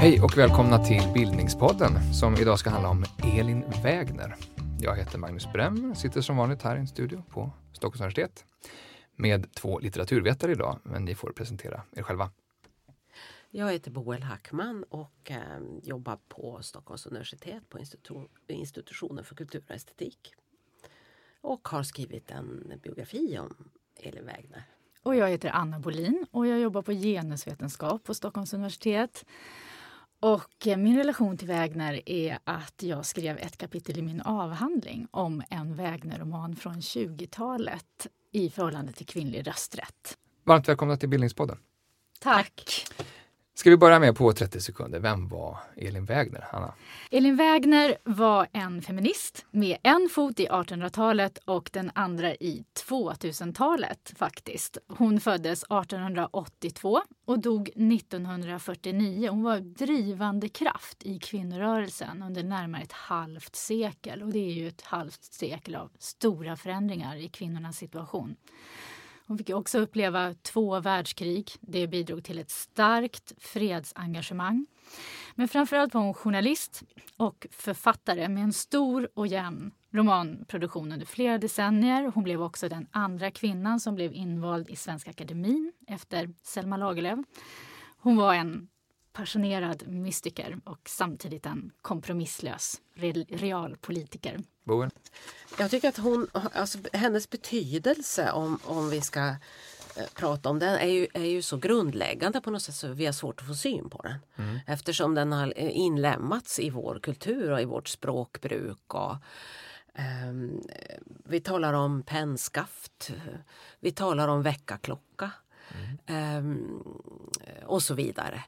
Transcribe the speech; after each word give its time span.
Hej 0.00 0.20
och 0.20 0.38
välkomna 0.38 0.84
till 0.84 1.02
Bildningspodden 1.14 2.14
som 2.14 2.34
idag 2.34 2.58
ska 2.58 2.70
handla 2.70 2.88
om 2.88 3.04
Elin 3.38 3.64
Wägner. 3.82 4.36
Jag 4.80 4.96
heter 4.96 5.18
Magnus 5.18 5.52
Brem, 5.52 5.94
sitter 5.94 6.20
som 6.20 6.36
vanligt 6.36 6.62
här 6.62 6.76
i 6.76 6.78
en 6.78 6.86
studio 6.86 7.22
på 7.30 7.50
Stockholms 7.72 8.00
universitet 8.00 8.44
med 9.16 9.54
två 9.54 9.78
litteraturvetare 9.78 10.52
idag, 10.52 10.78
men 10.82 11.04
ni 11.04 11.14
får 11.14 11.32
presentera 11.32 11.82
er 11.96 12.02
själva. 12.02 12.30
Jag 13.52 13.72
heter 13.72 13.90
Boel 13.90 14.22
Hackman 14.22 14.82
och 14.82 15.30
eh, 15.30 15.60
jobbar 15.82 16.18
på 16.28 16.62
Stockholms 16.62 17.06
universitet 17.06 17.68
på 17.68 17.78
institu 17.78 18.28
institutionen 18.46 19.24
för 19.24 19.34
kultur 19.34 19.62
och 19.68 19.74
estetik. 19.74 20.34
Och 21.40 21.68
har 21.68 21.82
skrivit 21.82 22.30
en 22.30 22.72
biografi 22.82 23.38
om 23.38 23.70
Elin 23.96 24.26
Wägner. 24.26 24.62
Och 25.02 25.16
jag 25.16 25.28
heter 25.28 25.50
Anna 25.50 25.80
Bolin 25.80 26.26
och 26.30 26.46
jag 26.46 26.60
jobbar 26.60 26.82
på 26.82 26.92
genusvetenskap 26.92 28.04
på 28.04 28.14
Stockholms 28.14 28.54
universitet. 28.54 29.24
Och 30.20 30.66
eh, 30.66 30.76
min 30.76 30.96
relation 30.96 31.36
till 31.36 31.48
Wägner 31.48 32.08
är 32.08 32.38
att 32.44 32.82
jag 32.82 33.06
skrev 33.06 33.38
ett 33.38 33.56
kapitel 33.56 33.98
i 33.98 34.02
min 34.02 34.20
avhandling 34.20 35.08
om 35.10 35.42
en 35.50 35.74
Wägner-roman 35.74 36.56
från 36.56 36.80
20-talet 36.80 38.06
i 38.32 38.50
förhållande 38.50 38.92
till 38.92 39.06
kvinnlig 39.06 39.46
rösträtt. 39.46 40.18
Varmt 40.44 40.68
välkomna 40.68 40.96
till 40.96 41.08
Bildningspodden. 41.08 41.58
Tack! 42.20 42.86
Ska 43.54 43.70
vi 43.70 43.76
börja 43.76 43.98
med 43.98 44.16
på 44.16 44.32
30 44.32 44.60
sekunder, 44.60 44.98
vem 44.98 45.28
var 45.28 45.58
Elin 45.76 46.04
Wägner? 46.04 46.44
Hanna? 46.52 46.74
Elin 47.10 47.36
Wägner 47.36 47.96
var 48.04 48.46
en 48.52 48.82
feminist 48.82 49.46
med 49.50 49.78
en 49.82 50.08
fot 50.12 50.40
i 50.40 50.48
1800-talet 50.48 51.38
och 51.44 51.70
den 51.72 51.90
andra 51.94 52.34
i 52.34 52.64
2000-talet 52.88 54.12
faktiskt. 54.16 54.78
Hon 54.88 55.20
föddes 55.20 55.62
1882 55.62 57.00
och 57.24 57.38
dog 57.38 57.68
1949. 57.68 59.30
Hon 59.30 59.42
var 59.42 59.58
drivande 59.58 60.48
kraft 60.48 61.02
i 61.02 61.18
kvinnorörelsen 61.18 62.22
under 62.22 62.42
närmare 62.42 62.82
ett 62.82 62.92
halvt 62.92 63.56
sekel 63.56 64.22
och 64.22 64.32
det 64.32 64.38
är 64.38 64.52
ju 64.52 64.68
ett 64.68 64.82
halvt 64.82 65.24
sekel 65.24 65.74
av 65.74 65.90
stora 65.98 66.56
förändringar 66.56 67.16
i 67.16 67.28
kvinnornas 67.28 67.76
situation. 67.76 68.36
Hon 69.30 69.38
fick 69.38 69.50
också 69.50 69.78
uppleva 69.78 70.34
två 70.34 70.80
världskrig. 70.80 71.50
Det 71.60 71.86
bidrog 71.86 72.24
till 72.24 72.38
ett 72.38 72.50
starkt 72.50 73.32
fredsengagemang. 73.38 74.66
Men 75.34 75.48
framförallt 75.48 75.94
var 75.94 76.00
hon 76.00 76.14
journalist 76.14 76.82
och 77.16 77.46
författare 77.50 78.28
med 78.28 78.42
en 78.42 78.52
stor 78.52 79.08
och 79.14 79.26
jämn 79.26 79.70
romanproduktion 79.90 80.92
under 80.92 81.06
flera 81.06 81.38
decennier. 81.38 82.12
Hon 82.14 82.24
blev 82.24 82.42
också 82.42 82.68
den 82.68 82.86
andra 82.90 83.30
kvinnan 83.30 83.80
som 83.80 83.94
blev 83.94 84.12
invald 84.12 84.70
i 84.70 84.76
Svenska 84.76 85.10
Akademin 85.10 85.72
efter 85.86 86.34
Selma 86.42 86.76
Lagerlöf. 86.76 87.18
Hon 87.98 88.16
var 88.16 88.34
en 88.34 88.68
passionerad 89.12 89.88
mystiker 89.88 90.58
och 90.64 90.88
samtidigt 90.88 91.46
en 91.46 91.72
kompromisslös 91.82 92.80
realpolitiker. 93.28 94.40
Boen? 94.64 94.90
Jag 95.58 95.70
tycker 95.70 95.88
att 95.88 95.96
hon, 95.96 96.26
alltså, 96.32 96.78
hennes 96.92 97.30
betydelse 97.30 98.30
om, 98.32 98.58
om 98.64 98.90
vi 98.90 99.00
ska 99.00 99.28
eh, 99.96 100.06
prata 100.14 100.50
om 100.50 100.58
den 100.58 100.74
är 100.74 100.86
ju, 100.86 101.06
är 101.14 101.24
ju 101.24 101.42
så 101.42 101.56
grundläggande 101.56 102.40
på 102.40 102.50
något 102.50 102.62
sätt 102.62 102.74
så 102.74 102.88
vi 102.88 103.06
har 103.06 103.12
svårt 103.12 103.40
att 103.40 103.46
få 103.46 103.54
syn 103.54 103.90
på 103.90 104.02
den. 104.02 104.18
Mm. 104.36 104.58
Eftersom 104.66 105.14
den 105.14 105.32
har 105.32 105.52
eh, 105.56 105.76
inlämnats 105.78 106.58
i 106.58 106.70
vår 106.70 106.98
kultur 107.02 107.50
och 107.50 107.60
i 107.60 107.64
vårt 107.64 107.88
språkbruk. 107.88 108.94
Och, 108.94 109.16
um, 110.28 110.62
vi 111.24 111.40
talar 111.40 111.72
om 111.72 112.02
pennskaft, 112.02 113.10
vi 113.80 113.92
talar 113.92 114.28
om 114.28 114.42
väckarklocka 114.42 115.30
mm. 116.06 116.36
um, 116.36 116.82
och 117.66 117.82
så 117.82 117.94
vidare. 117.94 118.44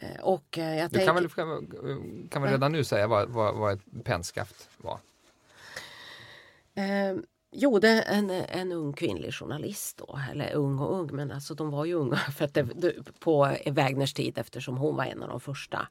Eh, 0.00 0.20
och 0.20 0.58
jag 0.58 0.90
du 0.90 0.98
kan 1.04 1.14
väl, 1.14 1.28
kan 2.30 2.42
väl 2.42 2.50
redan 2.50 2.72
nu 2.72 2.84
säga 2.84 3.06
vad, 3.06 3.28
vad, 3.28 3.54
vad 3.54 3.72
ett 3.72 4.04
pennskaft 4.04 4.68
var? 4.76 4.98
Eh, 6.74 7.16
jo, 7.52 7.78
det 7.78 7.88
är 7.88 8.18
en, 8.18 8.30
en 8.30 8.72
ung 8.72 8.92
kvinnlig 8.92 9.34
journalist 9.34 9.96
då, 9.96 10.18
eller 10.30 10.52
ung 10.54 10.78
och 10.78 11.00
ung, 11.00 11.10
men 11.12 11.32
alltså 11.32 11.54
de 11.54 11.70
var 11.70 11.84
ju 11.84 11.94
unga 11.94 12.16
för 12.36 12.44
att 12.44 12.54
det, 12.54 12.94
på 13.18 13.56
Wägners 13.66 14.14
tid 14.14 14.38
eftersom 14.38 14.76
hon 14.76 14.96
var 14.96 15.04
en 15.04 15.22
av 15.22 15.28
de 15.28 15.40
första. 15.40 15.88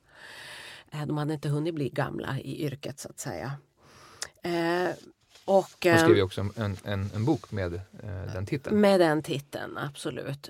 Eh, 0.91 1.05
de 1.05 1.17
hade 1.17 1.33
inte 1.33 1.49
hunnit 1.49 1.75
bli 1.75 1.89
gamla 1.89 2.39
i 2.39 2.65
yrket 2.65 2.99
så 2.99 3.09
att 3.09 3.19
säga. 3.19 3.53
Eh, 4.41 4.89
och, 5.45 5.77
hon 5.83 5.97
skrev 5.97 6.15
ju 6.15 6.21
också 6.21 6.41
en, 6.41 6.77
en, 6.83 7.09
en 7.15 7.25
bok 7.25 7.51
med 7.51 7.73
eh, 7.73 8.33
den 8.33 8.45
titeln. 8.45 8.81
Med 8.81 8.99
den 8.99 9.23
titeln, 9.23 9.77
absolut. 9.77 10.49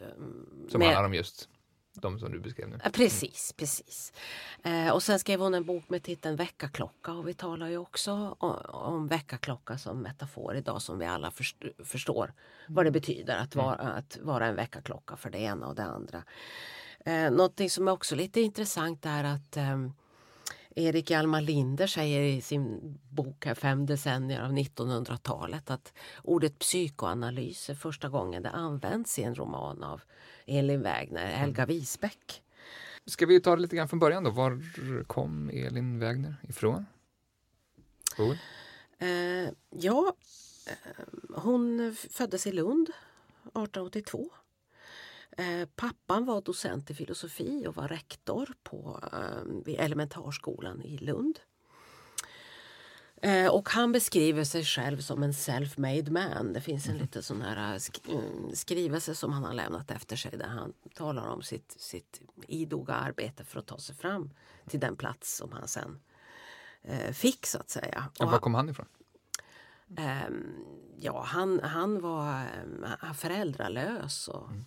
Som 0.69 0.79
med, 0.79 0.87
handlar 0.87 1.03
om 1.03 1.13
just 1.13 1.49
de 2.01 2.19
som 2.19 2.31
du 2.31 2.39
beskrev 2.39 2.69
nu. 2.69 2.79
Precis, 2.93 3.53
precis. 3.57 4.13
Eh, 4.63 4.89
och 4.89 5.03
sen 5.03 5.19
skrev 5.19 5.39
hon 5.39 5.53
en 5.53 5.65
bok 5.65 5.89
med 5.89 6.03
titeln 6.03 6.35
Väckarklocka 6.35 7.13
och 7.13 7.27
vi 7.27 7.33
talar 7.33 7.67
ju 7.67 7.77
också 7.77 8.35
om, 8.39 8.55
om 8.65 9.07
väckarklocka 9.07 9.77
som 9.77 10.01
metafor 10.01 10.55
idag 10.55 10.81
som 10.81 10.99
vi 10.99 11.05
alla 11.05 11.31
först, 11.31 11.57
förstår 11.83 12.33
vad 12.67 12.85
det 12.85 12.91
betyder 12.91 13.37
att 13.37 13.55
vara, 13.55 13.75
mm. 13.75 13.97
att 13.97 14.17
vara 14.21 14.47
en 14.47 14.55
väckarklocka 14.55 15.17
för 15.17 15.29
det 15.29 15.39
ena 15.39 15.67
och 15.67 15.75
det 15.75 15.83
andra. 15.83 16.23
Eh, 17.05 17.31
någonting 17.31 17.69
som 17.69 17.87
är 17.87 17.91
också 17.91 18.15
lite 18.15 18.41
intressant 18.41 19.05
är 19.05 19.23
att 19.23 19.57
eh, 19.57 19.77
Erik 20.75 21.11
Hjalmar 21.11 21.41
Linder 21.41 21.87
säger 21.87 22.21
i 22.21 22.41
sin 22.41 22.97
bok 23.09 23.45
här, 23.45 23.55
Fem 23.55 23.85
decennier 23.85 24.41
av 24.41 24.51
1900-talet 24.51 25.69
att 25.69 25.93
ordet 26.23 26.59
psykoanalys 26.59 27.69
är 27.69 27.75
första 27.75 28.09
gången 28.09 28.43
det 28.43 28.49
används 28.49 29.19
i 29.19 29.23
en 29.23 29.35
roman 29.35 29.83
av 29.83 30.01
Elin 30.49 30.83
Wägner, 30.83 31.25
mm. 31.25 31.39
Helga 31.39 31.65
Wisbeck. 31.65 32.43
Ska 33.05 33.25
vi 33.25 33.39
ta 33.39 33.55
det 33.55 33.61
lite 33.61 33.75
grann 33.75 33.87
från 33.87 33.99
början 33.99 34.23
då? 34.23 34.29
Var 34.29 34.61
kom 35.03 35.49
Elin 35.49 35.99
Wägner 35.99 36.35
ifrån? 36.49 36.85
Eh, 38.97 39.53
ja, 39.69 40.13
eh, 40.67 41.03
hon 41.35 41.95
föddes 42.09 42.47
i 42.47 42.51
Lund 42.51 42.89
1882. 42.89 44.29
Eh, 45.37 45.67
pappan 45.75 46.25
var 46.25 46.41
docent 46.41 46.89
i 46.89 46.93
filosofi 46.93 47.67
och 47.67 47.75
var 47.75 47.87
rektor 47.87 48.53
på 48.63 48.99
eh, 49.13 49.85
elementarskolan 49.85 50.81
i 50.81 50.97
Lund. 50.97 51.39
Eh, 53.21 53.47
och 53.47 53.69
han 53.69 53.91
beskriver 53.91 54.43
sig 54.43 54.63
själv 54.63 54.97
som 54.97 55.23
en 55.23 55.33
self-made 55.33 56.11
man. 56.11 56.53
Det 56.53 56.61
finns 56.61 56.85
en 56.85 56.91
mm. 56.91 57.01
liten 57.01 57.23
sån 57.23 57.41
här 57.41 57.79
sk 57.79 58.01
skrivelse 58.53 59.15
som 59.15 59.33
han 59.33 59.43
har 59.43 59.53
lämnat 59.53 59.91
efter 59.91 60.15
sig 60.15 60.31
där 60.31 60.47
han 60.47 60.73
talar 60.95 61.27
om 61.27 61.41
sitt, 61.41 61.75
sitt 61.77 62.21
idoga 62.47 62.93
arbete 62.93 63.43
för 63.43 63.59
att 63.59 63.67
ta 63.67 63.77
sig 63.77 63.95
fram 63.95 64.29
till 64.67 64.79
den 64.79 64.95
plats 64.95 65.37
som 65.37 65.51
han 65.51 65.67
sen 65.67 65.99
eh, 66.81 67.11
fick 67.11 67.45
så 67.45 67.57
att 67.57 67.69
säga. 67.69 68.09
Och 68.19 68.31
var 68.31 68.39
kom 68.39 68.53
han 68.53 68.69
ifrån? 68.69 68.85
Eh, 69.97 70.29
ja, 70.97 71.23
han, 71.23 71.59
han 71.63 72.01
var 72.01 72.43
eh, 73.03 73.13
föräldralös. 73.13 74.27
Och, 74.27 74.49
mm. 74.49 74.65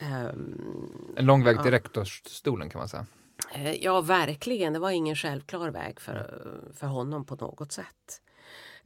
Um, 0.00 1.14
en 1.16 1.26
lång 1.26 1.44
väg 1.44 1.56
till 1.56 1.72
ja. 1.72 1.72
rektorsstolen 1.72 2.70
kan 2.70 2.78
man 2.78 2.88
säga. 2.88 3.06
Eh, 3.52 3.74
ja, 3.74 4.00
verkligen. 4.00 4.72
Det 4.72 4.78
var 4.78 4.90
ingen 4.90 5.16
självklar 5.16 5.70
väg 5.70 6.00
för, 6.00 6.50
för 6.74 6.86
honom 6.86 7.24
på 7.24 7.34
något 7.34 7.72
sätt. 7.72 8.22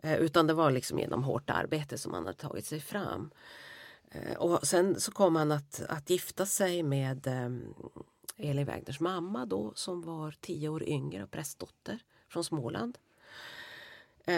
Eh, 0.03 0.15
utan 0.17 0.47
det 0.47 0.55
var 0.55 0.71
liksom 0.71 0.99
genom 0.99 1.25
hårt 1.25 1.51
arbete 1.51 1.99
som 1.99 2.15
han 2.15 2.27
hade 2.27 2.39
tagit 2.39 2.67
sig 2.67 2.81
fram. 2.81 3.31
Eh, 4.11 4.37
och 4.37 4.67
sen 4.67 5.01
så 5.01 5.13
kom 5.13 5.37
han 5.37 5.53
att, 5.53 5.83
att 5.89 6.11
gifta 6.11 6.47
sig 6.47 6.83
med 6.83 7.27
Elin 8.37 8.67
Wägners 8.67 9.01
mamma 9.01 9.47
då 9.47 9.73
som 9.75 10.03
var 10.03 10.35
tio 10.41 10.69
år 10.69 10.83
yngre 10.83 11.23
och 11.23 11.31
prästdotter 11.31 11.99
från 12.29 12.45
Småland. 12.45 12.99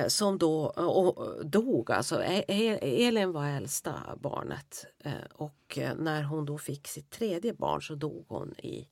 Som 0.08 0.38
då 0.38 0.66
och 0.66 1.46
dog. 1.46 1.90
Alltså, 1.90 2.22
e, 2.22 2.44
e, 2.48 3.06
Elin 3.06 3.32
var 3.32 3.46
äldsta 3.46 3.94
barnet 4.20 4.86
och 5.32 5.78
när 5.96 6.22
hon 6.22 6.44
då 6.44 6.58
fick 6.58 6.88
sitt 6.88 7.10
tredje 7.10 7.54
barn 7.54 7.82
så 7.82 7.94
dog 7.94 8.24
hon 8.28 8.54
i 8.58 8.88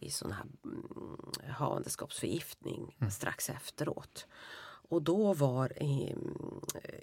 i 0.00 0.10
sån 0.10 0.32
här 0.32 0.44
mm, 0.64 1.32
havandeskapsförgiftning 1.48 2.96
mm. 3.00 3.10
strax 3.10 3.50
efteråt. 3.50 4.26
Och 4.90 5.02
då 5.02 5.34
var 5.34 5.72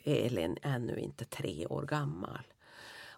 Elin 0.04 0.58
ännu 0.62 1.00
inte 1.00 1.26
tre 1.26 1.68
år 1.68 1.84
gammal. 1.84 2.54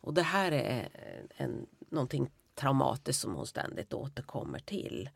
Och 0.02 0.14
det 0.14 0.22
här 0.22 0.52
är 0.52 0.90
en, 1.38 1.66
någonting 1.90 2.30
traumatiskt 2.56 3.22
som 3.22 3.36
hon 3.36 3.48
ständigt 3.48 3.94
återkommer 3.94 4.60
till. 4.60 5.10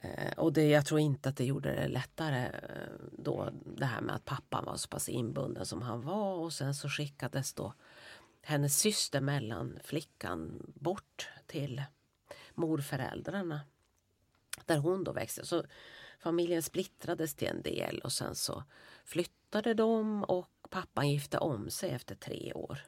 Eh, 0.00 0.32
och 0.36 0.52
det, 0.52 0.68
jag 0.68 0.86
tror 0.86 1.00
inte 1.00 1.28
att 1.28 1.36
det 1.36 1.44
gjorde 1.44 1.72
det 1.72 1.88
lättare 1.88 2.44
eh, 2.44 2.92
då 3.12 3.50
det 3.76 3.84
här 3.84 4.00
med 4.00 4.14
att 4.14 4.24
pappan 4.24 4.64
var 4.64 4.76
så 4.76 4.88
pass 4.88 5.08
inbunden 5.08 5.66
som 5.66 5.82
han 5.82 6.00
var 6.00 6.34
och 6.34 6.52
sen 6.52 6.74
så 6.74 6.88
skickades 6.88 7.54
då 7.54 7.74
hennes 8.42 8.78
syster 8.78 9.20
mellan 9.20 9.78
flickan 9.84 10.72
bort 10.74 11.28
till 11.46 11.82
morföräldrarna 12.54 13.60
där 14.66 14.78
hon 14.78 15.04
då 15.04 15.12
växte. 15.12 15.46
Så 15.46 15.64
familjen 16.18 16.62
splittrades 16.62 17.34
till 17.34 17.48
en 17.48 17.62
del 17.62 17.98
och 17.98 18.12
sen 18.12 18.34
så 18.34 18.64
flyttade 19.04 19.74
de 19.74 20.24
och 20.24 20.50
pappan 20.70 21.10
gifte 21.10 21.38
om 21.38 21.70
sig 21.70 21.90
efter 21.90 22.14
tre 22.14 22.52
år. 22.52 22.80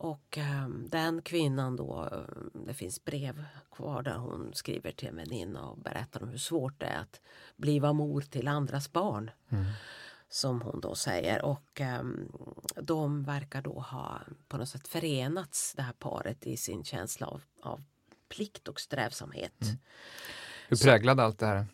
Och 0.00 0.38
eh, 0.38 0.68
den 0.68 1.22
kvinnan 1.22 1.76
då, 1.76 2.08
eh, 2.12 2.60
det 2.66 2.74
finns 2.74 3.04
brev 3.04 3.44
kvar 3.70 4.02
där 4.02 4.16
hon 4.16 4.50
skriver 4.54 4.92
till 4.92 5.08
en 5.08 5.16
väninna 5.16 5.68
och 5.68 5.78
berättar 5.78 6.22
om 6.22 6.28
hur 6.28 6.38
svårt 6.38 6.80
det 6.80 6.86
är 6.86 6.98
att 6.98 7.20
bliva 7.56 7.92
mor 7.92 8.20
till 8.20 8.48
andras 8.48 8.92
barn. 8.92 9.30
Mm. 9.48 9.64
Som 10.28 10.62
hon 10.62 10.80
då 10.80 10.94
säger 10.94 11.44
och 11.44 11.80
eh, 11.80 12.02
de 12.76 13.24
verkar 13.24 13.62
då 13.62 13.80
ha 13.80 14.20
på 14.48 14.56
något 14.56 14.68
sätt 14.68 14.88
förenats 14.88 15.74
det 15.76 15.82
här 15.82 15.92
paret 15.92 16.46
i 16.46 16.56
sin 16.56 16.84
känsla 16.84 17.26
av, 17.26 17.42
av 17.60 17.82
plikt 18.30 18.68
och 18.68 18.80
strävsamhet. 18.80 19.62
Mm. 19.62 19.78
Hur 20.70 20.76
präglade 20.76 21.22
allt 21.22 21.38
det 21.38 21.46
här? 21.46 21.58
Uh, 21.58 21.66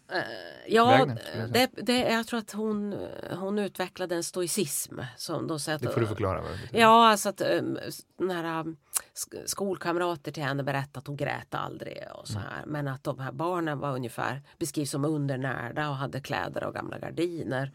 ja, 0.69 0.87
Vägner, 0.87 1.49
det, 1.53 1.71
det, 1.83 1.99
jag 1.99 2.27
tror 2.27 2.39
att 2.41 2.53
hon, 2.53 3.09
hon 3.31 3.59
utvecklade 3.59 4.15
en 4.15 4.25
stoicism. 4.25 5.01
Som 5.17 5.47
då 5.47 5.59
säger 5.59 5.79
det 5.79 5.91
får 5.91 6.01
du 6.01 6.07
förklara. 6.07 6.41
Vad 6.43 6.51
det 6.51 6.79
ja, 6.79 7.09
alltså 7.09 7.29
att 7.29 7.41
um, 7.41 7.79
nära 8.19 8.61
um, 8.61 8.77
skolkamrater 9.45 10.33
till 10.33 10.43
henne 10.43 10.63
berättade 10.63 10.99
att 10.99 11.07
hon 11.07 11.17
grät 11.17 11.55
aldrig 11.55 11.99
och 12.15 12.29
så 12.29 12.39
mm. 12.39 12.49
här. 12.51 12.59
Mm. 12.59 12.71
Men 12.71 12.89
att 12.89 13.05
de 13.05 13.19
här 13.19 13.33
barnen 13.33 13.79
var 13.79 13.95
ungefär 13.95 14.43
beskrivs 14.59 14.91
som 14.91 15.05
undernärda 15.05 15.89
och 15.89 15.97
hade 15.97 16.21
kläder 16.21 16.65
av 16.65 16.73
gamla 16.73 16.99
gardiner 16.99 17.73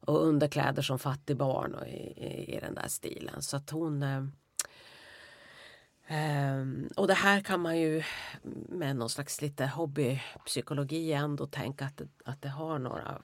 och 0.00 0.26
underkläder 0.26 0.82
som 0.82 0.98
fattigbarn 0.98 1.74
och 1.74 1.86
i, 1.86 2.12
i, 2.16 2.56
i 2.56 2.60
den 2.60 2.74
där 2.74 2.88
stilen. 2.88 3.42
Så 3.42 3.56
att 3.56 3.70
hon 3.70 4.02
um, 6.10 6.88
och 6.96 7.06
det 7.06 7.14
här 7.14 7.40
kan 7.40 7.60
man 7.60 7.78
ju 7.78 8.02
med 8.68 8.96
någon 8.96 9.10
slags 9.10 9.42
lite 9.42 9.66
hobbypsykologi 9.66 11.12
ändå 11.12 11.46
tänka 11.46 11.84
att 11.84 11.96
det, 11.96 12.08
att 12.24 12.42
det 12.42 12.48
har 12.48 12.78
några, 12.78 13.22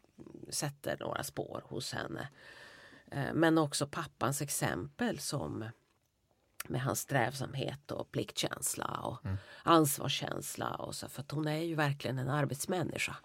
sätter 0.49 0.97
några 1.01 1.23
spår 1.23 1.63
hos 1.65 1.93
henne. 1.93 2.29
Uh, 3.15 3.33
men 3.35 3.59
också 3.59 3.87
pappans 3.87 4.43
exempel 4.43 5.19
som 5.19 5.65
med 6.69 6.83
hans 6.83 7.01
strävsamhet 7.01 7.91
och 7.91 8.13
pliktkänsla 8.13 8.87
och 8.87 9.25
mm. 9.25 9.37
ansvarskänsla. 9.63 10.75
Och 10.75 10.95
så, 10.95 11.09
för 11.09 11.23
att 11.23 11.31
hon 11.31 11.49
är 11.49 11.63
ju 11.63 11.75
verkligen 11.75 12.19
en 12.19 12.31
arbetsmänniska. 12.31 13.17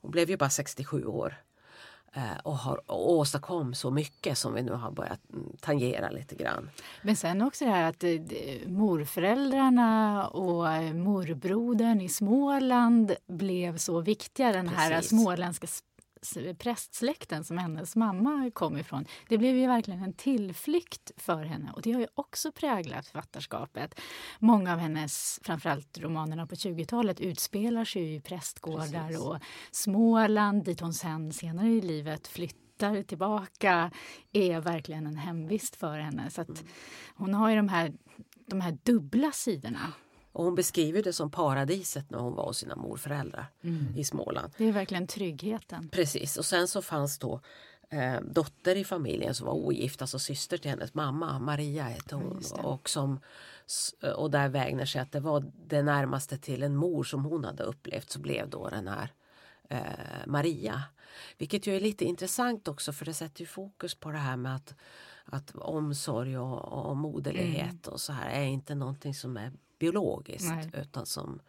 Hon 0.00 0.10
blev 0.10 0.30
ju 0.30 0.36
bara 0.36 0.50
67 0.50 1.04
år. 1.04 1.42
Eh, 2.16 2.36
och 2.42 2.56
har 2.56 2.90
och 2.90 3.10
åstadkom 3.12 3.74
så 3.74 3.90
mycket 3.90 4.38
som 4.38 4.54
vi 4.54 4.62
nu 4.62 4.72
har 4.72 4.90
börjat 4.90 5.20
mm, 5.32 5.56
tangera 5.60 6.10
lite 6.10 6.34
grann. 6.34 6.70
Men 7.02 7.16
sen 7.16 7.42
också 7.42 7.64
det 7.64 7.70
här 7.70 7.88
att 7.88 8.04
eh, 8.04 8.10
morföräldrarna 8.66 10.26
och 10.28 10.72
eh, 10.72 10.94
morbrodern 10.94 12.00
i 12.00 12.08
Småland 12.08 13.14
blev 13.26 13.76
så 13.76 14.00
viktiga. 14.00 14.52
Den 14.52 14.68
Precis. 14.68 14.78
här 14.78 15.00
småländska 15.00 15.66
prästsläkten 16.58 17.44
som 17.44 17.58
hennes 17.58 17.96
mamma 17.96 18.50
kom 18.54 18.76
ifrån. 18.76 19.04
Det 19.28 19.38
blev 19.38 19.56
ju 19.56 19.66
verkligen 19.66 20.02
en 20.02 20.12
tillflykt 20.12 21.10
för 21.16 21.44
henne 21.44 21.72
och 21.72 21.82
det 21.82 21.92
har 21.92 22.00
ju 22.00 22.06
också 22.14 22.52
präglat 22.52 23.06
författarskapet. 23.06 24.00
Många 24.38 24.72
av 24.72 24.78
hennes, 24.78 25.40
framförallt 25.42 25.98
romanerna 25.98 26.46
på 26.46 26.54
20-talet, 26.54 27.20
utspelar 27.20 27.84
sig 27.84 28.14
i 28.14 28.20
prästgårdar 28.20 29.06
Precis. 29.08 29.18
och 29.18 29.38
Småland 29.70 30.64
dit 30.64 30.80
hon 30.80 30.94
sen 30.94 31.32
senare 31.32 31.68
i 31.68 31.80
livet 31.80 32.28
flyttar 32.28 33.02
tillbaka 33.02 33.90
är 34.32 34.60
verkligen 34.60 35.06
en 35.06 35.16
hemvist 35.16 35.76
för 35.76 35.98
henne. 35.98 36.30
Så 36.30 36.40
mm. 36.40 36.56
Hon 37.14 37.34
har 37.34 37.50
ju 37.50 37.56
de 37.56 37.68
här, 37.68 37.92
de 38.46 38.60
här 38.60 38.78
dubbla 38.82 39.32
sidorna. 39.32 39.92
Och 40.34 40.44
hon 40.44 40.54
beskriver 40.54 41.02
det 41.02 41.12
som 41.12 41.30
paradiset 41.30 42.10
när 42.10 42.18
hon 42.18 42.34
var 42.34 42.46
hos 42.46 42.58
sina 42.58 42.76
morföräldrar 42.76 43.46
mm. 43.62 43.86
i 43.96 44.04
Småland. 44.04 44.52
Det 44.58 44.64
är 44.64 44.72
verkligen 44.72 45.06
tryggheten. 45.06 45.88
Precis. 45.88 46.36
Och 46.36 46.44
sen 46.44 46.68
så 46.68 46.82
fanns 46.82 47.18
då 47.18 47.40
eh, 47.90 48.20
dotter 48.20 48.76
i 48.76 48.84
familjen 48.84 49.34
som 49.34 49.46
var 49.46 49.54
ogift, 49.54 50.02
alltså 50.02 50.18
syster 50.18 50.58
till 50.58 50.70
hennes 50.70 50.94
mamma. 50.94 51.38
Maria 51.38 51.84
hette 51.84 52.14
hon. 52.14 52.42
och, 52.62 52.88
som, 52.88 53.20
och 54.16 54.30
där 54.30 54.48
Wägner 54.48 54.84
sig 54.84 55.00
att 55.00 55.12
det 55.12 55.20
var 55.20 55.52
det 55.66 55.82
närmaste 55.82 56.38
till 56.38 56.62
en 56.62 56.76
mor 56.76 57.04
som 57.04 57.24
hon 57.24 57.44
hade 57.44 57.62
upplevt 57.62 58.10
så 58.10 58.20
blev 58.20 58.50
då 58.50 58.68
den 58.68 58.88
här 58.88 59.08
eh, 59.68 60.26
Maria. 60.26 60.82
Vilket 61.38 61.66
ju 61.66 61.76
är 61.76 61.80
lite 61.80 62.04
intressant 62.04 62.68
också 62.68 62.92
för 62.92 63.04
det 63.04 63.14
sätter 63.14 63.40
ju 63.40 63.46
fokus 63.46 63.94
på 63.94 64.10
det 64.10 64.18
här 64.18 64.36
med 64.36 64.56
att 64.56 64.74
att 65.24 65.54
omsorg 65.54 66.38
och, 66.38 66.88
och 66.88 66.96
moderlighet 66.96 67.86
mm. 67.86 67.92
och 67.92 68.00
så 68.00 68.12
här 68.12 68.30
är 68.30 68.44
inte 68.44 68.74
någonting 68.74 69.14
som 69.14 69.36
är 69.36 69.52
biologiskt 69.78 70.48
Nej. 70.48 70.70
utan 70.74 71.06
som 71.06 71.40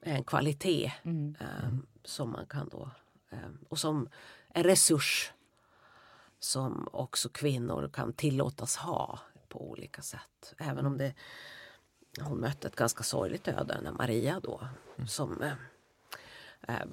en 0.00 0.24
kvalitet 0.24 0.92
mm. 1.02 1.36
um, 1.40 1.86
som 2.04 2.30
man 2.30 2.46
kan 2.46 2.68
då 2.68 2.90
um, 3.30 3.58
och 3.68 3.78
som 3.78 4.08
en 4.48 4.64
resurs 4.64 5.32
som 6.38 6.88
också 6.92 7.28
kvinnor 7.28 7.90
kan 7.92 8.12
tillåtas 8.12 8.76
ha 8.76 9.18
på 9.48 9.70
olika 9.70 10.02
sätt. 10.02 10.54
Även 10.58 10.86
om 10.86 10.98
det 10.98 11.14
hon 12.20 12.40
mötte 12.40 12.68
ett 12.68 12.76
ganska 12.76 13.02
sorgligt 13.02 13.48
öde 13.48 13.80
när 13.82 13.92
Maria 13.92 14.40
då 14.40 14.68
mm. 14.96 15.08
som 15.08 15.42
eh, 15.42 15.52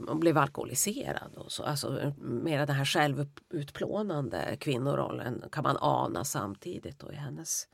hon 0.08 0.20
blev 0.20 0.38
alkoholiserad. 0.38 1.34
Och 1.36 1.52
så, 1.52 1.64
alltså, 1.64 2.14
mera 2.18 2.66
den 2.66 2.76
här 2.76 2.86
självutplånande 2.86 4.58
kvinnorollen 4.60 5.44
kan 5.52 5.64
man 5.64 5.78
ana 5.80 6.24
samtidigt 6.24 7.00
då 7.00 7.12
i 7.12 7.16
hennes 7.16 7.68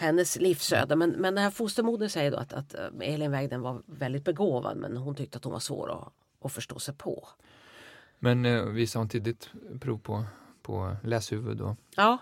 hennes 0.00 0.36
livsöde. 0.36 0.96
Men, 0.96 1.10
men 1.10 1.34
den 1.34 1.44
här 1.44 1.50
fostermodern 1.50 2.08
säger 2.08 2.30
då 2.30 2.36
att, 2.36 2.52
att 2.52 2.74
eh, 2.74 2.88
Elin 3.00 3.30
Wägden 3.30 3.60
var 3.60 3.82
väldigt 3.86 4.24
begåvad 4.24 4.76
men 4.76 4.96
hon 4.96 5.14
tyckte 5.14 5.38
att 5.38 5.44
hon 5.44 5.52
var 5.52 5.60
svår 5.60 5.90
att, 5.92 6.12
att 6.44 6.52
förstå 6.52 6.78
sig 6.78 6.94
på. 6.94 7.28
Men 8.18 8.44
eh, 8.44 8.64
visade 8.64 9.00
hon 9.00 9.08
tidigt 9.08 9.50
prov 9.80 9.98
på, 9.98 10.24
på 10.62 10.96
läshuvud? 11.04 11.56
Då? 11.56 11.76
Ja. 11.96 12.18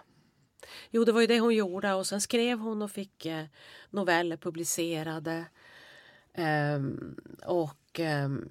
Jo, 0.91 1.05
det 1.05 1.13
var 1.13 1.21
ju 1.21 1.27
det 1.27 1.41
hon 1.41 1.55
gjorde 1.55 1.93
och 1.95 2.07
sen 2.07 2.21
skrev 2.21 2.59
hon 2.59 2.83
och 2.83 2.91
fick 2.91 3.27
eh, 3.27 3.45
noveller 3.91 4.37
publicerade. 4.37 5.45
Um, 6.37 7.17
och 7.47 8.01
um, 8.01 8.49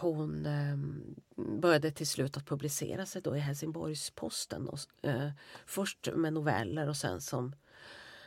hon 0.00 0.46
um, 0.46 1.14
började 1.60 1.90
till 1.90 2.06
slut 2.06 2.36
att 2.36 2.46
publicera 2.46 3.06
sig 3.06 3.22
då 3.22 3.36
i 3.36 3.40
Helsingborgs-Posten. 3.40 4.68
Uh, 5.06 5.30
först 5.66 6.08
med 6.14 6.32
noveller 6.32 6.88
och 6.88 6.96
sen 6.96 7.20
som 7.20 7.54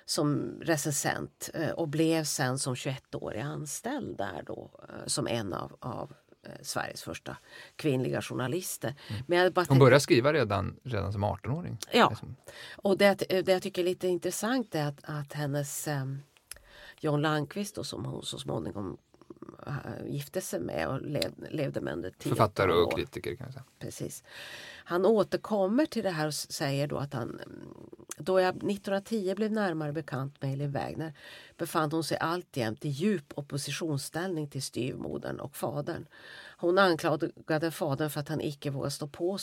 som 0.06 0.60
recensent 0.62 1.50
eh, 1.54 1.70
och 1.70 1.88
blev 1.88 2.24
sen 2.24 2.60
som 2.60 2.76
21-årig 2.76 3.42
anställd 3.42 4.18
där 4.18 4.44
då 4.46 4.72
eh, 4.90 5.06
som 5.06 5.28
en 5.28 5.54
av, 5.54 5.76
av 5.80 6.14
eh, 6.44 6.52
Sveriges 6.62 7.04
första 7.04 7.38
kvinnliga 7.76 8.22
journalister. 8.22 8.96
Mm. 9.10 9.24
Men 9.28 9.38
jag 9.38 9.54
bara 9.54 9.66
Hon 9.70 9.80
började 9.80 10.00
skriva 10.00 10.34
redan, 10.34 10.80
redan 10.84 11.14
som 11.14 11.26
18-åring? 11.26 11.78
Ja, 11.92 12.10
liksom. 12.10 12.36
och 12.76 12.98
det, 12.98 13.14
det 13.16 13.48
jag 13.48 13.62
tycker 13.62 13.82
är 13.82 13.86
lite 13.86 14.08
intressant 14.08 14.76
är 14.76 14.86
att, 14.86 15.00
att 15.04 15.34
hennes 15.34 15.88
John 17.00 17.22
Landqvist 17.22 17.76
då, 17.76 17.84
som 17.84 18.06
hon 18.06 18.24
så 18.24 18.40
småningom 18.40 18.98
gifte 20.08 20.42
sig 20.42 20.60
med 20.60 20.88
och 20.88 21.02
lev, 21.02 21.32
levde 21.50 21.82
med 21.82 21.94
under 21.94 22.10
tio 22.10 22.30
Författare 22.30 22.72
och 22.72 22.88
år. 22.88 22.98
kritiker 22.98 23.36
kan 23.36 23.46
jag 23.48 23.54
säga. 23.54 23.64
Precis. 23.80 24.24
Han 24.86 25.06
återkommer 25.06 25.86
till 25.86 26.04
det 26.04 26.10
här 26.10 26.28
och 26.28 26.34
säger 26.34 26.88
då 26.88 26.98
att 26.98 27.14
han 27.14 27.42
då 28.18 28.40
jag 28.40 28.50
1910 28.50 29.34
blev 29.36 29.52
närmare 29.52 29.94
bekant 29.94 30.42
med 30.42 30.54
Elin 30.54 30.72
Wägner 30.72 31.14
befann 31.58 31.92
hon 31.92 32.04
sig 32.04 32.18
alltjämt 32.18 32.86
i 32.86 32.90
djup 32.90 33.34
oppositionsställning 33.36 34.50
till 34.50 34.64
styvmodern 34.64 35.40
och 35.40 35.56
fadern. 35.56 36.06
Hon 36.66 36.78
anklagade 36.78 37.72
fadern 37.72 38.10
för 38.10 38.20
att 38.20 38.30
han 38.30 38.42
icke 38.42 38.70
vågade 38.70 38.92
stå 38.92 39.08
på, 39.08 39.38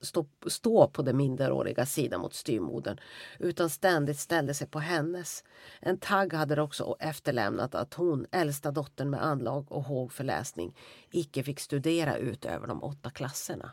stå, 0.00 0.26
stå 0.46 0.88
på 0.88 1.02
den 1.02 1.16
minderåriga 1.16 1.86
sidan 1.86 2.20
mot 2.20 2.34
styvmodern 2.34 3.00
utan 3.38 3.70
ständigt 3.70 4.18
ställde 4.18 4.54
sig 4.54 4.66
på 4.66 4.78
hennes. 4.78 5.44
En 5.80 5.98
tagg 5.98 6.32
hade 6.32 6.54
det 6.54 6.62
också 6.62 6.96
efterlämnat 7.00 7.74
att 7.74 7.94
hon, 7.94 8.26
äldsta 8.30 8.70
dottern 8.70 9.10
med 9.10 9.24
anlag 9.24 9.72
och 9.72 9.84
håg 9.84 10.12
för 10.12 10.24
läsning, 10.24 10.76
icke 11.10 11.42
fick 11.42 11.60
studera 11.60 12.16
utöver 12.16 12.66
de 12.66 12.82
åtta 12.82 13.10
klasserna. 13.10 13.72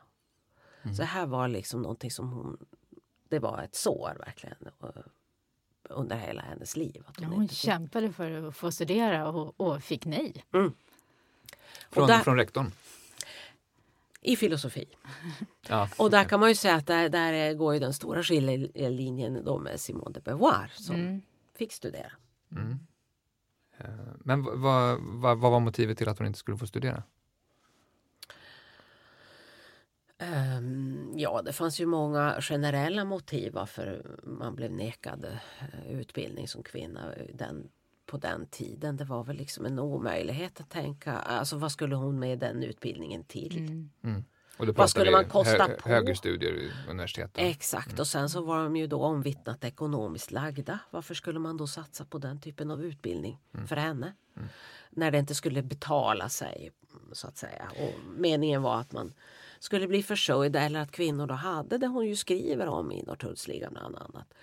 Mm. 0.84 0.96
Så 0.96 1.04
här 1.04 1.26
var 1.26 1.48
liksom 1.48 1.82
någonting 1.82 2.12
som 2.12 2.32
hon 2.32 2.58
det 3.30 3.40
var 3.40 3.62
ett 3.62 3.76
sår 3.76 4.16
verkligen 4.26 4.58
under 5.90 6.16
hela 6.16 6.42
hennes 6.42 6.76
liv. 6.76 7.04
Att 7.08 7.18
hon 7.18 7.30
ja, 7.30 7.36
hon 7.36 7.48
kämpade 7.48 8.12
för 8.14 8.48
att 8.48 8.56
få 8.56 8.72
studera 8.72 9.30
och, 9.30 9.62
och 9.62 9.84
fick 9.84 10.06
nej. 10.06 10.46
Mm. 10.54 10.74
Från, 11.92 12.08
där, 12.08 12.20
från 12.20 12.38
rektorn? 12.38 12.72
I 14.22 14.36
filosofi. 14.36 14.86
ja, 15.68 15.90
och 15.98 16.12
där 16.12 16.24
kan 16.24 16.40
man 16.40 16.50
ju 16.50 16.56
säga 16.56 16.76
att 16.76 16.88
där, 16.88 17.10
där 17.10 17.54
går 17.54 17.74
ju 17.74 17.80
den 17.80 17.94
stora 17.94 18.24
skiljelinjen 18.24 19.46
då 19.46 19.58
med 19.58 19.80
Simone 19.80 20.14
de 20.14 20.20
Beauvoir 20.20 20.72
som 20.76 20.96
mm. 20.96 21.22
fick 21.58 21.74
studera. 21.74 22.12
Mm. 22.52 22.80
Eh, 23.78 23.86
men 24.20 24.44
vad, 24.44 25.00
vad, 25.02 25.40
vad 25.40 25.52
var 25.52 25.60
motivet 25.60 25.98
till 25.98 26.10
att 26.10 26.18
hon 26.18 26.28
inte 26.28 26.40
skulle 26.40 26.58
få 26.58 26.68
studera? 26.68 27.04
Um, 30.58 31.14
ja, 31.16 31.42
det 31.42 31.54
fanns 31.54 31.80
ju 31.80 31.86
många 31.86 32.42
generella 32.42 33.06
motiv 33.06 33.54
varför 33.54 34.20
man 34.24 34.56
blev 34.56 34.72
nekad 34.72 35.26
uh, 35.26 35.92
utbildning 35.92 36.48
som 36.48 36.64
kvinna 36.64 37.14
den, 37.34 37.70
på 38.12 38.18
den 38.18 38.46
tiden. 38.48 38.98
Det 38.98 39.04
var 39.04 39.24
väl 39.24 39.36
liksom 39.36 39.66
en 39.66 39.80
omöjlighet 39.80 40.60
att 40.60 40.70
tänka, 40.70 41.14
alltså 41.14 41.58
vad 41.58 41.72
skulle 41.72 41.96
hon 41.96 42.20
med 42.20 42.40
den 42.40 42.64
utbildningen 42.64 43.24
till? 43.24 43.58
Mm. 44.04 44.24
Och 44.58 44.66
då 44.68 44.74
Vad 44.74 44.90
skulle 44.90 45.12
man 45.12 45.26
kosta 45.26 45.64
hö- 45.64 45.78
på? 45.80 45.90
Högre 45.90 46.16
studier 46.16 46.52
i 46.52 46.72
universitet. 46.90 47.34
då. 47.34 47.42
Exakt 47.42 48.00
och 48.00 48.08
sen 48.08 48.30
så 48.30 48.42
var 48.42 48.64
de 48.64 48.76
ju 48.76 48.88
då 48.88 49.04
omvittnat 49.04 49.64
ekonomiskt 49.64 50.32
lagda. 50.32 50.80
Varför 50.90 51.14
skulle 51.14 51.40
man 51.40 51.58
då 51.58 51.68
satsa 51.68 52.06
på 52.06 52.18
den 52.18 52.42
typen 52.42 52.72
av 52.72 52.84
utbildning 52.84 53.38
för 53.68 53.76
henne? 53.76 54.14
När 54.90 55.12
det 55.12 55.18
inte 55.18 55.36
skulle 55.36 55.62
betala 55.64 56.30
sig 56.30 56.72
så 57.12 57.28
att 57.28 57.38
säga. 57.38 57.72
Och 57.80 57.94
meningen 58.18 58.62
var 58.62 58.80
att 58.80 58.92
man 58.92 59.14
skulle 59.60 59.88
bli 59.88 60.04
försörjda 60.04 60.62
eller 60.62 60.80
att 60.80 60.92
kvinnor 60.92 61.28
då 61.28 61.34
hade 61.34 61.78
det 61.78 61.88
hon 61.88 62.08
ju 62.08 62.16
skriver 62.16 62.68
om 62.68 62.92
i 62.92 63.04
Norrtullsligan 63.04 63.74
bland 63.74 63.96
annat. 63.96 64.34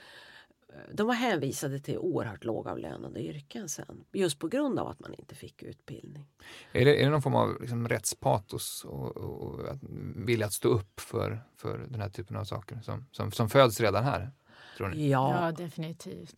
De 0.93 1.07
var 1.07 1.15
hänvisade 1.15 1.79
till 1.81 1.99
oerhört 1.99 2.45
lågavlönade 2.45 3.21
yrken 3.21 3.69
sen. 3.69 4.05
Just 4.13 4.39
på 4.39 4.49
grund 4.49 4.79
av 4.79 4.89
att 4.89 5.01
man 5.01 5.15
inte 5.15 5.35
fick 5.35 5.63
utbildning. 5.63 6.27
Är, 6.73 6.85
det, 6.85 7.01
är 7.01 7.05
det 7.05 7.11
någon 7.11 7.23
form 7.23 7.35
av 7.35 7.61
liksom 7.61 7.89
rättspatos 7.89 8.85
och, 8.85 9.17
och, 9.17 9.43
och 9.43 9.69
att 9.69 9.79
vilja 10.17 10.47
att 10.47 10.53
stå 10.53 10.69
upp 10.69 11.01
för, 11.01 11.43
för 11.57 11.79
den 11.79 12.01
här 12.01 12.09
typen 12.09 12.37
av 12.37 12.45
saker 12.45 12.81
som, 12.83 13.07
som, 13.13 13.33
som 13.33 13.49
föds 13.51 13.81
redan 13.81 14.05
här? 14.05 14.31
Tror 14.77 14.89
ni? 14.89 15.11
Ja, 15.11 15.45
Ja, 15.47 15.53
definitivt. 15.53 16.35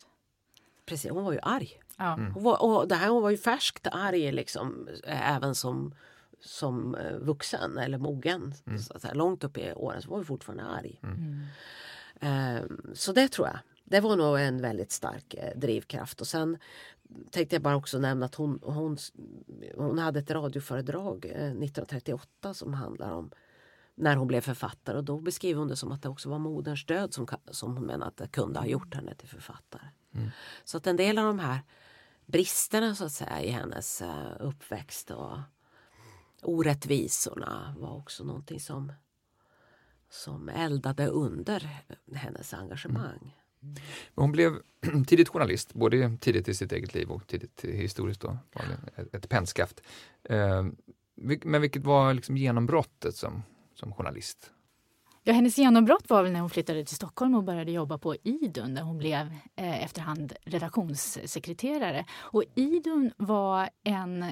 precis. 0.85 1.11
Hon 1.11 1.23
var 1.23 1.33
ju 1.33 1.39
arg. 1.43 1.79
Ja. 1.97 2.19
Hon 2.33 2.43
var, 2.43 2.61
och 2.63 2.87
det 2.87 2.95
här, 2.95 3.09
hon 3.09 3.21
var 3.23 3.29
ju 3.29 3.37
färskt 3.37 3.87
arg 3.91 4.31
liksom, 4.31 4.87
eh, 5.03 5.35
även 5.35 5.55
som, 5.55 5.95
som 6.39 6.95
eh, 6.95 7.17
vuxen 7.17 7.77
eller 7.77 7.97
mogen. 7.97 8.53
Så 8.79 8.93
att 8.93 9.01
säga, 9.01 9.13
långt 9.13 9.43
upp 9.43 9.57
i 9.57 9.73
åren 9.73 10.01
så 10.01 10.09
var 10.09 10.17
hon 10.17 10.25
fortfarande 10.25 10.63
arg. 10.63 10.99
Mm. 11.03 11.45
Ehm, 12.19 12.81
så 12.93 13.11
det 13.13 13.27
tror 13.27 13.47
jag. 13.47 13.59
Det 13.91 13.99
var 13.99 14.15
nog 14.15 14.39
en 14.39 14.61
väldigt 14.61 14.91
stark 14.91 15.33
eh, 15.33 15.57
drivkraft. 15.57 16.21
Och 16.21 16.27
sen 16.27 16.57
tänkte 17.31 17.55
jag 17.55 17.63
bara 17.63 17.75
också 17.75 17.99
nämna 17.99 18.25
att 18.25 18.35
hon, 18.35 18.59
hon, 18.63 18.97
hon 19.75 19.97
hade 19.99 20.19
ett 20.19 20.31
radioföredrag 20.31 21.25
eh, 21.25 21.31
1938 21.31 22.53
som 22.53 22.73
handlar 22.73 23.11
om 23.11 23.31
när 23.95 24.15
hon 24.15 24.27
blev 24.27 24.41
författare 24.41 24.97
och 24.97 25.03
då 25.03 25.19
beskriver 25.19 25.59
hon 25.59 25.67
det 25.67 25.75
som 25.75 25.91
att 25.91 26.01
det 26.01 26.09
också 26.09 26.29
var 26.29 26.39
moderns 26.39 26.85
död 26.85 27.13
som, 27.13 27.27
som 27.51 27.77
hon 27.77 27.85
menar 27.85 28.07
att 28.07 28.17
det 28.17 28.27
kunde 28.27 28.59
ha 28.59 28.65
gjort 28.65 28.95
henne 28.95 29.15
till 29.15 29.29
författare. 29.29 29.87
Så 30.63 30.77
att 30.77 30.87
en 30.87 30.97
del 30.97 31.17
av 31.17 31.25
de 31.25 31.39
här 31.39 31.59
bristerna 32.25 32.95
så 32.95 33.05
att 33.05 33.11
säga 33.11 33.41
i 33.41 33.49
hennes 33.49 34.01
eh, 34.01 34.31
uppväxt 34.39 35.11
och 35.11 35.37
orättvisorna 36.41 37.75
var 37.77 37.97
också 37.97 38.23
någonting 38.23 38.59
som, 38.59 38.93
som 40.09 40.49
eldade 40.49 41.07
under 41.07 41.83
hennes 42.13 42.53
engagemang. 42.53 43.40
Hon 44.15 44.31
blev 44.31 44.61
tidigt 45.07 45.29
journalist, 45.29 45.73
både 45.73 46.17
tidigt 46.17 46.47
i 46.47 46.53
sitt 46.53 46.71
eget 46.71 46.93
liv 46.93 47.11
och 47.11 47.27
tidigt 47.27 47.65
historiskt. 47.65 48.21
Då, 48.21 48.37
var 48.53 48.65
det 48.67 49.01
ett, 49.01 49.15
ett 49.15 49.29
pennskaft. 49.29 49.81
Ehm, 50.23 50.75
men 51.43 51.61
vilket 51.61 51.83
var 51.83 52.13
liksom 52.13 52.37
genombrottet 52.37 53.15
som, 53.15 53.43
som 53.75 53.93
journalist? 53.93 54.51
Ja, 55.23 55.33
hennes 55.33 55.57
genombrott 55.57 56.09
var 56.09 56.23
väl 56.23 56.31
när 56.31 56.39
hon 56.39 56.49
flyttade 56.49 56.85
till 56.85 56.95
Stockholm 56.95 57.35
och 57.35 57.43
började 57.43 57.71
jobba 57.71 57.97
på 57.97 58.15
Idun 58.23 58.73
där 58.73 58.81
hon 58.81 58.97
blev 58.97 59.33
eh, 59.55 59.83
efterhand 59.83 60.33
redaktionssekreterare. 60.43 62.05
Och 62.11 62.43
Idun 62.55 63.11
var 63.17 63.69
en 63.83 64.25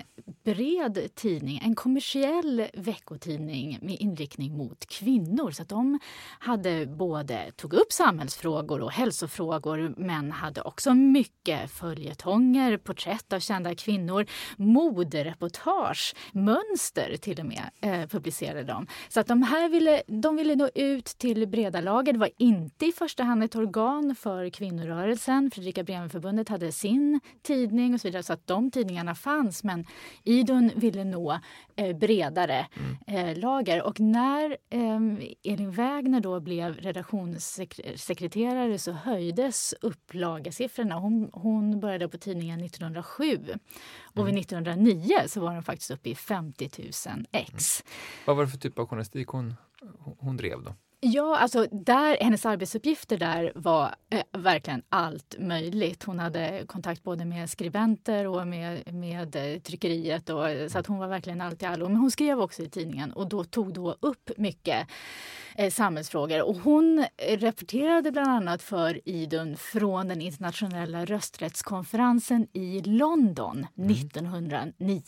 bred 0.43 1.15
tidning, 1.15 1.61
en 1.63 1.75
kommersiell 1.75 2.65
veckotidning 2.73 3.79
med 3.81 3.95
inriktning 3.99 4.57
mot 4.57 4.85
kvinnor. 4.85 5.51
Så 5.51 5.61
att 5.61 5.69
de 5.69 5.99
hade 6.39 6.85
både 6.85 7.51
tog 7.51 7.73
upp 7.73 7.91
samhällsfrågor 7.91 8.81
och 8.81 8.91
hälsofrågor 8.91 9.93
men 9.97 10.31
hade 10.31 10.61
också 10.61 10.93
mycket 10.93 11.71
följetonger, 11.71 12.77
porträtt 12.77 13.33
av 13.33 13.39
kända 13.39 13.75
kvinnor, 13.75 14.25
modereportage, 14.57 16.15
mönster 16.31 17.17
till 17.17 17.39
och 17.39 17.45
med 17.45 17.69
eh, 17.81 18.07
publicerade 18.07 18.63
de. 18.63 18.87
Så 19.09 19.19
att 19.19 19.27
de 19.27 19.43
här 19.43 19.69
ville, 19.69 20.01
de 20.07 20.35
ville 20.35 20.55
nå 20.55 20.69
ut 20.79 21.05
till 21.05 21.47
breda 21.47 21.81
lager. 21.81 22.13
Det 22.13 22.19
var 22.19 22.29
inte 22.37 22.85
i 22.85 22.91
första 22.91 23.23
hand 23.23 23.43
ett 23.43 23.55
organ 23.55 24.15
för 24.15 24.49
kvinnorörelsen. 24.49 25.51
Fredrika 25.51 25.83
Bremer-förbundet 25.83 26.49
hade 26.49 26.71
sin 26.71 27.19
tidning 27.41 27.93
och 27.93 28.01
så 28.01 28.07
vidare 28.07 28.23
så 28.23 28.33
att 28.33 28.47
de 28.47 28.71
tidningarna 28.71 29.15
fanns. 29.15 29.63
Men 29.63 29.85
Idun 30.23 30.71
ville 30.75 31.03
nå 31.03 31.39
eh, 31.75 31.97
bredare 31.97 32.67
eh, 33.07 33.37
lager. 33.37 33.83
Och 33.83 33.99
när 33.99 34.57
eh, 34.69 34.99
Elin 35.43 35.71
Wägner 35.71 36.19
då 36.19 36.39
blev 36.39 36.75
redaktionssekreterare 36.75 38.77
så 38.77 38.91
höjdes 38.91 39.73
upplagesiffrorna. 39.81 40.95
Hon, 40.95 41.29
hon 41.33 41.79
började 41.79 42.09
på 42.09 42.17
tidningen 42.17 42.63
1907 42.63 43.37
och 44.01 44.27
vid 44.27 44.37
1909 44.37 45.15
så 45.27 45.41
var 45.41 45.53
den 45.53 45.63
faktiskt 45.63 45.91
uppe 45.91 46.09
i 46.09 46.15
50 46.15 46.69
000 46.77 46.91
ex. 47.31 47.83
Vad 48.25 48.35
var 48.35 48.43
det 48.43 48.49
för 48.49 48.57
typ 48.57 48.79
av 48.79 48.87
journalistik 48.87 49.27
hon, 49.27 49.55
hon- 50.19 50.37
drev 50.37 50.63
då? 50.63 50.73
Ja, 51.01 51.37
alltså 51.37 51.67
där, 51.71 52.17
hennes 52.21 52.45
arbetsuppgifter 52.45 53.17
där 53.17 53.51
var 53.55 53.95
eh, 54.09 54.23
verkligen 54.41 54.81
allt 54.89 55.35
möjligt. 55.39 56.03
Hon 56.03 56.19
hade 56.19 56.63
kontakt 56.67 57.03
både 57.03 57.25
med 57.25 57.49
skribenter 57.49 58.27
och 58.27 58.47
med, 58.47 58.93
med 58.93 59.35
eh, 59.35 59.59
tryckeriet. 59.59 60.29
Och, 60.29 60.45
så 60.71 60.79
att 60.79 60.87
hon 60.87 60.97
var 60.97 61.07
verkligen 61.07 61.41
allt 61.41 61.63
i 61.63 61.65
allo. 61.65 61.87
Men 61.87 61.97
hon 61.97 62.11
skrev 62.11 62.39
också 62.39 62.63
i 62.63 62.69
tidningen 62.69 63.11
och 63.11 63.29
då 63.29 63.43
tog 63.43 63.73
då 63.73 63.95
upp 63.99 64.31
mycket 64.37 64.87
eh, 65.59 65.71
samhällsfrågor. 65.71 66.41
Och 66.41 66.55
hon 66.55 67.05
eh, 67.17 67.39
rapporterade 67.39 68.11
bland 68.11 68.29
annat 68.29 68.61
för 68.61 69.09
Idun 69.09 69.57
från 69.57 70.07
den 70.07 70.21
internationella 70.21 71.05
rösträttskonferensen 71.05 72.47
i 72.53 72.81
London 72.81 73.67
1909. 73.89 75.01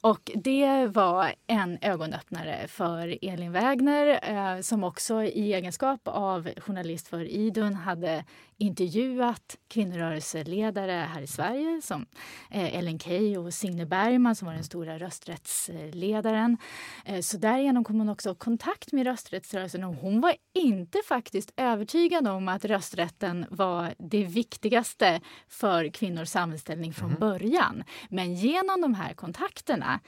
Och 0.00 0.30
det 0.34 0.86
var 0.86 1.34
en 1.46 1.78
ögonöppnare 1.80 2.68
för 2.68 3.18
Elin 3.22 3.52
Wägner 3.52 4.20
eh, 4.22 4.60
som 4.60 4.84
också 4.84 5.22
i 5.22 5.54
egenskap 5.54 6.00
av 6.04 6.48
journalist 6.56 7.08
för 7.08 7.24
Idun 7.24 7.74
hade 7.74 8.24
intervjuat 8.58 9.56
kvinnorörelseledare 9.68 10.92
här 10.92 11.22
i 11.22 11.26
Sverige 11.26 11.80
som 11.82 12.06
eh, 12.50 12.78
Ellen 12.78 12.98
Key 12.98 13.36
och 13.36 13.54
Signe 13.54 13.86
Bergman 13.86 14.36
som 14.36 14.46
var 14.46 14.54
den 14.54 14.64
stora 14.64 14.98
rösträttsledaren. 14.98 16.56
Eh, 17.04 17.20
så 17.20 17.36
därigenom 17.36 17.84
kom 17.84 17.98
hon 17.98 18.08
också 18.08 18.32
i 18.32 18.34
kontakt 18.34 18.92
med 18.92 19.06
rösträttsrörelsen 19.54 19.84
och 19.84 19.94
hon 19.94 20.20
var 20.20 20.34
inte 20.54 20.98
faktiskt 21.08 21.52
övertygad 21.56 22.28
om 22.28 22.48
att 22.48 22.64
rösträtten 22.64 23.46
var 23.50 23.94
det 23.98 24.24
viktigaste 24.24 25.20
för 25.48 25.88
kvinnors 25.88 26.28
samhällsställning 26.28 26.92
från 26.92 27.14
början. 27.14 27.84
Men 28.08 28.34
genom 28.34 28.80
de 28.80 28.94
här 28.94 29.14
kontakterna 29.14 30.00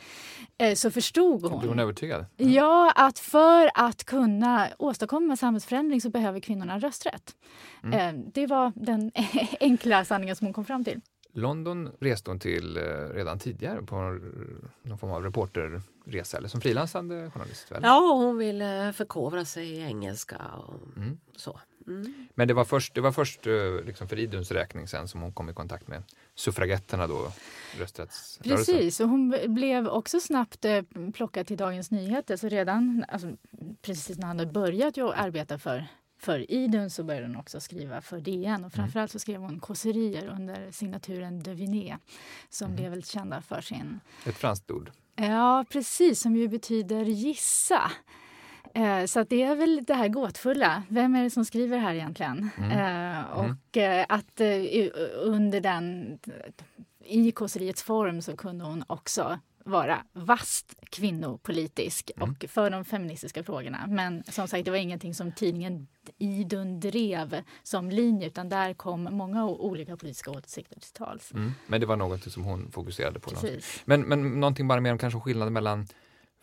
eh, 0.59 0.75
så 0.75 0.91
förstod 0.91 1.41
Blev 1.41 1.53
hon 1.53 1.69
hon 1.69 1.79
övertygad? 1.79 2.27
Ja, 2.37 2.93
att 2.97 3.19
för 3.19 3.71
att 3.75 4.05
kunna 4.05 4.69
åstadkomma 4.79 5.37
samhällsförändring 5.37 6.01
så 6.01 6.11
behöver 6.11 6.41
kvinnorna 6.41 6.79
rösträtt. 6.79 7.35
Eh, 7.93 8.13
Det 8.13 8.47
var 8.47 8.73
den 8.75 9.13
enkla 9.61 10.05
sanningen 10.05 10.37
som 10.37 10.47
hon 10.47 10.55
kom 10.55 10.65
fram 10.65 10.85
till. 10.85 11.01
London 11.37 11.93
reste 12.01 12.31
hon 12.31 12.39
till 12.39 12.77
eh, 12.77 12.83
redan 13.15 13.39
tidigare 13.39 13.83
på 13.83 14.19
någon 14.83 14.99
form 14.99 15.11
av 15.11 15.23
reporterresa 15.23 16.39
eller 16.39 16.49
som 16.49 16.61
frilansande 16.61 17.31
journalist. 17.31 17.73
Väl? 17.73 17.81
Ja, 17.85 17.99
hon 18.25 18.39
ville 18.39 18.93
förkovra 18.97 19.45
sig 19.45 19.71
i 19.71 19.81
engelska 19.81 20.37
och 20.39 20.81
Mm. 20.97 21.19
så. 21.37 21.61
Mm. 21.87 22.27
Men 22.35 22.49
det 22.49 22.55
var 22.55 22.65
först, 22.65 22.95
det 22.95 23.01
var 23.01 23.13
först 23.13 23.47
eh, 23.47 23.53
liksom 23.87 24.09
för 24.09 24.19
Iduns 24.19 24.51
räkning 24.51 24.89
sen 24.89 25.09
som 25.09 25.21
hon 25.23 25.33
kom 25.33 25.51
i 25.51 25.55
kontakt 25.55 25.89
med 25.89 26.03
suffragetterna 26.35 27.07
då, 27.07 27.33
rösträttsrörelsen. 27.79 28.75
Precis, 28.75 29.01
och 29.01 29.09
hon 29.09 29.35
blev 29.47 29.89
också 29.89 30.21
snabbt 30.21 30.65
eh, 30.65 30.83
plockad 31.15 31.47
till 31.47 31.57
Dagens 31.57 31.91
Nyheter. 31.91 32.37
Så 32.37 32.49
redan 32.49 33.05
alltså, 33.09 33.29
precis 33.83 34.19
när 34.19 34.27
han 34.27 34.39
hade 34.39 34.53
börjat 34.53 34.99
arbeta 34.99 35.59
för 35.59 35.87
för 36.25 36.51
Idun 36.51 36.91
så 36.91 37.05
började 37.05 37.27
hon 37.27 37.37
också 37.37 37.61
skriva 37.61 38.01
för 38.01 38.21
DN 38.21 38.65
och 38.65 38.73
framförallt 38.73 39.11
så 39.11 39.19
skrev 39.19 39.41
hon 39.41 39.61
kåserier 39.61 40.27
under 40.27 40.71
signaturen 40.71 41.43
de 41.43 41.55
Vinet 41.55 42.01
som 42.49 42.75
blev 42.77 42.91
väldigt 42.91 43.09
kända 43.11 43.41
för 43.43 43.61
sin 43.61 44.01
Ett 44.27 44.37
franskt 44.37 44.71
ord. 44.71 44.91
Ja, 45.17 45.65
precis, 45.73 46.21
som 46.21 46.37
ju 46.37 46.49
betyder 46.49 47.05
gissa. 47.05 47.91
Eh, 48.75 49.05
Så 49.05 49.21
att 49.21 49.29
det 49.29 49.43
är 49.43 49.57
väl 49.57 49.85
det 49.87 49.95
här 49.95 50.09
gåtfulla. 50.09 50.83
Vem 50.89 51.15
är 51.17 51.23
det 51.23 51.31
som 51.31 51.45
skriver 51.45 51.79
här 51.79 51.95
egentligen? 51.95 52.51
Eh, 52.73 53.21
Och 53.31 53.77
eh, 53.77 54.07
att 54.09 54.41
under 55.23 55.61
den, 55.61 56.19
i 57.05 57.31
kåseriets 57.33 57.83
form 57.83 58.23
så 58.23 58.37
kunde 58.37 58.65
hon 58.65 58.85
också 58.87 59.39
vara 59.65 60.05
vast 60.13 60.75
kvinnopolitisk 60.91 62.11
och 62.21 62.45
för 62.49 62.71
de 62.71 62.85
feministiska 62.85 63.43
frågorna. 63.43 63.87
Men 63.89 64.25
som 64.25 64.49
sagt, 64.49 64.65
det 64.65 64.71
var 64.71 64.79
ingenting 64.79 65.15
som 65.15 65.33
tidningen 65.33 65.87
Idun 66.19 66.81
drev 66.81 67.43
som 67.63 67.91
linje 67.91 68.27
utan 68.27 68.49
där 68.49 68.75
kom 68.75 69.09
många 69.11 69.47
olika 69.47 69.97
politiska 69.97 70.31
åsikter 70.31 70.81
till 70.81 70.93
tals. 70.93 71.33
Mm. 71.33 71.53
Men 71.67 71.81
det 71.81 71.87
var 71.87 71.97
något 71.97 72.33
som 72.33 72.45
hon 72.45 72.71
fokuserade 72.71 73.21
på. 73.21 73.31
Men, 73.85 74.03
men 74.03 74.41
någonting 74.41 74.69
bara 74.69 74.81
mer 74.81 74.93
om 74.93 74.99
kanske 74.99 75.21
skillnaden 75.21 75.53
mellan 75.53 75.87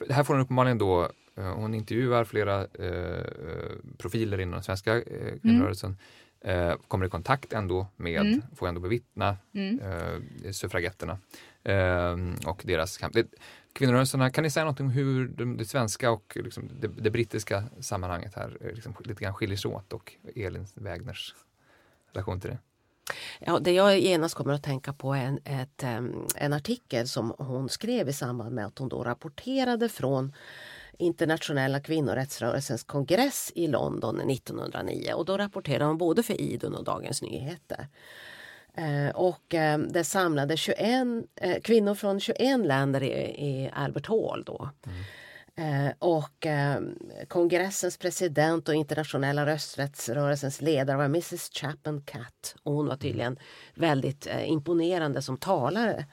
här 0.10 0.24
får 0.24 0.34
hon 0.34 0.44
uppenbarligen 0.44 0.78
då, 0.78 1.10
eh, 1.38 1.54
hon 1.54 1.74
intervjuar 1.74 2.24
flera 2.24 2.62
eh, 2.62 3.26
profiler 3.98 4.40
inom 4.40 4.52
den 4.52 4.64
svenska 4.64 4.96
eh, 4.96 5.40
kvinnorörelsen. 5.42 5.98
Eh, 6.42 6.74
kommer 6.88 7.06
i 7.06 7.10
kontakt 7.10 7.54
ändå 7.54 7.88
med, 7.96 8.22
mm. 8.22 8.42
får 8.56 8.68
ändå 8.68 8.82
bevittna 8.82 9.38
mm. 9.54 9.80
eh, 9.80 10.52
suffragetterna 10.52 11.20
eh, 11.64 12.18
och 12.46 12.62
deras 12.66 12.98
kamp. 12.98 13.14
Det, 13.14 13.28
kvinnorörelserna, 13.74 14.30
kan 14.30 14.44
ni 14.44 14.50
säga 14.50 14.66
något 14.66 14.80
om 14.80 14.90
hur 14.90 15.28
det, 15.28 15.58
det 15.58 15.66
svenska 15.66 16.12
och 16.12 16.38
liksom 16.44 16.70
det, 16.80 16.88
det, 16.88 17.12
brittiska 17.12 17.64
sammanhanget 17.80 18.36
här 18.36 18.58
eh, 18.62 18.74
liksom, 18.74 18.96
lite 19.00 19.24
grann 19.24 19.34
skiljer 19.34 19.58
sig 19.58 19.72
åt 19.72 19.94
och 19.94 20.14
Elin 20.36 20.68
Wägners 20.74 21.36
relation 22.12 22.40
till 22.40 22.50
det? 22.50 22.58
Ja, 23.40 23.60
det 23.60 23.72
jag 23.72 24.00
genast 24.00 24.36
kommer 24.36 24.54
att 24.54 24.64
tänka 24.64 24.94
på 24.94 25.14
är 25.14 25.26
en, 25.26 25.40
ett, 25.46 25.84
en 26.36 26.54
artikel 26.54 27.08
som 27.08 27.34
hon 27.38 27.70
skrev 27.70 28.10
i 28.10 28.14
samband 28.14 28.56
med 28.56 28.66
att 28.66 28.78
hon 28.78 28.90
då 28.90 29.04
rapporterade 29.04 29.90
från 29.90 30.34
internationella 31.02 31.80
kvinnorättsrörelsens 31.80 32.84
kongress 32.84 33.52
i 33.56 33.68
London 33.68 34.30
1909 34.30 35.14
och 35.14 35.26
då 35.26 35.38
rapporterade 35.38 35.86
hon 35.86 35.98
både 35.98 36.24
för 36.24 36.42
Idun 36.42 36.76
och 36.76 36.84
Dagens 36.84 37.22
Nyheter. 37.22 37.88
Eh, 38.78 39.16
och 39.16 39.54
eh, 39.54 39.78
det 39.78 40.04
samlade 40.04 40.58
21 40.58 40.80
eh, 41.36 41.62
kvinnor 41.62 41.96
från 41.96 42.20
21 42.20 42.66
länder 42.66 43.04
i, 43.04 43.12
i 43.48 43.70
Albert 43.74 44.08
Hall 44.08 44.44
då. 44.46 44.70
Mm. 44.86 45.04
Eh, 45.56 45.94
och 46.00 46.46
eh, 46.46 46.82
kongressens 47.28 47.98
president 47.98 48.70
och 48.70 48.76
internationella 48.76 49.46
rösträttsrörelsens 49.46 50.62
ledare 50.62 50.98
var 50.98 51.06
Mrs 51.06 51.50
Chapman 51.54 52.02
Catt. 52.02 52.56
Och 52.64 52.74
hon 52.74 52.88
var 52.88 52.98
tydligen 52.98 53.40
väldigt 53.74 54.28
eh, 54.28 54.50
imponerande 54.50 55.22
som 55.22 55.38
talare. 55.38 56.06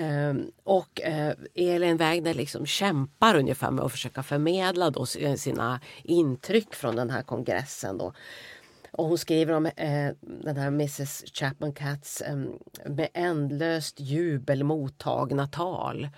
Ehm, 0.00 0.50
och 0.64 1.00
eh, 1.00 1.34
Elin 1.54 1.96
Wägner 1.96 2.34
liksom 2.34 2.66
kämpar 2.66 3.36
ungefär 3.36 3.70
med 3.70 3.84
att 3.84 3.92
försöka 3.92 4.22
förmedla 4.22 4.90
då 4.90 5.06
eh, 5.18 5.34
sina 5.34 5.80
intryck 6.02 6.74
från 6.74 6.96
den 6.96 7.10
här 7.10 7.22
kongressen. 7.22 7.98
Då. 7.98 8.12
Och 8.92 9.06
hon 9.06 9.18
skriver 9.18 9.54
om 9.54 9.66
eh, 9.66 10.12
den 10.20 10.56
här 10.56 10.68
Mrs 10.68 11.24
Chapman 11.34 11.72
Cats 11.72 12.20
eh, 12.20 12.36
med 12.86 13.08
ändlöst 13.14 14.00
jubel 14.00 14.64
mottagna 14.64 15.46
tal. 15.46 16.08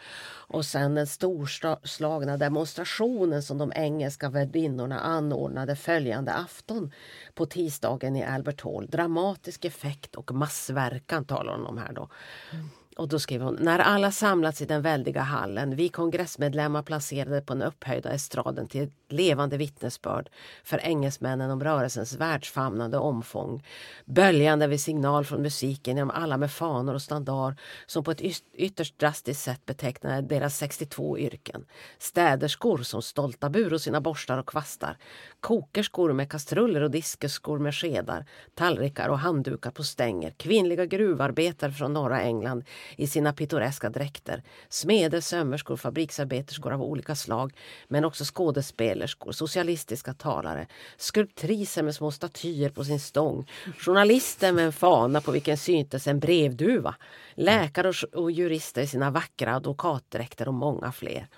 Och 0.48 0.64
sen 0.64 0.94
den 0.94 1.06
storslagna 1.06 2.36
demonstrationen 2.36 3.42
som 3.42 3.58
de 3.58 3.72
engelska 3.76 4.30
värdinnorna 4.30 5.00
anordnade 5.00 5.76
följande 5.76 6.32
afton 6.32 6.92
på 7.34 7.46
tisdagen 7.46 8.16
i 8.16 8.24
Albert 8.24 8.60
Hall. 8.60 8.86
Dramatisk 8.86 9.64
effekt 9.64 10.14
och 10.14 10.34
massverkan 10.34 11.24
talar 11.24 11.52
hon 11.52 11.66
om 11.66 11.78
här 11.78 11.92
då. 11.92 12.08
Mm. 12.52 12.68
Och 12.96 13.08
då 13.08 13.18
skriver 13.18 13.44
hon, 13.44 13.58
när 13.60 13.78
alla 13.78 14.10
samlats 14.10 14.62
i 14.62 14.64
den 14.64 14.82
väldiga 14.82 15.20
hallen, 15.20 15.76
vi 15.76 15.88
kongressmedlemmar 15.88 16.82
placerade 16.82 17.40
på 17.40 17.54
den 17.54 17.62
upphöjda 17.62 18.10
estraden 18.10 18.68
till 18.68 18.82
ett 18.82 18.92
levande 19.08 19.56
vittnesbörd 19.56 20.30
för 20.64 20.78
engelsmännen 20.78 21.50
om 21.50 21.64
rörelsens 21.64 22.14
världsfamnande 22.14 22.98
omfång, 22.98 23.64
böljande 24.04 24.66
vid 24.66 24.80
signal 24.80 25.24
från 25.24 25.42
musiken 25.42 25.96
genom 25.96 26.10
alla 26.10 26.36
med 26.36 26.52
fanor 26.52 26.94
och 26.94 27.02
standard 27.02 27.54
som 27.86 28.04
på 28.04 28.10
ett 28.10 28.22
ytterst 28.54 28.98
drastiskt 28.98 29.42
sätt 29.42 29.66
betecknade 29.66 30.22
deras 30.22 30.58
62 30.58 31.18
yrken. 31.18 31.64
Städerskor 31.98 32.78
som 32.78 33.02
stolta 33.02 33.50
bur 33.50 33.72
och 33.72 33.80
sina 33.80 34.00
borstar 34.00 34.38
och 34.38 34.48
kvastar, 34.48 34.96
kokerskor 35.40 36.12
med 36.12 36.30
kastruller 36.30 36.80
och 36.80 36.90
diskerskor 36.90 37.58
med 37.58 37.74
skedar, 37.74 38.26
tallrikar 38.54 39.08
och 39.08 39.18
handdukar 39.18 39.70
på 39.70 39.84
stänger, 39.84 40.30
kvinnliga 40.30 40.86
gruvarbetare 40.86 41.72
från 41.72 41.92
norra 41.92 42.22
England 42.22 42.64
i 42.96 43.06
sina 43.06 43.32
pittoreska 43.32 43.90
dräkter. 43.90 44.42
Smeder, 44.68 45.20
sömmerskor, 45.20 45.76
fabriksarbeterskor 45.76 46.72
av 46.72 46.82
olika 46.82 47.14
slag 47.14 47.52
men 47.88 48.04
också 48.04 48.24
skådespelerskor, 48.24 49.32
socialistiska 49.32 50.14
talare, 50.14 50.66
skulptriser 50.96 51.82
med 51.82 51.94
små 51.94 52.10
statyer 52.10 52.68
på 52.68 52.84
sin 52.84 53.00
stång, 53.00 53.50
journalister 53.78 54.52
med 54.52 54.66
en 54.66 54.72
fana 54.72 55.20
på 55.20 55.30
vilken 55.30 55.56
syntes 55.56 56.06
en 56.06 56.20
brevduva, 56.20 56.94
läkare 57.34 57.92
och 58.12 58.30
jurister 58.30 58.82
i 58.82 58.86
sina 58.86 59.10
vackra 59.10 59.54
advokatdräkter 59.54 60.48
och 60.48 60.54
många 60.54 60.92
fler. 60.92 61.28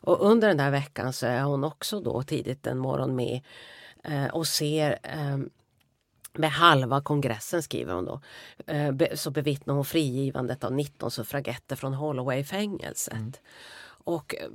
Och 0.00 0.30
under 0.30 0.48
den 0.48 0.60
här 0.60 0.70
veckan 0.70 1.12
så 1.12 1.26
är 1.26 1.42
hon 1.42 1.64
också 1.64 2.00
då 2.00 2.22
tidigt 2.22 2.66
en 2.66 2.78
morgon 2.78 3.16
med 3.16 3.40
eh, 4.04 4.26
och 4.26 4.46
ser 4.46 4.98
eh, 5.02 5.38
med 6.38 6.50
halva 6.50 7.00
kongressen, 7.00 7.62
skriver 7.62 7.94
hon 7.94 8.04
då, 8.04 8.20
eh, 8.66 8.94
så 9.14 9.30
bevittnar 9.30 9.74
hon 9.74 9.84
frigivandet 9.84 10.64
av 10.64 10.72
19 10.72 11.10
suffragetter 11.10 11.76
från 11.76 11.94
Holloway-fängelset. 11.94 13.12
Mm. 13.12 13.32
Och 14.04 14.34
eh, 14.34 14.48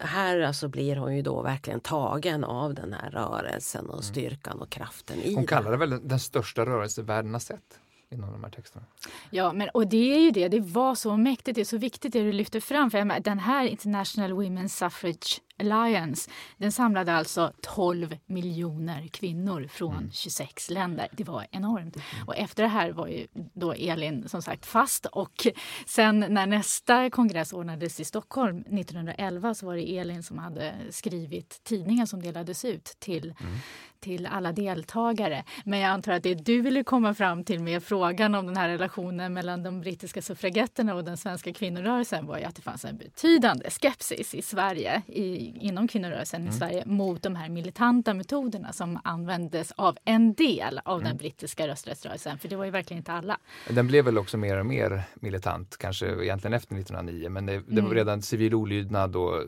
här 0.00 0.40
alltså 0.40 0.68
blir 0.68 0.96
hon 0.96 1.16
ju 1.16 1.22
då 1.22 1.42
verkligen 1.42 1.80
tagen 1.80 2.44
av 2.44 2.74
den 2.74 2.92
här 2.92 3.10
rörelsen 3.10 3.86
och 3.86 3.92
mm. 3.92 4.02
styrkan 4.02 4.60
och 4.60 4.70
kraften 4.70 5.22
i 5.22 5.34
Hon 5.34 5.46
kallar 5.46 5.70
det 5.70 5.76
väl 5.76 6.08
den 6.08 6.20
största 6.20 6.66
rörelse 6.66 7.02
världen 7.02 7.32
har 7.32 7.40
sett? 7.40 7.80
Inom 8.10 8.32
de 8.32 8.44
här 8.44 8.50
texterna. 8.50 8.84
Ja, 9.30 9.52
men, 9.52 9.68
och 9.68 9.86
det 9.86 10.14
är 10.16 10.20
ju 10.20 10.30
det. 10.30 10.48
Det 10.48 10.60
var 10.60 10.94
så 10.94 11.16
mäktigt, 11.16 11.54
det 11.54 11.60
är 11.60 11.64
så 11.64 11.78
viktigt 11.78 12.12
det 12.12 12.22
du 12.22 12.32
lyfter 12.32 12.60
fram. 12.60 12.90
För 12.90 13.20
den 13.20 13.38
här 13.38 13.64
International 13.64 14.32
Women's 14.32 14.68
Suffrage 14.68 15.40
Alliance 15.60 16.30
den 16.56 16.72
samlade 16.72 17.14
alltså 17.14 17.52
12 17.62 18.16
miljoner 18.26 19.08
kvinnor 19.08 19.66
från 19.70 19.96
mm. 19.96 20.10
26 20.12 20.70
länder. 20.70 21.08
Det 21.12 21.24
var 21.24 21.46
enormt. 21.50 21.96
Mm. 21.96 22.28
Och 22.28 22.36
efter 22.36 22.62
det 22.62 22.68
här 22.68 22.92
var 22.92 23.06
ju 23.06 23.26
då 23.34 23.72
Elin 23.72 24.28
som 24.28 24.42
sagt 24.42 24.66
fast 24.66 25.06
och 25.06 25.46
sen 25.86 26.24
när 26.28 26.46
nästa 26.46 27.10
kongress 27.10 27.52
ordnades 27.52 28.00
i 28.00 28.04
Stockholm 28.04 28.58
1911 28.58 29.54
så 29.54 29.66
var 29.66 29.76
det 29.76 29.98
Elin 29.98 30.22
som 30.22 30.38
hade 30.38 30.74
skrivit 30.90 31.60
tidningen 31.64 32.06
som 32.06 32.22
delades 32.22 32.64
ut 32.64 32.84
till 32.98 33.34
mm 33.40 33.58
till 34.00 34.26
alla 34.26 34.52
deltagare. 34.52 35.44
Men 35.64 35.78
jag 35.78 35.90
antar 35.90 36.12
att 36.12 36.22
det 36.22 36.34
du 36.34 36.60
ville 36.60 36.84
komma 36.84 37.14
fram 37.14 37.44
till 37.44 37.60
med 37.60 37.82
frågan 37.82 38.34
om 38.34 38.46
den 38.46 38.56
här 38.56 38.68
relationen 38.68 39.32
mellan 39.32 39.62
de 39.62 39.80
brittiska 39.80 40.22
suffragetterna 40.22 40.94
och 40.94 41.04
den 41.04 41.16
svenska 41.16 41.52
kvinnorörelsen 41.52 42.26
var 42.26 42.38
ju 42.38 42.44
att 42.44 42.56
det 42.56 42.62
fanns 42.62 42.84
en 42.84 42.96
betydande 42.96 43.70
skepsis 43.70 44.34
i 44.34 44.42
Sverige, 44.42 45.02
i, 45.06 45.54
inom 45.66 45.88
kvinnorörelsen 45.88 46.40
mm. 46.40 46.54
i 46.54 46.58
Sverige 46.58 46.82
mot 46.86 47.22
de 47.22 47.36
här 47.36 47.48
militanta 47.48 48.14
metoderna 48.14 48.72
som 48.72 49.00
användes 49.04 49.72
av 49.72 49.98
en 50.04 50.34
del 50.34 50.80
av 50.84 50.98
mm. 50.98 51.08
den 51.08 51.16
brittiska 51.16 51.68
rösträttsrörelsen. 51.68 52.38
För 52.38 52.48
det 52.48 52.56
var 52.56 52.64
ju 52.64 52.70
verkligen 52.70 52.98
inte 52.98 53.12
alla. 53.12 53.38
Den 53.68 53.86
blev 53.86 54.04
väl 54.04 54.18
också 54.18 54.36
mer 54.36 54.58
och 54.58 54.66
mer 54.66 55.02
militant, 55.14 55.76
kanske 55.76 56.06
egentligen 56.06 56.54
efter 56.54 56.74
1909, 56.74 57.28
men 57.28 57.46
det, 57.46 57.52
det 57.52 57.80
var 57.80 57.88
mm. 57.88 57.94
redan 57.94 58.22
civil 58.22 58.54
olydnad 58.54 59.16
och 59.16 59.36
eh, 59.36 59.44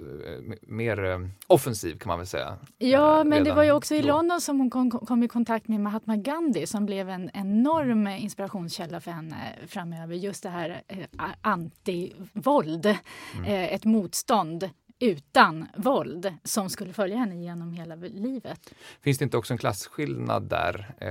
mer 0.63 1.05
eh, 1.05 1.19
offensiv 1.47 1.99
kan 1.99 2.09
man 2.09 2.19
väl 2.19 2.27
säga. 2.27 2.57
Ja, 2.79 3.25
men 3.25 3.45
det 3.45 3.53
var 3.53 3.63
ju 3.63 3.73
också 3.73 3.95
i 3.95 4.03
London 4.03 4.40
som 4.41 4.61
hon 4.61 4.71
kom, 4.71 4.91
kom, 4.91 5.23
i 5.23 5.29
kontakt 5.29 5.69
med 5.69 5.81
Mahatma 5.81 6.17
Gandhi 6.17 6.67
som 6.67 6.87
blev 6.87 7.09
en 7.09 7.31
enorm 7.35 8.07
inspirationskälla 8.07 9.01
för 9.01 9.11
henne 9.11 9.37
framöver. 9.67 10.15
Just 10.15 10.43
det 10.43 10.49
här 10.49 10.83
eh, 10.89 11.07
antivåld, 11.41 12.87
mm. 12.87 13.45
eh, 13.45 13.75
ett 13.75 13.85
motstånd 13.85 14.71
utan 15.01 15.67
våld 15.77 16.35
som 16.45 16.71
skulle 16.71 16.93
följa 16.93 17.17
henne 17.17 17.43
genom 17.43 17.73
hela 17.73 17.95
livet. 17.95 18.75
Finns 19.01 19.19
det 19.19 19.25
inte 19.25 19.37
också 19.37 19.55
en 19.55 19.59
klasskillnad 19.59 20.43
där 20.43 20.95
eh, 20.99 21.11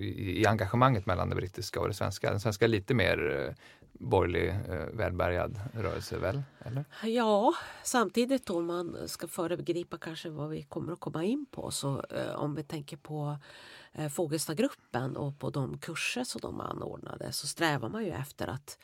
i, 0.00 0.40
i 0.40 0.46
engagemanget 0.46 1.06
mellan 1.06 1.30
det 1.30 1.36
brittiska 1.36 1.80
och 1.80 1.88
det 1.88 1.94
svenska? 1.94 2.30
Den 2.30 2.40
svenska 2.40 2.64
är 2.64 2.68
lite 2.68 2.94
mer 2.94 3.46
eh, 3.48 3.54
borgerlig 3.98 4.48
eh, 4.48 4.86
välbärgad 4.92 5.60
rörelse 5.74 6.18
väl? 6.18 6.42
Eller? 6.58 6.84
Ja, 7.02 7.54
samtidigt 7.82 8.50
om 8.50 8.66
man 8.66 9.08
ska 9.08 9.28
föregripa 9.28 9.98
kanske 9.98 10.30
vad 10.30 10.48
vi 10.48 10.62
kommer 10.62 10.92
att 10.92 11.00
komma 11.00 11.24
in 11.24 11.46
på 11.50 11.70
så 11.70 12.04
eh, 12.10 12.34
om 12.34 12.54
vi 12.54 12.62
tänker 12.62 12.96
på 12.96 13.38
eh, 13.92 14.08
Fågelstagruppen 14.08 15.16
och 15.16 15.38
på 15.38 15.50
de 15.50 15.78
kurser 15.78 16.24
som 16.24 16.40
de 16.40 16.60
anordnade 16.60 17.32
så 17.32 17.46
strävar 17.46 17.88
man 17.88 18.04
ju 18.04 18.10
efter 18.10 18.46
att 18.46 18.78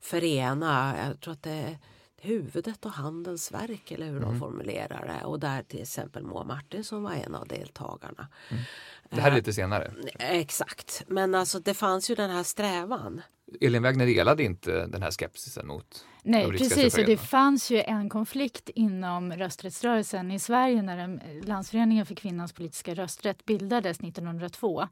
förena, 0.00 0.94
jag 1.06 1.20
tror 1.20 1.32
att 1.32 1.42
det 1.42 1.50
är 1.50 1.78
huvudet 2.20 2.84
och 2.84 2.92
handens 2.92 3.52
verk 3.52 3.90
eller 3.90 4.06
hur 4.06 4.16
mm. 4.16 4.28
de 4.28 4.40
formulerar 4.40 5.06
det 5.06 5.26
och 5.26 5.40
där 5.40 5.62
till 5.62 5.82
exempel 5.82 6.24
Moa 6.24 6.44
Martinsson 6.44 7.02
var 7.02 7.12
en 7.12 7.34
av 7.34 7.48
deltagarna. 7.48 8.28
Mm. 8.50 8.62
Det 9.10 9.20
här 9.20 9.30
är 9.30 9.34
lite 9.34 9.52
senare? 9.52 9.92
Eh, 10.18 10.30
exakt, 10.30 11.04
men 11.06 11.34
alltså 11.34 11.60
det 11.60 11.74
fanns 11.74 12.10
ju 12.10 12.14
den 12.14 12.30
här 12.30 12.42
strävan. 12.42 13.22
Elin 13.60 13.82
Wägner 13.82 14.06
delade 14.06 14.42
inte 14.42 14.86
den 14.86 15.02
här 15.02 15.10
skepsisen 15.10 15.66
mot 15.66 16.04
Nej, 16.22 16.48
precis. 16.48 16.98
Och 16.98 17.04
det 17.04 17.16
fanns 17.16 17.70
ju 17.70 17.80
en 17.80 18.08
konflikt 18.08 18.68
inom 18.68 19.32
rösträttsrörelsen 19.32 20.30
i 20.30 20.38
Sverige 20.38 20.82
när 20.82 21.20
Landsföreningen 21.46 22.06
för 22.06 22.14
kvinnans 22.14 22.52
politiska 22.52 22.94
rösträtt 22.94 23.44
bildades 23.44 24.00
1902. 24.00 24.88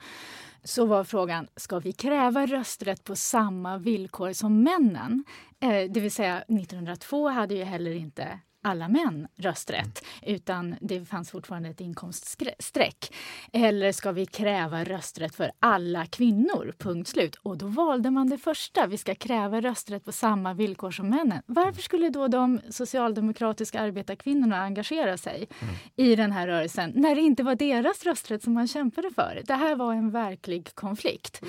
Så 0.64 0.86
var 0.86 1.04
frågan, 1.04 1.48
ska 1.56 1.78
vi 1.78 1.92
kräva 1.92 2.46
rösträtt 2.46 3.04
på 3.04 3.16
samma 3.16 3.78
villkor 3.78 4.32
som 4.32 4.62
männen? 4.62 5.24
Eh, 5.60 5.90
det 5.90 6.00
vill 6.00 6.12
säga, 6.12 6.36
1902 6.38 7.28
hade 7.28 7.54
ju 7.54 7.64
heller 7.64 7.94
inte 7.94 8.40
alla 8.66 8.88
män 8.88 9.28
rösträtt 9.36 10.04
utan 10.22 10.74
det 10.80 11.04
fanns 11.04 11.30
fortfarande 11.30 11.68
ett 11.68 11.80
inkomststreck? 11.80 13.14
Eller 13.52 13.92
ska 13.92 14.12
vi 14.12 14.26
kräva 14.26 14.84
rösträtt 14.84 15.34
för 15.34 15.50
alla 15.58 16.06
kvinnor? 16.06 16.74
Punkt 16.78 17.08
slut. 17.08 17.34
Och 17.34 17.58
då 17.58 17.66
valde 17.66 18.10
man 18.10 18.28
det 18.28 18.38
första. 18.38 18.86
Vi 18.86 18.98
ska 18.98 19.14
kräva 19.14 19.60
rösträtt 19.60 20.04
på 20.04 20.12
samma 20.12 20.54
villkor 20.54 20.90
som 20.90 21.08
männen. 21.08 21.42
Varför 21.46 21.82
skulle 21.82 22.10
då 22.10 22.28
de 22.28 22.60
socialdemokratiska 22.70 23.80
arbetarkvinnorna 23.80 24.62
engagera 24.62 25.16
sig 25.16 25.48
mm. 25.60 25.74
i 25.96 26.16
den 26.16 26.32
här 26.32 26.46
rörelsen 26.46 26.92
när 26.94 27.14
det 27.14 27.20
inte 27.20 27.42
var 27.42 27.54
deras 27.54 28.04
rösträtt 28.04 28.42
som 28.42 28.52
man 28.52 28.68
kämpade 28.68 29.10
för? 29.10 29.42
Det 29.46 29.54
här 29.54 29.76
var 29.76 29.92
en 29.92 30.10
verklig 30.10 30.74
konflikt. 30.74 31.44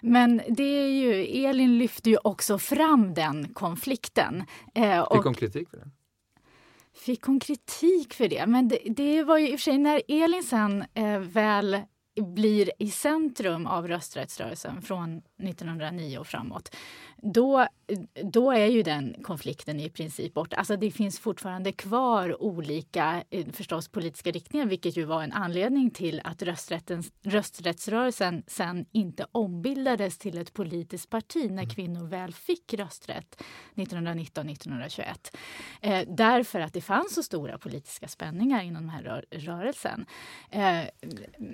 Men 0.00 0.42
det 0.48 0.62
är 0.62 0.88
ju, 0.88 1.44
Elin 1.44 1.78
lyfte 1.78 2.10
ju 2.10 2.16
också 2.24 2.58
fram 2.58 3.14
den 3.14 3.54
konflikten. 3.54 4.44
Eh, 4.74 5.14
Fick 5.14 5.24
hon 5.24 5.34
kritik 5.34 5.70
för 5.70 5.76
det? 5.76 5.90
Fick 6.94 7.22
hon 7.22 7.40
kritik 7.40 8.14
för 8.14 8.28
det? 8.28 8.46
Men 8.46 8.68
det, 8.68 8.78
det 8.96 9.22
var 9.22 9.38
ju 9.38 9.48
i 9.48 9.54
och 9.54 9.60
för 9.60 9.64
sig 9.64 9.78
när 9.78 10.02
Elin 10.08 10.42
sen 10.42 10.84
eh, 10.94 11.18
väl 11.18 11.80
blir 12.20 12.70
i 12.78 12.90
centrum 12.90 13.66
av 13.66 13.88
rösträttsrörelsen 13.88 14.82
från 14.82 15.18
1909 15.42 16.18
och 16.18 16.26
framåt 16.26 16.76
då, 17.22 17.66
då 18.24 18.52
är 18.52 18.66
ju 18.66 18.82
den 18.82 19.16
konflikten 19.22 19.80
i 19.80 19.90
princip 19.90 20.34
borta. 20.34 20.56
Alltså 20.56 20.76
det 20.76 20.90
finns 20.90 21.18
fortfarande 21.18 21.72
kvar 21.72 22.42
olika 22.42 23.24
eh, 23.30 23.46
förstås 23.52 23.88
politiska 23.88 24.30
riktningar 24.30 24.66
vilket 24.66 24.96
ju 24.96 25.04
var 25.04 25.22
en 25.22 25.32
anledning 25.32 25.90
till 25.90 26.20
att 26.24 26.42
rösträttsrörelsen 27.22 28.42
sen 28.46 28.86
inte 28.92 29.26
ombildades 29.32 30.18
till 30.18 30.38
ett 30.38 30.52
politiskt 30.52 31.10
parti 31.10 31.44
när 31.50 31.62
mm. 31.62 31.68
kvinnor 31.68 32.06
väl 32.06 32.34
fick 32.34 32.74
rösträtt 32.74 33.42
1919-1921. 33.74 35.04
Eh, 35.80 36.08
därför 36.08 36.60
att 36.60 36.72
det 36.72 36.80
fanns 36.80 37.14
så 37.14 37.22
stora 37.22 37.58
politiska 37.58 38.08
spänningar 38.08 38.62
inom 38.62 38.82
den 38.82 38.90
här 38.90 39.02
rör 39.02 39.24
rörelsen. 39.30 40.06
Eh, 40.50 40.82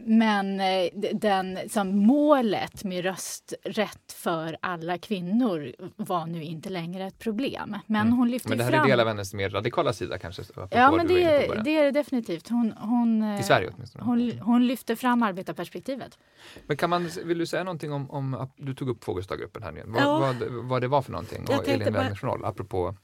men 0.04 0.61
eh, 0.61 0.88
den, 1.14 1.59
som 1.68 1.98
målet 1.98 2.85
med 2.85 3.04
rösträtt 3.04 4.12
för 4.12 4.57
alla 4.61 4.98
kvinnor 4.98 5.58
kvinnor 5.59 5.92
var 5.97 6.27
nu 6.27 6.42
inte 6.42 6.68
längre 6.68 7.07
ett 7.07 7.18
problem. 7.18 7.77
Men 7.87 8.01
mm. 8.01 8.18
hon 8.18 8.31
lyfte 8.31 8.49
Men 8.49 8.59
det 8.59 8.64
här 8.64 8.71
fram... 8.71 8.85
är 8.85 8.88
del 8.88 9.01
av 9.01 9.09
hennes 9.09 9.35
mer 9.35 9.51
radikala 9.51 9.92
sida 9.92 10.18
kanske? 10.18 10.42
Ja, 10.71 10.92
men 10.97 11.07
det 11.07 11.23
är, 11.23 11.62
det 11.64 11.71
är 11.71 11.85
det 11.85 11.90
definitivt. 11.90 12.49
Hon, 12.49 12.73
hon, 12.73 13.38
I 13.38 13.42
Sverige 13.42 13.71
åtminstone? 13.75 14.05
Hon, 14.05 14.38
hon 14.40 14.66
lyfter 14.66 14.94
fram 14.94 15.23
arbetarperspektivet. 15.23 16.18
Men 16.66 16.77
kan 16.77 16.90
man, 16.90 17.11
vill 17.25 17.38
du 17.38 17.47
säga 17.47 17.64
någonting 17.64 17.92
om, 17.92 18.11
om 18.11 18.49
du 18.57 18.75
tog 18.75 18.88
upp 18.88 19.05
Fogelstadgruppen 19.05 19.62
här 19.62 19.73
nu, 19.73 19.83
vad, 19.87 20.03
ja. 20.03 20.18
vad, 20.18 20.37
vad 20.51 20.81
det 20.81 20.88
var 20.88 21.03
för 21.03 21.12
någonting 21.12 21.47
och 21.49 21.68
Elin 21.68 21.92
Wägners 21.92 22.23
roll, 22.23 22.44
apropå 22.44 22.94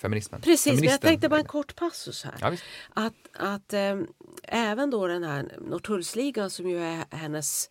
feminismen. 0.00 0.40
Precis, 0.40 0.80
men 0.80 0.90
jag 0.90 1.00
tänkte 1.00 1.28
bara 1.28 1.40
en 1.40 1.46
kort 1.46 1.76
passus 1.76 2.24
här. 2.24 2.34
Ja, 2.40 2.56
att 2.94 3.14
att 3.32 3.72
äm, 3.72 4.06
eh, 4.42 4.70
även 4.70 4.90
då 4.90 5.06
den 5.06 5.24
här 5.24 5.52
Norrtullsligan 5.60 6.50
som 6.50 6.68
ju 6.68 6.78
är 6.78 7.04
hennes 7.10 7.70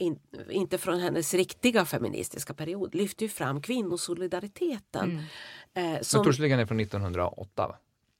in, 0.00 0.18
inte 0.50 0.78
från 0.78 1.00
hennes 1.00 1.34
riktiga 1.34 1.84
feministiska 1.84 2.54
period, 2.54 2.94
lyfter 2.94 3.22
ju 3.22 3.28
fram 3.28 3.62
kvinnosolidariteten. 3.62 5.10
Mm. 5.74 5.94
Eh, 5.96 6.00
som, 6.00 6.20
är 6.20 6.66
från 6.66 6.80
1908? 6.80 7.66
Va? 7.68 7.76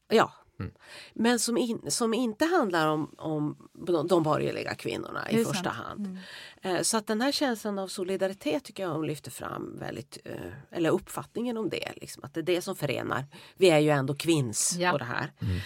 Ja. 0.08 0.32
Mm. 0.60 0.72
Men 1.14 1.38
som, 1.38 1.56
in, 1.56 1.90
som 1.90 2.14
inte 2.14 2.44
handlar 2.44 2.88
om, 2.88 3.14
om 3.18 3.68
de 4.08 4.22
borgerliga 4.22 4.74
kvinnorna 4.74 5.30
i 5.30 5.44
första 5.44 5.64
sant. 5.64 5.76
hand. 5.76 6.06
Mm. 6.06 6.76
Eh, 6.76 6.82
så 6.82 6.96
att 6.96 7.06
den 7.06 7.20
här 7.20 7.32
känslan 7.32 7.78
av 7.78 7.88
solidaritet 7.88 8.64
tycker 8.64 8.82
jag 8.82 8.90
hon 8.90 9.06
lyfter 9.06 9.30
fram 9.30 9.78
väldigt, 9.78 10.18
eh, 10.24 10.52
eller 10.70 10.90
uppfattningen 10.90 11.56
om 11.56 11.68
det, 11.68 11.92
liksom, 11.96 12.24
att 12.24 12.34
det 12.34 12.40
är 12.40 12.42
det 12.42 12.62
som 12.62 12.76
förenar. 12.76 13.26
Vi 13.56 13.70
är 13.70 13.78
ju 13.78 13.90
ändå 13.90 14.14
kvinns 14.14 14.76
ja. 14.78 14.90
på 14.90 14.98
det 14.98 15.04
här. 15.04 15.32
Mm. 15.40 15.60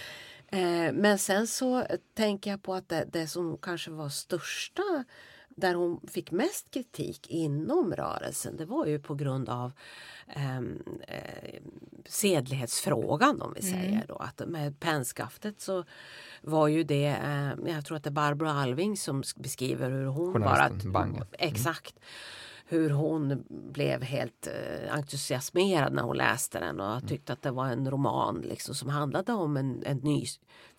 Eh, 0.47 0.93
men 0.93 1.17
sen 1.17 1.47
så 1.47 1.85
tänker 2.15 2.51
jag 2.51 2.63
på 2.63 2.73
att 2.73 2.89
det, 2.89 3.05
det 3.13 3.27
som 3.27 3.57
kanske 3.57 3.91
var 3.91 4.09
största 4.09 5.03
där 5.55 5.75
hon 5.75 5.99
fick 6.07 6.31
mest 6.31 6.71
kritik 6.71 7.27
inom 7.29 7.93
rörelsen 7.93 8.57
det 8.57 8.65
var 8.65 8.85
ju 8.85 8.99
på 8.99 9.15
grund 9.15 9.49
av 9.49 9.71
ehm, 10.27 10.83
eh, 11.07 11.61
sedlighetsfrågan 12.05 13.41
om 13.41 13.53
vi 13.53 13.69
mm. 13.69 13.81
säger 13.81 14.05
då. 14.07 14.15
Att 14.15 14.41
med 14.47 14.79
pennskaftet 14.79 15.61
så 15.61 15.83
var 16.41 16.67
ju 16.67 16.83
det, 16.83 17.07
eh, 17.07 17.73
jag 17.73 17.85
tror 17.85 17.97
att 17.97 18.03
det 18.03 18.09
är 18.09 18.11
Barbro 18.11 18.47
Alving 18.47 18.97
som 18.97 19.23
beskriver 19.35 19.91
hur 19.91 20.05
hon 20.05 20.33
bara... 20.33 20.69
Bang. 20.85 21.21
Exakt 21.31 21.99
hur 22.67 22.89
hon 22.89 23.43
blev 23.49 24.03
helt 24.03 24.47
eh, 24.47 24.93
entusiasmerad 24.93 25.93
när 25.93 26.03
hon 26.03 26.17
läste 26.17 26.59
den 26.59 26.79
och 26.79 26.95
mm. 26.95 27.07
tyckte 27.07 27.33
att 27.33 27.41
det 27.41 27.51
var 27.51 27.67
en 27.67 27.91
roman 27.91 28.41
liksom, 28.41 28.75
som 28.75 28.89
handlade 28.89 29.33
om 29.33 29.57
en, 29.57 29.83
en 29.85 29.97
ny 29.97 30.25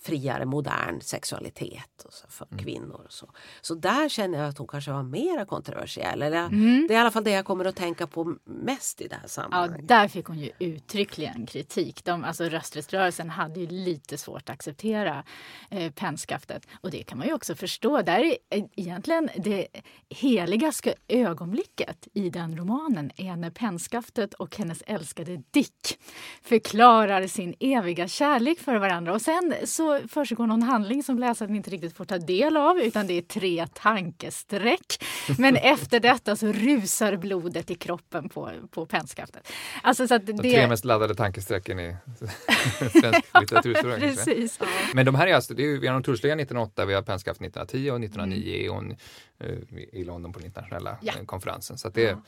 friare 0.03 0.45
modern 0.45 1.01
sexualitet 1.01 2.03
och 2.05 2.13
så, 2.13 2.27
för 2.29 2.47
mm. 2.51 2.65
kvinnor. 2.65 3.03
Och 3.07 3.13
så. 3.13 3.31
så 3.61 3.75
där 3.75 4.09
känner 4.09 4.39
jag 4.39 4.49
att 4.49 4.59
hon 4.59 4.67
kanske 4.67 4.93
var 4.93 5.03
mera 5.03 5.45
kontroversiell. 5.45 6.23
Eller, 6.23 6.47
mm. 6.47 6.87
Det 6.89 6.95
är 6.95 6.99
i 6.99 7.01
alla 7.01 7.11
fall 7.11 7.25
det 7.25 7.31
jag 7.31 7.45
kommer 7.45 7.65
att 7.65 7.77
tänka 7.77 8.07
på 8.07 8.37
mest 8.45 9.01
i 9.01 9.09
det 9.09 9.17
här 9.21 9.29
sammanhanget. 9.29 9.77
Ja, 9.89 9.97
där 9.97 10.09
fick 10.09 10.27
hon 10.27 10.39
ju 10.39 10.51
uttryckligen 10.59 11.47
kritik. 11.47 12.05
De, 12.05 12.25
alltså 12.25 12.45
rösträttsrörelsen 12.45 13.31
hade 13.31 13.61
ju 13.61 13.67
lite 13.67 14.19
svårt 14.19 14.43
att 14.43 14.51
acceptera 14.51 15.25
eh, 15.71 15.93
pennskaftet. 15.93 16.67
Och 16.81 16.91
det 16.91 17.03
kan 17.03 17.19
man 17.19 17.27
ju 17.27 17.35
också 17.35 17.55
förstå. 17.55 18.03
Där 18.03 18.19
är 18.19 18.37
egentligen 18.51 19.31
det 19.37 19.67
heligaste 20.09 20.95
ögonblicket 21.09 22.09
i 22.15 22.31
den 22.31 22.57
romanen 22.57 23.11
är 23.17 23.37
när 23.37 23.51
pennskaftet 23.51 24.35
och 24.35 24.57
hennes 24.57 24.83
älskade 24.87 25.43
Dick 25.51 25.99
förklarar 26.43 27.27
sin 27.27 27.55
eviga 27.61 28.09
kärlek 28.09 28.59
för 28.59 28.79
varandra. 28.79 29.13
Och 29.13 29.23
sen 29.23 29.55
så 29.65 29.96
försiggår 30.09 30.47
någon 30.47 30.63
handling 30.63 31.03
som 31.03 31.19
läsaren 31.19 31.57
inte 31.57 31.71
riktigt 31.71 31.97
får 31.97 32.05
ta 32.05 32.19
del 32.19 32.57
av 32.57 32.79
utan 32.79 33.07
det 33.07 33.19
är 33.19 33.23
tre 33.23 33.67
tankesträck. 33.73 35.05
Men 35.39 35.57
efter 35.63 36.01
detta 36.01 36.37
så 36.37 36.53
rusar 36.53 37.17
blodet 37.17 37.71
i 37.71 37.75
kroppen 37.75 38.29
på, 38.29 38.51
på 38.71 38.87
pennskaftet. 38.87 39.53
Alltså, 39.83 40.09
så 40.09 40.19
det... 40.19 40.33
De 40.33 40.39
tre 40.39 40.67
mest 40.67 40.85
laddade 40.85 41.15
tankesträcken 41.15 41.81
i 41.81 41.97
svensk 43.01 43.41
litteraturhistoria. 43.41 43.99
Precis. 43.99 44.59
Men 44.95 45.07
de 45.07 45.15
här 45.15 45.27
är 45.27 45.35
alltså, 45.35 45.55
det 45.55 45.63
är, 45.63 45.79
vi 45.79 45.87
har 45.87 45.95
Norrtullsligan 45.95 46.41
1908, 46.41 46.87
vi 46.87 46.95
har 46.95 47.03
pennskaft 47.03 47.41
1910 47.41 47.91
och 47.91 48.05
1909 48.05 48.61
mm. 48.61 48.75
hon, 48.75 48.97
uh, 49.45 49.81
i 49.93 50.05
London 50.05 50.33
på 50.33 50.39
den 50.39 50.47
internationella 50.47 50.99
ja. 51.03 51.13
konferensen. 51.27 51.79
Så 51.79 51.89
det, 51.89 52.03
ja. 52.03 52.23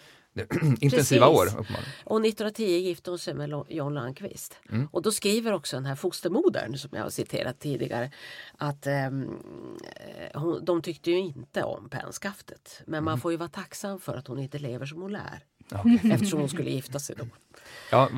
intensiva 0.81 0.99
Precis. 1.01 1.21
år. 1.21 1.47
Uppenbarligen. 1.47 1.93
Och 2.05 2.21
1910 2.21 2.65
gifte 2.65 3.11
hon 3.11 3.19
sig 3.19 3.35
med 3.35 3.65
John 3.69 3.95
Landqvist. 3.95 4.59
Mm. 4.71 4.89
Och 4.93 5.03
då 5.03 5.13
skriver 5.13 5.53
också 5.53 5.77
den 5.77 5.87
här 5.87 5.95
fostermodern 5.95 6.79
som 6.79 6.91
jag 6.93 7.03
har 7.03 7.11
citerat 7.11 7.61
tidigare 7.61 8.11
att 8.57 8.87
um, 8.87 9.39
hon, 10.35 10.65
de 10.65 10.83
tyckte 10.83 11.11
ju 11.11 11.19
inte 11.19 11.63
om 11.63 11.89
pennskaftet. 11.89 12.83
Men 12.87 12.95
mm. 12.95 13.05
man 13.05 13.21
får 13.21 13.31
ju 13.33 13.37
vara 13.37 13.49
tacksam 13.49 14.01
för 14.01 14.17
att 14.17 14.27
hon 14.27 14.39
inte 14.39 14.59
lever 14.59 14.87
som 14.87 15.03
hon 15.03 15.13
lär. 15.13 15.45
Okay. 15.71 16.11
Eftersom 16.13 16.41
hon 16.41 16.49
skulle 16.49 16.71
gifta 16.71 16.99
sig 16.99 17.17
då. 17.17 17.27
Ja, 17.91 18.09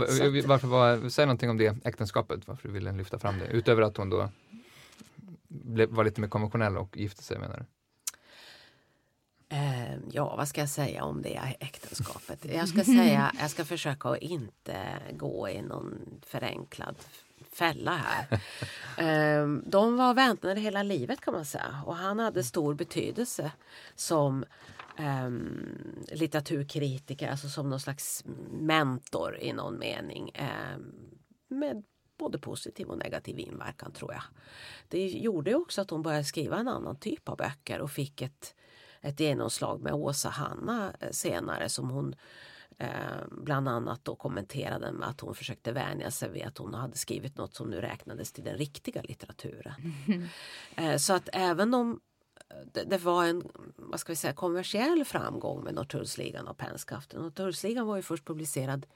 varför 0.47 0.67
var, 0.67 1.09
säg 1.09 1.27
någonting 1.27 1.51
om 1.51 1.59
det 1.59 1.77
äktenskapet, 1.85 2.49
varför 2.49 2.69
du 2.69 2.75
ville 2.75 2.93
lyfta 2.93 3.19
fram 3.19 3.39
det. 3.39 3.47
Utöver 3.47 3.83
att 3.83 3.97
hon 3.97 4.11
då 4.11 4.31
blev, 5.49 5.89
var 5.89 6.05
lite 6.05 6.21
mer 6.21 6.29
konventionell 6.29 6.77
och 6.77 6.97
gifte 6.97 7.23
sig 7.23 7.39
menar 7.39 7.59
du? 7.59 7.65
Eh, 9.53 9.99
ja, 10.13 10.37
vad 10.37 10.49
ska 10.49 10.61
jag 10.61 10.69
säga 10.69 11.05
om 11.05 11.23
det 11.23 11.57
äktenskapet? 11.61 12.45
Jag 12.45 12.69
ska 12.69 12.85
säga, 12.85 13.33
jag 13.41 13.51
ska 13.51 13.65
försöka 13.65 14.09
att 14.09 14.19
inte 14.19 14.77
gå 15.13 15.49
i 15.49 15.63
någon 15.63 16.21
förenklad 16.27 16.97
fälla 17.53 17.97
här. 17.97 18.41
Eh, 18.99 19.49
de 19.67 19.97
var 19.97 20.15
vänner 20.15 20.57
hela 20.57 20.83
livet 20.83 21.21
kan 21.21 21.35
man 21.35 21.45
säga 21.45 21.83
och 21.87 21.97
han 21.97 22.19
hade 22.19 22.45
stor 22.45 22.75
betydelse 22.75 23.53
som 23.95 24.45
eh, 24.97 25.31
litteraturkritiker, 26.17 27.31
alltså 27.31 27.49
som 27.49 27.71
någon 27.71 27.81
slags 27.81 28.25
mentor 28.51 29.39
i 29.41 29.53
någon 29.53 29.79
mening. 29.79 30.31
Eh, 30.35 30.79
med 31.49 31.85
både 32.19 32.39
positiv 32.39 32.87
och 32.87 32.99
negativ 32.99 33.39
inverkan 33.39 33.93
tror 33.93 34.13
jag. 34.13 34.23
Det 34.89 35.09
gjorde 35.09 35.55
också 35.55 35.81
att 35.81 35.91
hon 35.91 36.03
började 36.03 36.25
skriva 36.25 36.59
en 36.59 36.69
annan 36.69 36.97
typ 36.97 37.29
av 37.29 37.37
böcker 37.37 37.81
och 37.81 37.91
fick 37.91 38.23
ett 38.23 38.55
ett 39.03 39.21
genomslag 39.21 39.83
med 39.83 39.93
Åsa 39.93 40.29
Hanna 40.29 40.93
eh, 41.01 41.11
senare 41.11 41.69
som 41.69 41.91
hon 41.91 42.15
eh, 42.79 42.89
bland 43.31 43.69
annat 43.69 44.05
då 44.05 44.17
kommenterade 44.17 44.93
med 44.93 45.09
att 45.09 45.21
hon 45.21 45.35
försökte 45.35 45.73
vänja 45.73 46.11
sig 46.11 46.31
vid 46.31 46.47
att 46.47 46.59
hon 46.59 46.75
hade 46.75 46.97
skrivit 46.97 47.37
något 47.39 47.55
som 47.55 47.71
nu 47.71 47.81
räknades 47.81 48.33
till 48.33 48.45
den 48.45 48.57
riktiga 48.57 49.03
litteraturen. 49.03 49.75
Mm. 50.09 50.27
Eh, 50.77 50.97
så 50.97 51.13
att 51.13 51.29
även 51.33 51.75
om 51.75 52.01
det, 52.73 52.85
det, 52.85 52.99
var 52.99 53.25
en 53.25 53.49
vad 53.77 54.01
ska 54.01 54.13
vi 54.13 54.17
säga, 54.17 54.33
kommersiell 54.33 55.05
framgång 55.05 55.65
med 55.65 55.75
Norrtullsligan 55.75 56.49
och 56.49 56.59
Pennskaften. 56.59 57.23
Norrtullsligan 57.23 57.87
var 57.87 57.97
ju 57.97 58.03
först 58.03 58.25
publicerad 58.25 58.87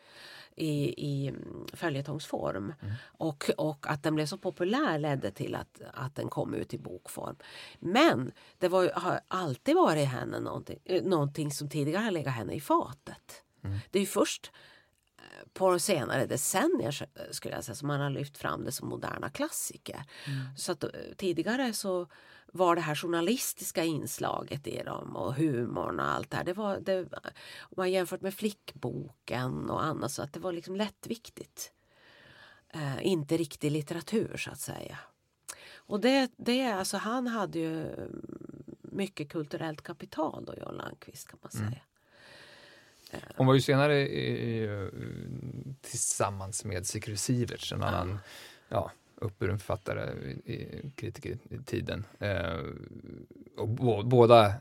i, 0.56 0.72
i 1.06 1.34
följetongsform. 1.72 2.74
Mm. 2.80 2.94
Och, 3.02 3.50
och 3.56 3.86
att 3.90 4.02
den 4.02 4.14
blev 4.14 4.26
så 4.26 4.38
populär 4.38 4.98
ledde 4.98 5.30
till 5.30 5.54
att, 5.54 5.80
att 5.94 6.14
den 6.14 6.28
kom 6.28 6.54
ut 6.54 6.74
i 6.74 6.78
bokform. 6.78 7.36
Men 7.78 8.32
det 8.58 8.68
var, 8.68 8.90
har 8.94 9.20
alltid 9.28 9.76
varit 9.76 10.08
henne 10.08 10.40
någonting, 10.40 10.78
eh, 10.84 11.02
någonting 11.02 11.50
som 11.50 11.68
tidigare 11.68 12.04
har 12.04 12.10
legat 12.10 12.34
henne 12.34 12.52
i 12.54 12.60
fatet. 12.60 13.42
Mm. 13.64 13.78
Det 13.90 14.00
är 14.00 14.06
först 14.06 14.52
på 15.52 15.78
senare 15.78 16.26
decennier 16.26 17.06
skulle 17.30 17.54
jag 17.54 17.64
säga 17.64 17.74
som 17.74 17.88
man 17.88 18.00
har 18.00 18.10
lyft 18.10 18.38
fram 18.38 18.64
det 18.64 18.72
som 18.72 18.88
moderna 18.88 19.30
klassiker. 19.30 20.04
Mm. 20.26 20.56
Så 20.56 20.72
att, 20.72 20.84
tidigare 21.16 21.72
så 21.72 22.06
var 22.54 22.74
det 22.74 22.80
här 22.80 22.94
journalistiska 22.94 23.84
inslaget 23.84 24.66
i 24.66 24.82
dem 24.82 25.16
och 25.16 25.34
humorn 25.34 26.00
och 26.00 26.06
allt 26.06 26.30
det 26.30 26.36
här. 26.36 26.44
Det 26.44 26.52
var, 26.52 26.80
det, 26.80 27.00
om 27.58 27.74
man 27.76 27.90
jämfört 27.90 28.20
med 28.20 28.34
flickboken 28.34 29.70
och 29.70 29.84
annat 29.84 30.12
så 30.12 30.22
att 30.22 30.32
det 30.32 30.40
var 30.40 30.52
liksom 30.52 30.76
lättviktigt. 30.76 31.72
Eh, 32.68 33.06
inte 33.06 33.36
riktig 33.36 33.70
litteratur 33.70 34.36
så 34.36 34.50
att 34.50 34.60
säga. 34.60 34.98
Och 35.76 36.00
det, 36.00 36.30
det, 36.36 36.62
alltså 36.62 36.96
han 36.96 37.26
hade 37.26 37.58
ju 37.58 37.86
mycket 38.80 39.28
kulturellt 39.28 39.82
kapital 39.82 40.44
då, 40.44 40.54
John 40.54 40.74
Landqvist 40.74 41.28
kan 41.28 41.38
man 41.42 41.50
mm. 41.54 41.72
säga. 41.72 41.82
Mm. 43.10 43.34
Hon 43.36 43.46
var 43.46 43.54
ju 43.54 43.60
senare 43.60 44.00
i, 44.00 44.68
tillsammans 45.80 46.64
med 46.64 46.86
Sigrid 46.86 47.18
Siverts, 47.18 47.72
en 47.72 47.82
annan 47.82 48.18
ja, 48.68 48.90
uppburen 49.16 49.58
författare, 49.58 50.12
kritiker 50.94 51.38
i 51.50 51.58
tiden. 51.58 52.04
Eh, 52.18 52.58
och 53.56 53.68
båda 54.06 54.54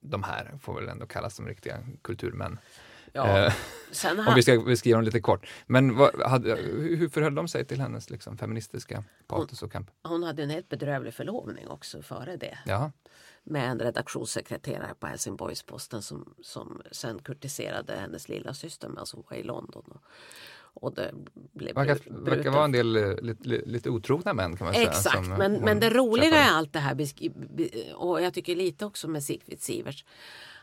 de 0.00 0.22
här 0.22 0.58
får 0.60 0.74
väl 0.74 0.88
ändå 0.88 1.06
kallas 1.06 1.34
som 1.34 1.46
riktiga 1.46 1.78
kulturmän. 2.02 2.58
Ja, 3.12 3.38
eh, 3.38 3.52
om 4.28 4.34
vi 4.34 4.42
ska 4.42 4.60
beskriva 4.60 4.96
dem 4.96 5.04
lite 5.04 5.20
kort. 5.20 5.46
Men 5.66 5.96
vad, 5.96 6.22
hade, 6.22 6.54
hur 6.54 7.08
förhöll 7.08 7.34
de 7.34 7.48
sig 7.48 7.64
till 7.64 7.80
hennes 7.80 8.10
liksom, 8.10 8.38
feministiska 8.38 9.04
patos 9.26 9.62
och 9.62 9.72
kamp? 9.72 9.90
Hon 10.02 10.22
hade 10.22 10.42
en 10.42 10.50
helt 10.50 10.68
bedrövlig 10.68 11.14
förlovning 11.14 11.68
också 11.68 12.02
före 12.02 12.36
det. 12.36 12.58
Ja. 12.66 12.92
Med 13.44 13.70
en 13.70 13.78
redaktionssekreterare 13.78 14.94
på 15.00 15.06
Helsingborgs-Posten 15.06 16.02
som, 16.02 16.34
som 16.42 16.82
sen 16.92 17.18
kurtiserade 17.18 17.96
hennes 17.96 18.28
lilla 18.28 18.54
syster 18.54 18.88
medan 18.88 19.06
hon 19.14 19.24
var 19.30 19.36
i 19.36 19.42
London. 19.42 19.84
Och, 19.86 20.02
och 20.74 20.94
det 20.94 21.14
blev 21.52 21.74
verkar, 21.74 21.98
verkar 22.24 22.50
vara 22.50 22.64
en 22.64 22.72
del 22.72 22.96
eh, 22.96 23.16
lite, 23.20 23.62
lite 23.66 23.90
otrogna 23.90 24.32
män 24.32 24.56
kan 24.56 24.64
man 24.64 24.74
säga. 24.74 24.88
Exakt, 24.88 25.28
men, 25.28 25.52
men 25.52 25.80
det 25.80 25.90
roliga 25.90 26.36
är 26.36 26.50
allt 26.50 26.72
det 26.72 26.78
här 26.78 26.96
och 27.94 28.22
jag 28.22 28.34
tycker 28.34 28.56
lite 28.56 28.86
också 28.86 29.08
med 29.08 29.24
Sigfrid 29.24 29.62
Siverts 29.62 30.04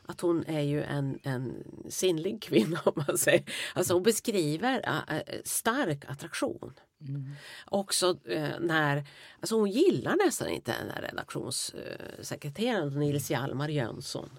att 0.09 0.21
hon 0.21 0.43
är 0.47 0.61
ju 0.61 0.83
en, 0.83 1.19
en 1.23 1.63
sinnlig 1.89 2.41
kvinna 2.43 2.79
om 2.85 3.03
man 3.07 3.17
säger. 3.17 3.43
Alltså 3.73 3.93
hon 3.93 4.03
beskriver 4.03 5.03
äh, 5.07 5.17
stark 5.43 6.05
attraktion. 6.07 6.73
Mm. 7.01 7.31
Också 7.65 8.17
när, 8.59 9.03
alltså 9.39 9.55
hon 9.55 9.71
gillar 9.71 10.25
nästan 10.25 10.49
inte 10.49 10.75
den 10.81 10.91
här 10.91 11.01
redaktionssekreteraren 11.01 12.99
Nils 12.99 13.31
Hjalmar 13.31 13.69
Jönsson. 13.69 14.29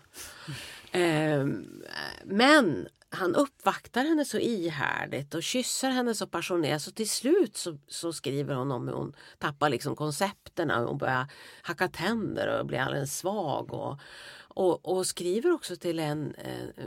Mm. 0.93 1.67
Men 2.25 2.89
han 3.11 3.35
uppvaktar 3.35 4.05
henne 4.05 4.25
så 4.25 4.39
ihärdigt 4.39 5.35
och 5.35 5.43
kysser 5.43 5.91
henne 5.91 6.15
så 6.15 6.27
passionerat 6.27 6.83
så 6.83 6.91
till 6.91 7.11
slut 7.11 7.57
så, 7.57 7.79
så 7.89 8.13
skriver 8.13 8.55
hon 8.55 8.73
om 8.73 8.89
hur 8.89 8.95
hon 8.95 9.15
tappar 9.39 9.71
liksom 9.71 9.97
koncepterna 9.97 10.87
och 10.89 10.97
börjar 10.97 11.27
hacka 11.63 11.89
tänder 11.89 12.59
och 12.59 12.67
blir 12.67 12.79
alldeles 12.79 13.19
svag. 13.19 13.73
Och, 13.75 14.01
och, 14.55 14.89
och, 14.89 15.07
skriver 15.07 15.53
också 15.53 15.77
till 15.77 15.99
en 15.99 16.35
eh, 16.35 16.85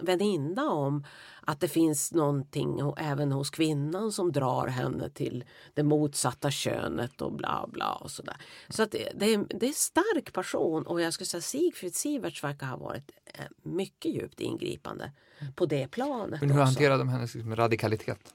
väninna 0.00 0.70
om 0.70 1.04
att 1.40 1.60
det 1.60 1.68
finns 1.68 2.12
någonting 2.12 2.80
även 2.96 3.32
hos 3.32 3.50
kvinnan 3.50 4.12
som 4.12 4.32
drar 4.32 4.66
henne 4.66 5.10
till 5.10 5.44
det 5.74 5.82
motsatta 5.82 6.50
könet 6.50 7.22
och 7.22 7.32
bla 7.32 7.68
bla 7.72 7.92
och 7.94 8.10
sådär. 8.10 8.36
Så 8.68 8.82
att 8.82 8.90
det, 8.90 9.12
det, 9.14 9.34
är, 9.34 9.46
det 9.48 9.68
är 9.68 9.72
stark 9.72 10.32
passion 10.32 10.86
och 10.86 11.00
jag 11.00 11.12
skulle 11.12 11.26
säga 11.26 11.40
Sigfrid 11.40 11.94
Siverts 11.94 12.44
verkar 12.44 12.66
ha 12.66 12.76
varit 12.76 13.10
eh, 13.24 13.44
mycket 13.62 14.14
djupt 14.14 14.40
ingripande 14.40 15.12
på 15.56 15.66
det 15.66 15.88
planet. 15.88 16.40
Men 16.40 16.50
hur 16.50 16.60
hanterade 16.60 16.98
de 16.98 17.08
hennes 17.08 17.34
liksom, 17.34 17.56
radikalitet? 17.56 18.34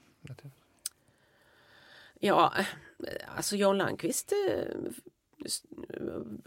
Ja, 2.20 2.52
alltså 3.36 3.56
John 3.56 3.78
Landqvist 3.78 4.32
eh, 4.32 4.92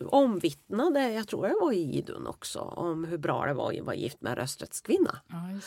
omvittnade, 0.05 1.11
jag 1.11 1.27
tror 1.27 1.47
det 1.47 1.55
var 1.61 1.71
i 1.71 1.97
Idun 1.97 2.27
också, 2.27 2.59
om 2.59 3.03
hur 3.03 3.17
bra 3.17 3.45
det 3.45 3.53
var 3.53 3.73
att 3.73 3.85
vara 3.85 3.95
gift 3.95 4.21
med 4.21 4.29
en 4.29 4.35
rösträttskvinna. 4.35 5.19
Ja, 5.27 5.59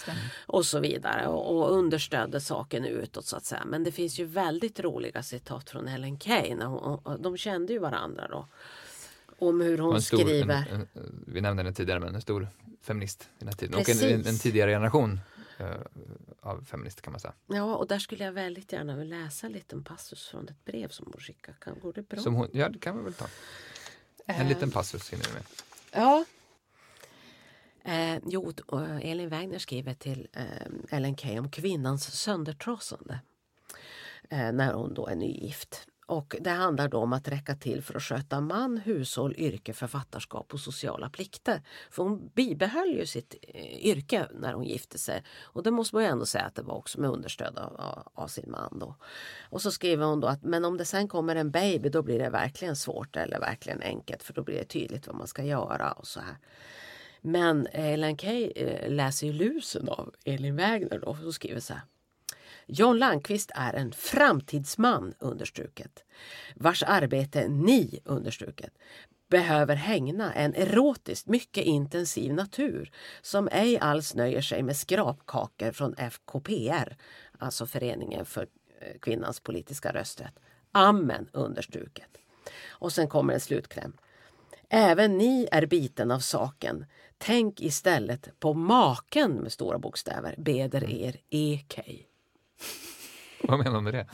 och 0.47 0.67
så 0.67 0.81
vidare 0.81 1.27
och, 1.27 1.57
och 1.57 1.73
understödde 1.73 2.41
saken 2.41 2.85
utåt 2.85 3.27
så 3.27 3.37
att 3.37 3.45
säga. 3.45 3.65
Men 3.67 3.85
det 3.85 3.93
finns 3.93 4.19
ju 4.19 4.25
väldigt 4.25 4.81
roliga 4.81 5.23
citat 5.23 5.71
från 5.71 5.89
Ellen 5.89 6.19
Key. 6.19 6.55
När 6.55 6.67
hon, 6.67 7.23
de 7.23 7.37
kände 7.37 7.73
ju 7.73 7.79
varandra 7.79 8.29
då. 8.29 8.49
Om 9.39 9.61
hur 9.61 9.79
hon 9.79 10.03
stor, 10.03 10.19
skriver. 10.19 10.65
En, 10.71 10.81
en, 10.81 11.25
vi 11.27 11.41
nämnde 11.41 11.63
henne 11.63 11.75
tidigare 11.75 12.01
men 12.01 12.15
en 12.15 12.21
stor 12.21 12.49
feminist 12.83 13.23
i 13.23 13.27
den 13.39 13.49
här 13.49 13.55
tiden. 13.55 13.79
Precis. 13.79 14.03
Och 14.03 14.11
en, 14.11 14.27
en, 14.27 14.39
tidigare 14.39 14.71
generation 14.71 15.21
av 16.41 16.65
feminister 16.65 17.03
kan 17.03 17.13
man 17.13 17.21
säga. 17.21 17.35
Ja, 17.47 17.77
och 17.77 17.87
där 17.89 17.99
skulle 17.99 18.25
jag 18.25 18.33
väldigt 18.33 18.73
gärna 18.73 18.97
vilja 18.97 19.19
läsa 19.19 19.47
en 19.47 19.53
liten 19.53 19.85
passus 19.85 20.29
från 20.29 20.49
ett 20.49 20.65
brev 20.65 20.89
som 20.89 21.07
hon 21.13 21.21
skickade. 21.21 21.59
Kan, 21.61 21.81
går 21.81 21.93
det 21.93 22.09
bra? 22.09 22.21
Som 22.21 22.35
hon, 22.35 22.49
ja, 22.53 22.69
det 22.69 22.79
kan 22.79 22.99
vi 22.99 23.05
väl 23.05 23.15
ta. 23.15 23.27
En 24.27 24.43
uh, 24.43 24.49
liten 24.49 24.71
passus 24.71 25.13
hinner 25.13 25.25
vi 25.25 25.33
med. 25.33 25.43
Ja. 25.93 26.25
Eh, 27.85 28.19
jo, 28.27 28.53
Elin 29.03 29.29
Wägner 29.29 29.59
skriver 29.59 29.95
till 29.95 30.29
eh, 30.33 30.97
Ellen 30.97 31.17
Key 31.17 31.39
om 31.39 31.51
kvinnans 31.51 32.05
söndertrasande 32.05 33.21
eh, 34.31 34.53
när 34.53 34.73
hon 34.73 34.95
då 34.95 35.07
är 35.07 35.15
nygift. 35.15 35.87
Och 36.13 36.37
det 36.41 36.51
handlar 36.51 36.89
då 36.89 36.99
om 36.99 37.13
att 37.13 37.29
räcka 37.29 37.55
till 37.55 37.83
för 37.83 37.97
att 37.97 38.03
sköta 38.03 38.41
man, 38.41 38.79
hushåll, 38.79 39.35
yrke, 39.39 39.73
författarskap 39.73 40.55
och 40.55 40.61
sociala 40.61 41.11
plikter. 41.11 41.63
För 41.91 42.03
hon 42.03 42.31
bibehöll 42.35 42.89
ju 42.89 43.07
sitt 43.07 43.35
eh, 43.43 43.87
yrke 43.87 44.29
när 44.35 44.53
hon 44.53 44.65
gifte 44.65 44.99
sig. 44.99 45.23
Och 45.43 45.63
det 45.63 45.71
måste 45.71 45.97
man 45.97 46.05
ju 46.05 46.11
ändå 46.11 46.27
säga 46.27 46.45
att 46.45 46.55
det 46.55 46.63
var 46.63 46.75
också 46.75 47.01
med 47.01 47.11
understöd 47.11 47.59
av, 47.59 48.09
av 48.15 48.27
sin 48.29 48.51
man. 48.51 48.79
Då. 48.79 48.95
Och 49.51 49.63
så 49.63 49.71
skriver 49.71 50.07
hon 50.07 50.21
då 50.21 50.29
att 50.29 50.43
men 50.43 50.65
om 50.65 50.77
det 50.77 50.85
sen 50.85 51.09
kommer 51.09 51.37
en 51.37 51.51
baby 51.51 51.89
då 51.89 52.03
blir 52.03 52.19
det 52.19 52.31
verkligen 52.31 52.77
svårt 52.77 53.17
eller 53.17 53.41
verkligen 53.41 53.83
enkelt 53.83 54.23
för 54.23 54.33
då 54.33 54.43
blir 54.43 54.59
det 54.59 54.65
tydligt 54.65 55.07
vad 55.07 55.17
man 55.17 55.27
ska 55.27 55.45
göra 55.45 55.93
och 55.93 56.07
så 56.07 56.21
här. 56.21 56.37
Men 57.21 57.67
Ellen 57.73 58.19
Key 58.19 58.53
eh, 58.57 58.91
läser 58.91 59.27
ju 59.27 59.33
lusen 59.33 59.89
av 59.89 60.15
Elin 60.25 60.57
Wägner 60.57 60.99
då 60.99 61.17
och 61.27 61.35
skriver 61.35 61.61
så 61.61 61.73
här. 61.73 61.83
John 62.67 62.99
Landqvist 62.99 63.51
är 63.55 63.73
en 63.73 63.93
framtidsman, 63.93 65.15
understruket, 65.19 66.05
vars 66.55 66.83
arbete 66.83 67.49
ni, 67.49 68.01
understruket, 68.05 68.73
behöver 69.31 69.75
hängna 69.75 70.33
en 70.33 70.55
erotiskt 70.55 71.29
mycket 71.29 71.65
intensiv 71.65 72.35
natur 72.35 72.91
som 73.23 73.49
ej 73.53 73.79
alls 73.79 74.15
nöjer 74.15 74.41
sig 74.41 74.63
med 74.63 74.77
skrapkakor 74.77 75.73
från 75.73 75.95
FKPR, 75.95 76.97
alltså 77.39 77.67
Föreningen 77.67 78.27
för 78.27 78.47
eh, 78.81 78.99
kvinnans 79.01 79.41
politiska 79.41 79.93
rösträtt. 79.93 80.35
Amen, 80.73 81.29
understruket. 81.33 82.19
Och 82.69 82.93
sen 82.93 83.09
kommer 83.09 83.35
en 83.35 83.41
slutkläm. 83.41 83.97
Även 84.69 85.19
ni 85.19 85.49
är 85.53 85.67
biten 85.67 86.11
av 86.11 86.21
saken. 86.21 86.87
Tänk 87.19 87.61
istället 87.61 88.41
på 88.41 88.55
maken 88.55 89.33
med 89.35 89.53
stora 89.53 89.79
bokstäver, 89.79 90.35
beder 90.39 90.91
er 90.91 91.17
EK. 91.31 91.81
Vad 93.43 93.59
menar 93.59 93.75
hon 93.75 93.85
med 93.85 93.95
det? 93.95 94.07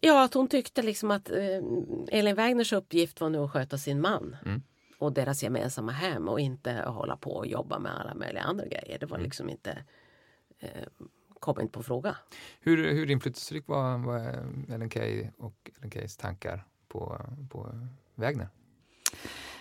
Ja, 0.00 0.24
att 0.24 0.34
hon 0.34 0.48
tyckte 0.48 0.82
liksom 0.82 1.10
att 1.10 1.30
eh, 1.30 2.18
Elin 2.18 2.34
Wägners 2.34 2.72
uppgift 2.72 3.20
var 3.20 3.30
nu 3.30 3.38
att 3.38 3.50
sköta 3.50 3.78
sin 3.78 4.00
man 4.00 4.36
mm. 4.44 4.62
och 4.98 5.12
deras 5.12 5.42
gemensamma 5.42 5.92
hem 5.92 6.28
och 6.28 6.40
inte 6.40 6.72
hålla 6.86 7.16
på 7.16 7.30
och 7.30 7.46
jobba 7.46 7.78
med 7.78 8.00
alla 8.00 8.14
möjliga 8.14 8.42
andra 8.42 8.66
grejer. 8.66 8.98
Det 8.98 9.06
var 9.06 9.16
mm. 9.16 9.24
liksom 9.24 9.50
inte 9.50 9.84
eh, 10.58 10.86
kom 11.40 11.60
inte 11.60 11.72
på 11.72 11.82
fråga. 11.82 12.16
Hur, 12.60 12.92
hur 12.92 13.10
inflytelserik 13.10 13.66
var, 13.66 13.98
var 13.98 14.18
Ellen 14.74 14.90
Key 14.90 15.28
och 15.38 15.70
Ellen 15.78 15.90
Keys 15.90 16.16
tankar 16.16 16.64
på, 16.88 17.20
på 17.50 17.88
Wägner? 18.14 18.48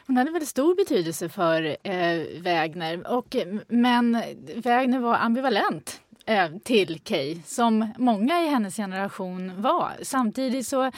Hon 0.08 0.18
hade 0.18 0.32
väldigt 0.32 0.50
stor 0.50 0.76
betydelse 0.76 1.30
för 1.30 1.78
eh, 1.84 2.42
Wägner, 2.42 3.12
och, 3.12 3.36
men 3.68 4.24
Wägner 4.56 5.00
var 5.00 5.16
ambivalent 5.16 6.02
Eh, 6.28 6.50
till 6.64 7.00
Kay, 7.00 7.38
som 7.46 7.88
många 7.98 8.44
i 8.44 8.48
hennes 8.48 8.76
generation 8.76 9.62
var. 9.62 9.94
Samtidigt 10.02 10.68
så, 10.68 10.92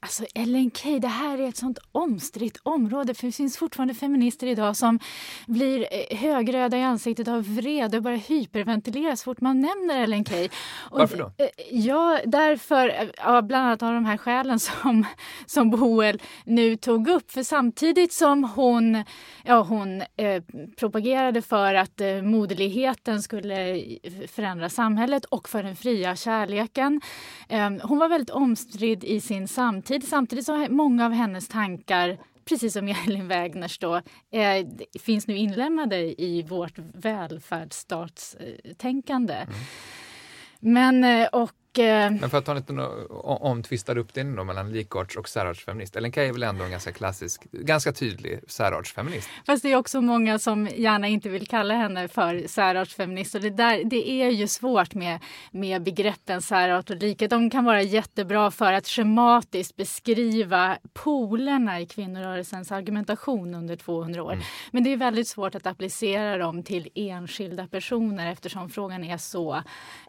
alltså 0.00 0.24
Ellen 0.34 0.70
Key, 0.70 0.98
det 0.98 1.08
här 1.08 1.38
är 1.38 1.48
ett 1.48 1.56
sånt 1.56 1.78
omstritt 1.92 2.58
område 2.62 3.14
för 3.14 3.26
det 3.26 3.32
finns 3.32 3.58
fortfarande 3.58 3.94
feminister 3.94 4.46
idag 4.46 4.76
som 4.76 4.98
blir 5.46 5.86
eh, 5.90 6.18
högröda 6.18 6.78
i 6.78 6.82
ansiktet 6.82 7.28
av 7.28 7.56
vrede 7.56 7.96
och 7.96 8.02
börjar 8.02 8.18
hyperventilera 8.18 9.16
så 9.16 9.24
fort 9.24 9.40
man 9.40 9.60
nämner 9.60 10.02
Ellen 10.02 10.24
Key. 10.24 10.48
Och, 10.90 10.98
Varför 10.98 11.18
då? 11.18 11.32
Eh, 11.38 11.48
ja, 11.70 12.20
därför, 12.24 13.10
ja, 13.16 13.42
bland 13.42 13.66
annat 13.66 13.82
av 13.82 13.92
de 13.92 14.04
här 14.04 14.16
skälen 14.16 14.60
som, 14.60 15.06
som 15.46 15.70
Boel 15.70 16.22
nu 16.44 16.76
tog 16.76 17.08
upp. 17.08 17.30
För 17.30 17.42
samtidigt 17.42 18.12
som 18.12 18.44
hon, 18.44 19.04
ja, 19.44 19.62
hon 19.62 20.02
eh, 20.16 20.42
propagerade 20.76 21.42
för 21.42 21.74
att 21.74 22.00
eh, 22.00 22.22
moderligheten 22.22 23.22
skulle 23.22 23.84
förändra 24.28 24.68
samhället 24.68 25.24
och 25.24 25.48
för 25.48 25.62
den 25.62 25.76
fria 25.76 26.16
kärleken. 26.16 27.00
Ehm, 27.48 27.80
hon 27.82 27.98
var 27.98 28.08
väldigt 28.08 28.30
omstridd 28.30 29.04
i 29.04 29.20
sin 29.20 29.48
samtid. 29.82 30.08
Samtidigt 30.08 30.46
så 30.46 30.66
många 30.68 31.06
av 31.06 31.12
hennes 31.12 31.48
tankar 31.48 32.18
precis 32.48 32.72
som 32.72 32.88
Elin 33.06 33.28
Wägners 33.28 33.78
då, 33.78 33.96
eh, 34.30 34.66
finns 35.00 35.26
nu 35.26 35.36
inlämnade 35.36 36.22
i 36.22 36.42
vårt 36.42 36.78
välfärdsstatstänkande. 36.78 39.34
Mm. 39.34 39.48
Men 40.60 41.04
eh, 41.04 41.28
och 41.28 41.52
Men 41.84 42.30
för 42.30 42.38
att 42.38 42.44
ta 42.44 42.52
en 42.52 42.58
liten 42.58 42.80
omtvistad 43.20 43.98
uppdelning 43.98 44.36
då 44.36 44.44
mellan 44.44 44.72
likarts 44.72 45.16
och 45.16 45.28
särartsfeminist. 45.28 45.96
Ellen 45.96 46.12
Key 46.12 46.28
är 46.28 46.32
väl 46.32 46.42
ändå 46.42 46.64
en 46.64 46.70
ganska 46.70 46.92
klassisk, 46.92 47.42
ganska 47.52 47.92
tydlig 47.92 48.40
särartsfeminist. 48.48 49.28
Fast 49.46 49.62
det 49.62 49.72
är 49.72 49.76
också 49.76 50.00
många 50.00 50.38
som 50.38 50.68
gärna 50.76 51.08
inte 51.08 51.28
vill 51.28 51.46
kalla 51.46 51.74
henne 51.74 52.08
för 52.08 52.48
särartsfeminist. 52.48 53.34
Och 53.34 53.40
det, 53.40 53.50
där, 53.50 53.84
det 53.84 54.10
är 54.10 54.30
ju 54.30 54.48
svårt 54.48 54.94
med, 54.94 55.20
med 55.50 55.82
begreppen 55.82 56.42
särart 56.42 56.90
och 56.90 56.96
likhet. 56.96 57.30
De 57.30 57.50
kan 57.50 57.64
vara 57.64 57.82
jättebra 57.82 58.50
för 58.50 58.72
att 58.72 58.86
schematiskt 58.86 59.76
beskriva 59.76 60.78
polerna 60.92 61.80
i 61.80 61.86
kvinnorörelsens 61.86 62.72
argumentation 62.72 63.54
under 63.54 63.76
200 63.76 64.22
år. 64.22 64.32
Mm. 64.32 64.44
Men 64.70 64.84
det 64.84 64.92
är 64.92 64.96
väldigt 64.96 65.28
svårt 65.28 65.54
att 65.54 65.66
applicera 65.66 66.38
dem 66.38 66.62
till 66.62 66.88
enskilda 66.94 67.66
personer 67.66 68.32
eftersom 68.32 68.70
frågan 68.70 69.04
är 69.04 69.18
så 69.18 69.62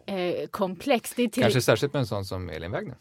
eh, 0.06 0.46
komplex. 0.50 1.12
Det 1.16 1.22
är 1.22 1.28
till 1.28 1.57
Kanske 1.58 1.72
särskilt 1.72 1.92
med 1.92 2.00
en 2.00 2.06
sån 2.06 2.24
som 2.24 2.50
Elin 2.50 2.72
Wägner? 2.72 2.96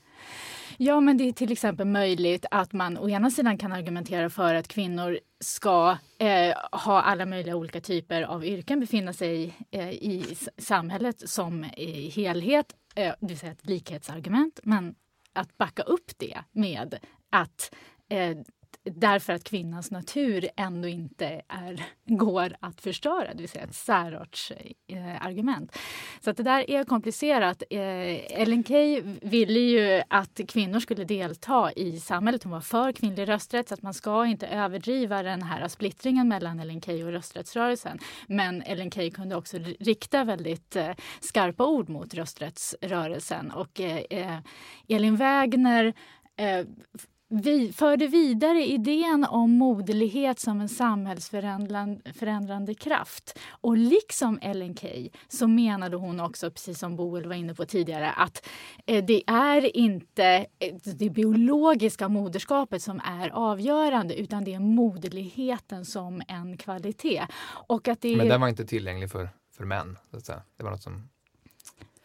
Ja, 0.77 0.99
men 0.99 1.17
det 1.17 1.23
är 1.23 1.31
till 1.31 1.51
exempel 1.51 1.87
möjligt 1.87 2.45
att 2.51 2.73
man 2.73 2.97
å 2.97 3.09
ena 3.09 3.31
sidan 3.31 3.57
kan 3.57 3.71
argumentera 3.71 4.29
för 4.29 4.55
att 4.55 4.67
kvinnor 4.67 5.19
ska 5.39 5.97
eh, 6.19 6.55
ha 6.71 7.01
alla 7.01 7.25
möjliga 7.25 7.55
olika 7.55 7.81
typer 7.81 8.21
av 8.21 8.45
yrken, 8.45 8.79
befinna 8.79 9.13
sig 9.13 9.53
eh, 9.71 9.89
i 9.89 10.37
samhället 10.57 11.29
som 11.29 11.63
i 11.63 12.09
helhet, 12.09 12.75
eh, 12.95 13.13
det 13.19 13.27
vill 13.27 13.39
säga 13.39 13.51
ett 13.51 13.65
likhetsargument. 13.65 14.59
Men 14.63 14.95
att 15.33 15.57
backa 15.57 15.83
upp 15.83 16.11
det 16.17 16.37
med 16.51 16.99
att 17.29 17.75
eh, 18.09 18.37
därför 18.95 19.33
att 19.33 19.43
kvinnans 19.43 19.91
natur 19.91 20.49
ändå 20.55 20.87
inte 20.87 21.41
är, 21.47 21.83
går 22.05 22.55
att 22.59 22.81
förstöra, 22.81 23.33
det 23.33 23.41
vill 23.41 23.49
säga 23.49 23.63
ett 23.63 23.75
särartsargument. 23.75 25.75
Eh, 25.75 25.81
så 26.19 26.29
att 26.29 26.37
det 26.37 26.43
där 26.43 26.69
är 26.69 26.83
komplicerat. 26.83 27.63
Eh, 27.69 28.41
Ellen 28.41 28.63
Key 28.63 29.01
ville 29.21 29.59
ju 29.59 30.01
att 30.07 30.39
kvinnor 30.47 30.79
skulle 30.79 31.03
delta 31.03 31.71
i 31.71 31.99
samhället. 31.99 32.43
Hon 32.43 32.51
var 32.51 32.61
för 32.61 32.91
kvinnlig 32.91 33.29
rösträtt 33.29 33.67
så 33.67 33.73
att 33.73 33.81
man 33.81 33.93
ska 33.93 34.25
inte 34.25 34.47
överdriva 34.47 35.23
den 35.23 35.41
här 35.41 35.67
splittringen 35.67 36.27
mellan 36.27 36.59
Ellen 36.59 36.81
Key 36.81 37.03
och 37.03 37.11
rösträttsrörelsen. 37.11 37.99
Men 38.27 38.61
Ellen 38.61 38.91
Key 38.91 39.11
kunde 39.11 39.35
också 39.35 39.57
rikta 39.79 40.23
väldigt 40.23 40.75
eh, 40.75 40.91
skarpa 41.19 41.65
ord 41.65 41.89
mot 41.89 42.13
rösträttsrörelsen 42.13 43.51
och 43.51 43.79
eh, 43.79 44.01
eh 44.09 44.39
Elin 44.87 45.15
Wägner 45.15 45.93
eh, 46.37 46.65
vi 47.29 47.73
förde 47.73 48.07
vidare 48.07 48.65
idén 48.65 49.25
om 49.29 49.51
moderlighet 49.51 50.39
som 50.39 50.61
en 50.61 50.69
samhällsförändrande 50.69 52.73
kraft. 52.73 53.39
Och 53.49 53.77
liksom 53.77 54.39
Ellen 54.41 54.75
Key 54.75 55.09
så 55.27 55.47
menade 55.47 55.97
hon 55.97 56.19
också, 56.19 56.51
precis 56.51 56.79
som 56.79 56.95
Boel 56.95 57.27
var 57.27 57.35
inne 57.35 57.55
på 57.55 57.65
tidigare, 57.65 58.11
att 58.11 58.47
eh, 58.85 59.05
det 59.05 59.23
är 59.27 59.77
inte 59.77 60.45
eh, 60.59 60.75
det 60.83 61.09
biologiska 61.09 62.09
moderskapet 62.09 62.81
som 62.81 63.01
är 63.03 63.29
avgörande 63.29 64.19
utan 64.19 64.43
det 64.43 64.53
är 64.53 64.59
moderligheten 64.59 65.85
som 65.85 66.21
en 66.27 66.57
kvalitet. 66.57 67.27
Och 67.67 67.87
att 67.87 68.01
det 68.01 68.17
Men 68.17 68.27
den 68.27 68.41
var 68.41 68.47
inte 68.47 68.65
tillgänglig 68.65 69.11
för, 69.11 69.29
för 69.57 69.65
män? 69.65 69.97
Det 70.57 70.63
var 70.63 70.71
något 70.71 70.83
som 70.83 71.09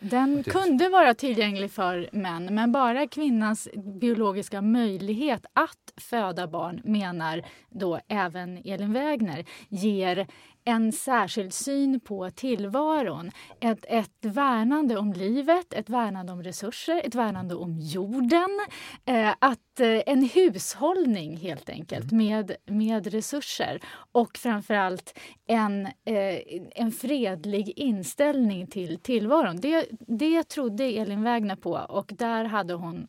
den 0.02 0.42
kunde 0.42 0.88
vara 0.88 1.14
tillgänglig 1.14 1.70
för 1.70 2.08
män, 2.12 2.54
men 2.54 2.72
bara 2.72 3.06
kvinnans 3.06 3.68
biologiska 4.00 4.62
möjlighet 4.62 5.46
att 5.52 5.92
föda 5.96 6.46
barn, 6.46 6.80
menar 6.84 7.42
då 7.70 8.00
även 8.08 8.56
Elin 8.64 8.92
Wägner, 8.92 9.44
ger 9.68 10.26
en 10.64 10.92
särskild 10.92 11.52
syn 11.52 12.00
på 12.00 12.30
tillvaron. 12.30 13.30
Ett, 13.60 13.84
ett 13.88 14.10
värnande 14.20 14.96
om 14.96 15.12
livet, 15.12 15.72
ett 15.74 15.90
värnande 15.90 16.32
om 16.32 16.42
resurser, 16.42 17.00
ett 17.04 17.14
värnande 17.14 17.54
om 17.54 17.78
jorden. 17.78 18.60
Eh, 19.04 19.30
att, 19.38 19.80
eh, 19.80 20.00
en 20.06 20.24
hushållning 20.24 21.36
helt 21.36 21.68
enkelt 21.68 22.12
mm. 22.12 22.26
med, 22.26 22.56
med 22.66 23.06
resurser 23.06 23.80
och 24.12 24.38
framförallt 24.38 25.18
en, 25.46 25.86
eh, 25.86 26.38
en 26.74 26.92
fredlig 26.92 27.72
inställning 27.76 28.66
till 28.66 28.98
tillvaron. 28.98 29.60
Det, 29.60 29.86
det 30.06 30.48
trodde 30.48 30.84
Elin 30.84 31.22
Wägner 31.22 31.56
på 31.56 31.72
och 31.72 32.12
där 32.18 32.44
hade 32.44 32.74
hon, 32.74 33.08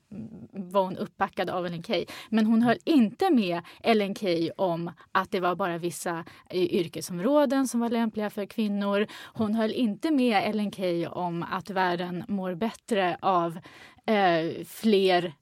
var 0.52 0.84
hon 0.84 0.98
uppbackad 0.98 1.50
av 1.50 1.66
Ellen 1.66 1.84
Key. 1.84 2.06
Men 2.30 2.46
hon 2.46 2.62
höll 2.62 2.78
inte 2.86 3.30
med 3.30 3.62
Ellen 3.84 4.16
Key 4.16 4.52
om 4.58 4.92
att 5.12 5.32
det 5.32 5.39
var 5.39 5.56
bara 5.56 5.78
vissa 5.78 6.26
eh, 6.50 6.63
yrkesområden 6.63 7.42
områden 7.43 7.67
som 7.67 7.79
var 7.79 7.89
lämpliga 7.89 8.29
för 8.29 8.45
kvinnor. 8.45 9.08
Hon 9.34 9.56
höll 9.56 9.71
inte 9.71 10.12
med 10.12 10.43
Ellen 10.49 10.71
Key 10.71 11.08
om 11.08 11.43
att 11.43 11.69
världen 11.69 12.23
mår 12.27 12.56
bättre 12.56 13.17
av 13.21 13.60
eh, 14.06 14.65
fler 14.65 15.34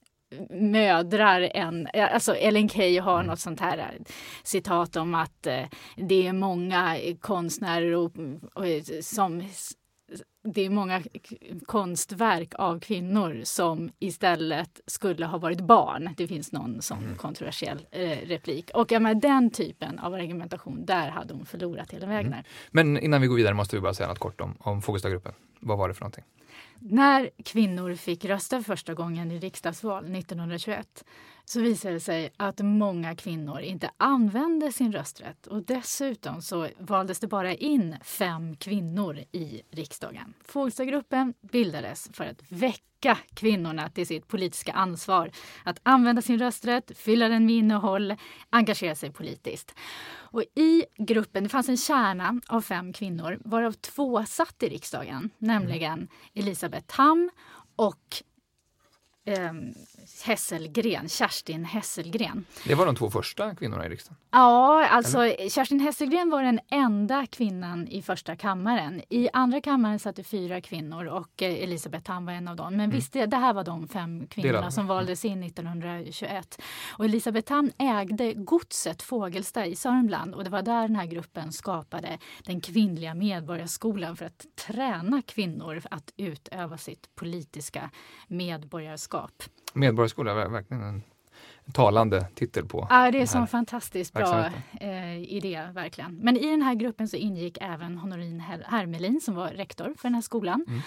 mödrar 0.49 1.41
än... 1.41 1.87
Alltså 1.93 2.35
Ellen 2.35 2.69
Key 2.69 2.99
har 2.99 3.15
mm. 3.15 3.27
något 3.27 3.39
sånt 3.39 3.59
här 3.59 3.77
eh, 3.77 4.05
citat 4.43 4.95
om 4.95 5.15
att 5.15 5.47
eh, 5.47 5.65
det 5.95 6.27
är 6.27 6.33
många 6.33 6.97
konstnärer 7.19 7.95
och, 7.95 8.11
och, 8.53 8.65
som 9.01 9.43
det 10.43 10.65
är 10.65 10.69
många 10.69 11.01
konstverk 11.65 12.53
av 12.55 12.79
kvinnor 12.79 13.41
som 13.43 13.91
istället 13.99 14.81
skulle 14.85 15.25
ha 15.25 15.37
varit 15.37 15.61
barn. 15.61 16.09
Det 16.17 16.27
finns 16.27 16.51
någon 16.51 16.81
sån 16.81 17.03
mm. 17.03 17.15
kontroversiell 17.15 17.87
eh, 17.91 18.17
replik. 18.27 18.71
Och 18.73 18.91
ja, 18.91 18.99
men 18.99 19.19
den 19.19 19.49
typen 19.49 19.99
av 19.99 20.13
argumentation, 20.13 20.85
där 20.85 21.09
hade 21.09 21.33
hon 21.33 21.45
förlorat 21.45 21.91
hela 21.91 22.07
vägen. 22.07 22.33
Mm. 22.33 22.45
Men 22.71 22.97
innan 22.97 23.21
vi 23.21 23.27
går 23.27 23.35
vidare 23.35 23.53
måste 23.53 23.75
vi 23.75 23.81
bara 23.81 23.93
säga 23.93 24.09
något 24.09 24.19
kort 24.19 24.41
om, 24.41 24.55
om 24.59 24.81
Fogelstadgruppen. 24.81 25.33
Vad 25.59 25.77
var 25.77 25.87
det 25.87 25.93
för 25.93 26.01
någonting? 26.01 26.23
När 26.79 27.29
kvinnor 27.45 27.95
fick 27.95 28.25
rösta 28.25 28.63
första 28.63 28.93
gången 28.93 29.31
i 29.31 29.39
riksdagsval 29.39 30.15
1921 30.15 31.05
så 31.45 31.61
visade 31.61 31.93
det 31.93 31.99
sig 31.99 32.33
att 32.37 32.59
många 32.59 33.15
kvinnor 33.15 33.59
inte 33.59 33.91
använde 33.97 34.71
sin 34.71 34.91
rösträtt 34.91 35.47
och 35.47 35.65
dessutom 35.65 36.41
så 36.41 36.67
valdes 36.77 37.19
det 37.19 37.27
bara 37.27 37.53
in 37.53 37.97
fem 38.03 38.55
kvinnor 38.55 39.19
i 39.31 39.61
riksdagen. 39.71 40.33
Fågelstagruppen 40.45 41.33
bildades 41.41 42.09
för 42.13 42.25
att 42.25 42.41
väcka 42.49 43.17
kvinnorna 43.33 43.89
till 43.89 44.07
sitt 44.07 44.27
politiska 44.27 44.71
ansvar 44.71 45.31
att 45.63 45.79
använda 45.83 46.21
sin 46.21 46.39
rösträtt, 46.39 46.97
fylla 46.97 47.27
den 47.27 47.45
med 47.45 47.55
innehåll, 47.55 48.15
engagera 48.49 48.95
sig 48.95 49.11
politiskt. 49.11 49.75
Och 50.13 50.43
I 50.55 50.85
gruppen 50.97 51.43
det 51.43 51.49
fanns 51.49 51.69
en 51.69 51.77
kärna 51.77 52.41
av 52.47 52.61
fem 52.61 52.93
kvinnor 52.93 53.39
varav 53.45 53.71
två 53.71 54.25
satt 54.25 54.63
i 54.63 54.69
riksdagen, 54.69 55.29
nämligen 55.37 56.07
Elisabeth 56.33 56.95
Tamm 56.95 57.29
och 57.75 58.23
eh, 59.25 59.51
Hesselgren, 60.23 61.09
Kerstin 61.09 61.65
Hesselgren. 61.65 62.45
Det 62.67 62.75
var 62.75 62.85
de 62.85 62.95
två 62.95 63.09
första 63.09 63.55
kvinnorna 63.55 63.85
i 63.85 63.89
riksdagen? 63.89 64.17
Ja, 64.31 64.87
alltså 64.87 65.25
Eller? 65.25 65.49
Kerstin 65.49 65.79
Hesselgren 65.79 66.29
var 66.29 66.43
den 66.43 66.59
enda 66.69 67.25
kvinnan 67.25 67.87
i 67.87 68.01
första 68.01 68.35
kammaren. 68.35 69.01
I 69.09 69.29
andra 69.33 69.61
kammaren 69.61 69.99
satt 69.99 70.15
det 70.15 70.23
fyra 70.23 70.61
kvinnor 70.61 71.05
och 71.05 71.41
eh, 71.41 71.63
Elisabeth 71.63 72.03
Tamm 72.03 72.25
var 72.25 72.33
en 72.33 72.47
av 72.47 72.55
dem. 72.55 72.71
Men 72.71 72.79
mm. 72.79 72.95
visst, 72.95 73.13
det, 73.13 73.25
det 73.25 73.37
här 73.37 73.53
var 73.53 73.63
de 73.63 73.87
fem 73.87 74.27
kvinnorna 74.27 74.71
som 74.71 74.87
valdes 74.87 75.25
in 75.25 75.43
1921. 75.43 76.61
Och 76.97 77.05
Elisabeth 77.05 77.47
Tamm 77.47 77.71
ägde 77.77 78.33
godset 78.33 79.01
Fågelsta 79.01 79.65
i 79.65 79.75
Sörmland 79.75 80.35
och 80.35 80.43
det 80.43 80.49
var 80.49 80.61
där 80.61 80.81
den 80.81 80.95
här 80.95 81.05
gruppen 81.05 81.51
skapade 81.51 82.17
den 82.45 82.61
kvinnliga 82.61 83.13
medborgarskolan 83.13 84.17
för 84.17 84.25
att 84.25 84.45
träna 84.67 85.21
kvinnor 85.21 85.81
att 85.91 86.13
utöva 86.17 86.77
sitt 86.77 87.15
politiska 87.15 87.89
medborgarskap. 88.27 89.10
Medborgarskola, 89.73 90.47
verkligen 90.49 90.83
en 90.83 91.03
talande 91.73 92.27
titel 92.35 92.65
på. 92.65 92.87
Ja, 92.89 93.11
det 93.11 93.21
är 93.21 93.37
en 93.37 93.47
fantastiskt 93.47 94.13
bra 94.13 94.45
eh, 94.79 95.17
idé, 95.17 95.67
verkligen. 95.73 96.15
Men 96.15 96.37
i 96.37 96.51
den 96.51 96.61
här 96.61 96.75
gruppen 96.75 97.07
så 97.07 97.17
ingick 97.17 97.57
även 97.61 97.97
Honorin 97.97 98.39
Hermelin 98.65 99.21
som 99.21 99.35
var 99.35 99.47
rektor 99.47 99.93
för 99.97 100.03
den 100.03 100.13
här 100.13 100.21
skolan. 100.21 100.65
Mm. 100.67 100.81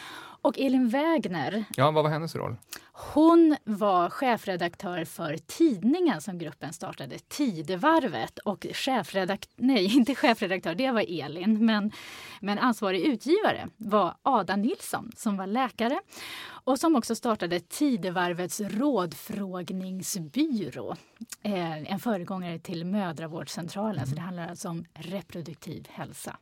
Och 0.44 0.58
Elin 0.58 0.88
Wägner. 0.88 1.64
Ja, 1.76 1.90
vad 1.90 2.04
var 2.04 2.10
hennes 2.10 2.36
roll? 2.36 2.56
Hon 2.92 3.56
var 3.64 4.10
chefredaktör 4.10 5.04
för 5.04 5.36
tidningen 5.36 6.20
som 6.20 6.38
gruppen 6.38 6.72
startade, 6.72 7.18
Tidevarvet. 7.18 8.38
Och 8.38 8.66
chefredaktör, 8.72 9.52
nej 9.56 9.84
inte 9.96 10.14
chefredaktör, 10.14 10.74
det 10.74 10.90
var 10.90 11.04
Elin. 11.08 11.66
Men, 11.66 11.92
men 12.40 12.58
ansvarig 12.58 13.00
utgivare 13.00 13.68
var 13.76 14.16
Ada 14.22 14.56
Nilsson 14.56 15.12
som 15.16 15.36
var 15.36 15.46
läkare 15.46 16.00
och 16.46 16.78
som 16.78 16.96
också 16.96 17.14
startade 17.14 17.60
Tidevarvets 17.60 18.60
rådfrågningsbyrå. 18.60 20.96
Eh, 21.42 21.92
en 21.92 21.98
föregångare 21.98 22.58
till 22.58 22.86
mödravårdscentralen, 22.86 23.96
mm. 23.96 24.08
så 24.08 24.14
det 24.14 24.20
handlar 24.20 24.48
alltså 24.48 24.68
om 24.68 24.84
reproduktiv 24.94 25.86
hälsa. 25.90 26.36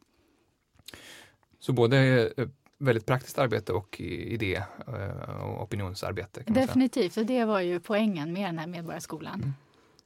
Så 1.61 1.73
både 1.73 2.31
eh, 2.37 2.49
väldigt 2.83 3.07
praktiskt 3.07 3.39
arbete 3.39 3.73
och 3.73 4.01
idé 4.01 4.63
eh, 4.87 5.43
och 5.43 5.63
opinionsarbete. 5.63 6.43
Definitivt, 6.47 7.17
och 7.17 7.27
det 7.27 7.45
var 7.45 7.61
ju 7.61 7.81
poängen 7.81 8.33
med 8.33 8.49
den 8.49 8.59
här 8.59 8.67
Medborgarskolan. 8.67 9.35
Mm. 9.35 9.53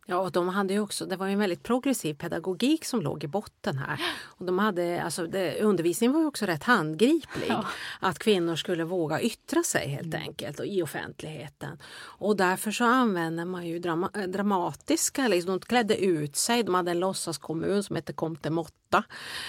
Ja, 0.08 0.18
och 0.18 0.32
de 0.32 0.48
hade 0.48 0.74
ju 0.74 0.80
också, 0.80 1.06
det 1.06 1.16
var 1.16 1.26
ju 1.26 1.32
en 1.32 1.38
väldigt 1.38 1.62
progressiv 1.62 2.14
pedagogik 2.14 2.84
som 2.84 3.00
låg 3.00 3.24
i 3.24 3.26
botten 3.26 3.78
här. 3.78 4.00
Och 4.24 4.46
de 4.46 4.58
hade, 4.58 5.02
alltså 5.02 5.26
det, 5.26 5.60
undervisningen 5.60 6.12
var 6.12 6.20
ju 6.20 6.26
också 6.26 6.46
rätt 6.46 6.62
handgriplig. 6.62 7.48
Ja. 7.48 7.64
Att 8.00 8.18
kvinnor 8.18 8.56
skulle 8.56 8.84
våga 8.84 9.20
yttra 9.20 9.62
sig 9.62 9.88
helt 9.88 10.14
mm. 10.14 10.22
enkelt 10.22 10.60
och 10.60 10.66
i 10.66 10.82
offentligheten. 10.82 11.78
Och 11.98 12.36
därför 12.36 12.70
så 12.70 12.84
använde 12.84 13.44
man 13.44 13.66
ju 13.66 13.78
drama, 13.78 14.10
dramatiska, 14.28 15.28
liksom, 15.28 15.52
de 15.52 15.60
klädde 15.60 16.04
ut 16.04 16.36
sig. 16.36 16.62
De 16.62 16.74
hade 16.74 16.90
en 16.90 17.00
låtsaskommun 17.00 17.82
som 17.82 17.96
hette 17.96 18.12
Comte 18.12 18.50
Motta. 18.86 19.04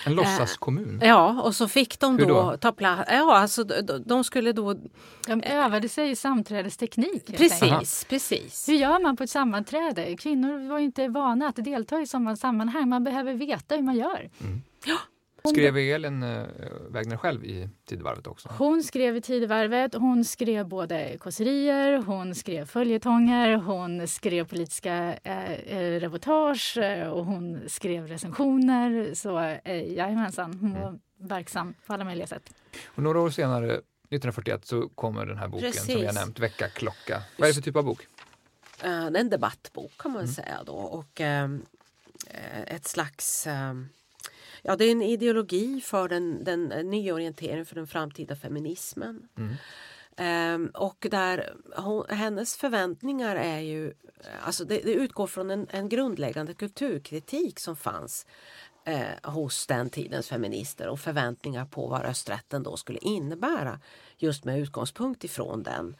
En 0.05 0.15
låtsaskommun? 0.15 0.99
Eh, 1.01 1.09
ja, 1.09 1.41
och 1.41 1.55
så 1.55 1.67
fick 1.67 1.99
de 1.99 2.17
då, 2.17 2.25
då? 2.25 2.57
ta 2.57 2.71
plats. 2.71 3.03
Ja, 3.11 3.37
alltså 3.37 3.63
de, 3.63 4.03
de, 4.05 4.23
skulle 4.23 4.53
då... 4.53 4.75
De 5.27 5.43
övade 5.43 5.89
sig 5.89 6.11
i 6.11 6.15
samträdesteknik. 6.15 7.37
Precis, 7.37 8.05
precis. 8.09 8.69
Hur 8.69 8.75
gör 8.75 8.99
man 9.03 9.17
på 9.17 9.23
ett 9.23 9.29
sammanträde? 9.29 10.15
Kvinnor 10.15 10.47
kvinnor 10.47 10.69
var 10.69 10.79
inte 10.79 11.07
vana 11.07 11.47
att 11.47 11.55
delta 11.55 12.01
i 12.01 12.07
sådana 12.07 12.35
sammanhang. 12.35 12.89
Man 12.89 13.03
behöver 13.03 13.33
veta 13.33 13.75
hur 13.75 13.83
man 13.83 13.95
gör. 13.95 14.29
Mm. 14.41 14.61
Ja. 14.85 14.97
Skrev 15.43 15.77
Elin 15.77 16.23
äh, 16.23 16.45
Wägner 16.89 17.17
själv 17.17 17.45
i 17.45 17.69
Tidevarvet 17.85 18.27
också? 18.27 18.49
Hon 18.57 18.83
skrev 18.83 19.15
i 19.15 19.21
Tidevarvet. 19.21 19.93
Hon 19.93 20.25
skrev 20.25 20.67
både 20.67 21.17
kåserier, 21.17 21.97
hon 21.97 22.35
skrev 22.35 22.65
följetonger, 22.65 23.55
hon 23.55 24.07
skrev 24.07 24.47
politiska 24.47 25.17
äh, 25.23 25.99
reportage 25.99 26.77
och 27.11 27.25
hon 27.25 27.59
skrev 27.67 28.07
recensioner. 28.07 29.13
Så 29.13 29.39
äh, 29.39 29.93
jajamensan, 29.93 30.53
hon 30.53 30.73
var 30.73 30.87
mm. 30.87 30.99
verksam 31.17 31.73
på 31.85 31.93
alla 31.93 32.03
möjliga 32.03 32.27
sätt. 32.27 32.53
Och 32.85 33.03
några 33.03 33.19
år 33.19 33.29
senare 33.29 33.71
1941 33.71 34.65
så 34.65 34.89
kommer 34.89 35.25
den 35.25 35.37
här 35.37 35.47
boken 35.47 35.71
Precis. 35.71 35.85
som 35.85 36.01
vi 36.01 36.05
har 36.05 36.13
nämnt, 36.13 36.39
Väckarklocka. 36.39 37.21
Vad 37.37 37.49
är 37.49 37.51
det 37.51 37.55
för 37.55 37.61
typ 37.61 37.75
av 37.75 37.83
bok? 37.83 38.07
Det 38.81 38.87
är 38.87 39.17
en 39.17 39.29
debattbok 39.29 39.91
kan 39.97 40.11
man 40.11 40.21
mm. 40.21 40.33
säga 40.33 40.63
då 40.65 40.73
och 40.73 41.21
eh, 41.21 41.49
ett 42.67 42.87
slags 42.87 43.47
ehm, 43.47 43.89
Ja, 44.67 44.75
det 44.75 44.85
är 44.85 44.91
en 44.91 45.01
ideologi 45.01 45.81
för 45.81 46.09
den, 46.09 46.43
den 46.43 46.71
eh, 46.71 46.83
nyorienteringen 46.83 47.65
för 47.65 47.75
den 47.75 47.87
framtida 47.87 48.35
feminismen. 48.35 49.27
Mm. 49.37 49.55
Um, 50.55 50.71
och 50.73 51.07
där 51.11 51.53
hon, 51.75 52.05
hennes 52.09 52.57
förväntningar 52.57 53.35
är 53.35 53.59
ju, 53.59 53.93
alltså 54.41 54.65
det, 54.65 54.81
det 54.83 54.93
utgår 54.93 55.27
från 55.27 55.51
en, 55.51 55.67
en, 55.69 55.89
grundläggande 55.89 56.53
kulturkritik 56.53 57.59
som 57.59 57.75
fanns 57.75 58.25
eh, 58.85 59.31
hos 59.31 59.67
den 59.67 59.89
tidens 59.89 60.29
feminister 60.29 60.87
och 60.87 60.99
förväntningar 60.99 61.65
på 61.65 61.87
vad 61.87 62.01
rösträtten 62.01 62.63
då 62.63 62.77
skulle 62.77 62.99
innebära 62.99 63.79
just 64.17 64.45
med 64.45 64.59
utgångspunkt 64.59 65.23
ifrån 65.23 65.63
den. 65.63 65.95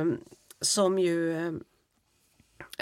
Um, 0.00 0.20
som 0.60 0.98
ju... 0.98 1.60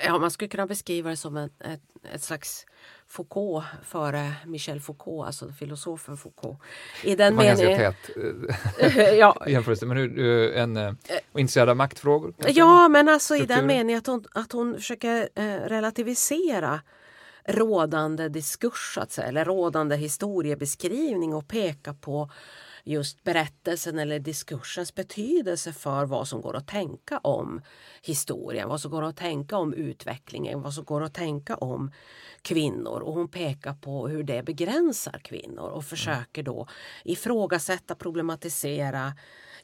Eh, 0.03 0.07
ja, 0.07 0.19
man 0.19 0.31
skulle 0.31 0.49
kunna 0.49 0.67
beskriva 0.67 1.11
det 1.11 1.17
som 1.17 1.37
ett, 1.37 1.53
ett, 1.61 1.81
ett 2.15 2.23
slags 2.23 2.67
Foucault 3.07 3.65
före 3.85 4.33
Michel 4.47 4.81
Foucault, 4.81 5.27
alltså 5.27 5.53
filosofen 5.53 6.17
Foucault. 6.17 6.59
I 7.05 7.15
den 7.17 7.37
meningen... 7.37 7.81
ganska 7.81 7.93
tät 7.93 8.97
eh, 8.99 9.01
ja. 9.19 9.43
jämförelse, 9.49 9.87
men 9.87 9.97
hur, 9.97 10.53
en 10.53 10.77
eh, 10.77 10.93
intresserad 11.35 11.69
av 11.69 11.77
maktfrågor? 11.77 12.33
Kanske? 12.39 12.61
Ja, 12.61 12.89
men 12.89 13.09
alltså 13.09 13.35
Strukturer. 13.35 13.57
i 13.57 13.61
den 13.61 13.67
meningen 13.67 13.99
att 13.99 14.07
hon, 14.07 14.25
att 14.35 14.53
hon 14.53 14.75
försöker 14.75 15.29
eh, 15.35 15.45
relativisera 15.45 16.81
rådande 17.45 18.29
diskurs, 18.29 18.99
att 18.99 19.13
säga, 19.13 19.29
eller 19.29 19.45
rådande 19.45 19.97
historiebeskrivning 19.97 21.35
och 21.35 21.49
peka 21.49 21.95
på 21.95 22.31
just 22.89 23.24
berättelsen 23.24 23.99
eller 23.99 24.18
diskursens 24.18 24.95
betydelse 24.95 25.72
för 25.72 26.05
vad 26.05 26.28
som 26.28 26.41
går 26.41 26.57
att 26.57 26.66
tänka 26.66 27.18
om 27.18 27.61
historien, 28.03 28.68
vad 28.68 28.80
som 28.80 28.91
går 28.91 29.03
att 29.03 29.16
tänka 29.16 29.57
om 29.57 29.74
utvecklingen, 29.74 30.62
vad 30.62 30.74
som 30.74 30.84
går 30.84 31.03
att 31.03 31.14
tänka 31.14 31.57
om 31.57 31.93
kvinnor. 32.43 33.01
Och 33.01 33.14
hon 33.14 33.28
pekar 33.28 33.74
på 33.74 34.09
hur 34.09 34.22
det 34.22 34.43
begränsar 34.43 35.20
kvinnor 35.24 35.68
och 35.68 35.84
försöker 35.84 36.43
då 36.43 36.68
ifrågasätta, 37.05 37.95
problematisera 37.95 39.12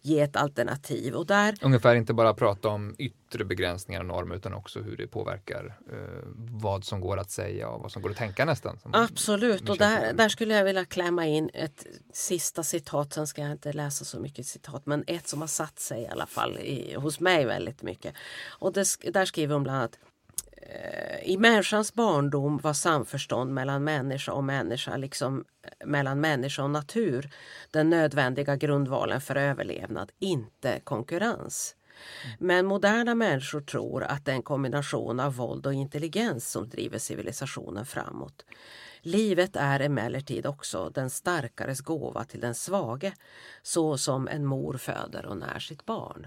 ge 0.05 0.21
ett 0.21 0.37
alternativ. 0.37 1.15
Och 1.15 1.27
där, 1.27 1.55
Ungefär 1.63 1.95
inte 1.95 2.15
bara 2.15 2.35
prata 2.35 2.69
om 2.69 2.95
yttre 2.99 3.45
begränsningar 3.45 4.01
och 4.01 4.07
normer 4.07 4.35
utan 4.37 4.55
också 4.55 4.81
hur 4.81 4.97
det 4.97 5.07
påverkar 5.07 5.79
eh, 5.93 5.99
vad 6.37 6.85
som 6.85 7.01
går 7.01 7.17
att 7.19 7.31
säga 7.31 7.69
och 7.69 7.83
vad 7.83 7.93
som 7.93 8.03
går 8.03 8.11
att 8.11 8.17
tänka 8.17 8.45
nästan. 8.45 8.79
Absolut, 8.93 9.69
och 9.69 9.79
där, 9.79 10.13
där, 10.13 10.29
skulle 10.29 10.55
jag 10.55 10.65
vilja 10.65 10.85
klämma 10.85 11.27
in 11.27 11.51
ett 11.55 11.87
sista 12.13 12.63
citat, 12.63 13.13
sen 13.13 13.27
ska 13.27 13.43
jag 13.43 13.53
inte 13.53 13.73
läsa 13.73 14.05
så 14.05 14.21
mycket 14.21 14.47
citat, 14.47 14.87
men 14.87 15.05
ett 15.07 15.29
som 15.29 15.41
har 15.41 15.49
satt 15.49 15.79
sig 15.79 16.03
i 16.03 16.07
alla 16.07 16.27
fall 16.27 16.59
i, 16.59 16.95
hos 16.95 17.21
mig 17.21 17.45
väldigt 17.45 17.83
mycket. 17.83 18.15
Och 18.47 18.73
det, 18.73 18.87
där 19.13 19.25
skriver 19.25 19.55
hon 19.55 19.63
bland 19.63 19.79
annat 19.79 19.99
i 21.25 21.37
människans 21.39 21.95
barndom 21.95 22.59
var 22.59 22.73
samförstånd 22.73 23.55
mellan 23.55 23.85
människa 23.85 24.33
och 24.33 24.45
människa, 24.45 24.97
liksom 24.97 25.45
eh, 25.63 25.87
mellan 25.87 26.21
människa 26.21 26.63
och 26.63 26.71
natur, 26.71 27.31
den 27.71 27.91
nödvändiga 27.91 28.57
grundvalen 28.57 29.21
för 29.21 29.37
överlevnad, 29.37 30.13
inte 30.19 30.81
konkurrens. 30.85 31.77
Men 32.39 32.67
moderna 32.67 33.15
människor 33.15 33.61
tror 33.61 34.05
att 34.05 34.25
det 34.25 34.31
är 34.31 34.37
en 34.37 34.43
kombination 34.43 35.21
av 35.21 35.37
våld 35.37 35.67
och 35.67 35.75
intelligens 35.75 36.51
som 36.51 36.69
driver 36.69 36.99
civilisationen 36.99 37.87
framåt. 37.87 38.45
Livet 39.01 39.57
är 39.57 39.81
emellertid 39.81 40.47
också 40.47 40.91
den 40.95 41.11
starkares 41.11 41.81
gåva 41.81 42.25
till 42.25 42.41
den 42.41 42.55
svage, 42.55 43.13
så 43.63 43.99
som 43.99 44.29
en 44.29 44.45
mor 44.45 44.77
föder 44.77 45.27
och 45.27 45.37
när 45.37 45.59
sitt 45.59 45.87
barn. 45.87 46.27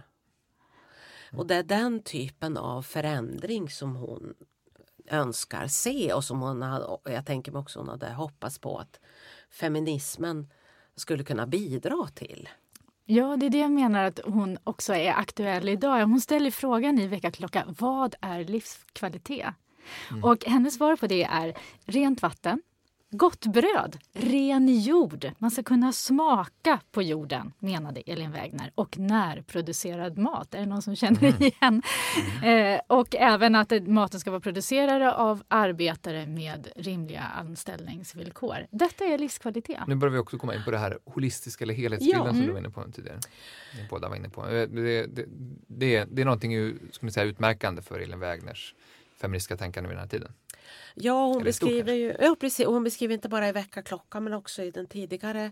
Och 1.32 1.48
det 1.48 1.56
är 1.56 1.64
den 1.64 2.04
typen 2.04 2.58
av 2.58 2.82
förändring 2.82 3.70
som 3.70 3.96
hon 3.96 4.34
önskar 5.10 5.68
se 5.68 6.14
och 6.14 6.24
som 6.24 6.42
hon 6.42 6.62
hade, 6.62 6.98
jag 7.04 7.26
tänker 7.26 7.52
mig 7.52 7.60
också 7.60 7.80
hon 7.80 7.90
hade 7.90 8.14
hoppats 8.14 8.60
på 8.60 8.78
att 8.78 9.00
feminismen 9.50 10.48
skulle 10.96 11.24
kunna 11.24 11.48
bidra 11.48 12.08
till. 12.16 12.50
Ja, 13.06 13.38
det 13.38 13.46
är 13.46 13.50
det 13.50 13.58
jag 13.58 13.72
menar 13.72 14.04
att 14.04 14.20
hon 14.26 14.58
också 14.64 14.94
är 14.94 15.12
aktuell 15.12 15.70
idag. 15.70 16.06
Hon 16.06 16.22
ställer 16.22 16.52
frågan 16.52 17.00
i 17.00 17.08
Väckarklocka, 17.08 17.64
vad 17.80 18.16
är 18.22 18.44
livskvalitet? 18.44 19.48
Mm. 20.12 20.24
Och 20.24 20.46
hennes 20.46 20.76
svar 20.76 20.96
på 20.96 21.08
det 21.08 21.24
är 21.24 21.58
rent 21.86 22.22
vatten, 22.22 22.62
Gott 23.12 23.46
bröd, 23.46 23.98
ren 24.14 24.82
jord. 24.82 25.32
Man 25.38 25.52
ska 25.52 25.64
kunna 25.64 25.92
smaka 25.92 26.80
på 26.92 27.02
jorden, 27.02 27.54
menade 27.60 28.02
Elin 28.02 28.32
Wägner. 28.32 28.72
Och 28.76 28.98
närproducerad 28.98 30.18
mat. 30.18 30.54
Är 30.54 30.60
det 30.60 30.66
någon 30.66 30.82
som 30.82 30.96
känner 30.96 31.24
mm. 31.24 31.42
igen? 31.42 31.82
Mm. 32.42 32.76
Eh, 32.76 32.82
och 32.88 33.16
även 33.16 33.56
att 33.56 33.88
maten 33.88 34.20
ska 34.20 34.32
vara 34.32 34.42
producerad 34.42 35.02
av 35.02 35.44
arbetare 35.48 36.26
med 36.26 36.68
rimliga 36.76 37.22
anställningsvillkor. 37.22 38.68
Detta 38.72 39.06
är 39.06 39.18
livskvalitet. 39.18 39.88
Nu 39.88 39.96
börjar 39.96 40.14
vi 40.14 40.20
också 40.20 40.38
komma 40.38 40.56
in 40.56 40.64
på 40.64 40.72
det 40.72 40.78
här 40.78 41.00
holistiska 41.06 41.64
eller 41.64 41.74
helhetsbilden 41.74 42.26
ja. 42.26 42.30
som 42.30 42.36
mm. 42.36 42.48
du 42.48 42.54
var 42.54 42.60
inne 42.60 42.70
på 42.70 42.92
tidigare. 42.92 43.20
Båda 43.90 44.10
var 44.10 44.16
inne 44.16 44.30
på. 44.30 44.46
Det, 44.46 44.66
det, 44.66 45.26
det, 45.68 46.06
det 46.12 46.22
är 46.22 46.26
någonting 46.26 46.80
ska 46.92 47.10
säga, 47.10 47.26
utmärkande 47.26 47.82
för 47.82 48.00
Elin 48.00 48.20
Wägners 48.20 48.76
feministiska 49.22 49.58
tänkande 49.58 49.88
vid 49.88 49.98
den 49.98 50.02
här 50.02 50.10
tiden. 50.10 50.32
Ja, 50.94 51.26
hon 51.26 51.44
beskriver, 51.44 51.94
ju, 51.94 52.16
ja 52.20 52.36
precis, 52.40 52.66
hon 52.66 52.84
beskriver 52.84 53.14
inte 53.14 53.30
bara 53.30 53.50
i 53.50 53.52
Väckarklockan 53.52 54.24
men 54.24 54.34
också 54.34 54.64
i 54.64 54.72
den 54.72 54.88
tidigare 54.88 55.52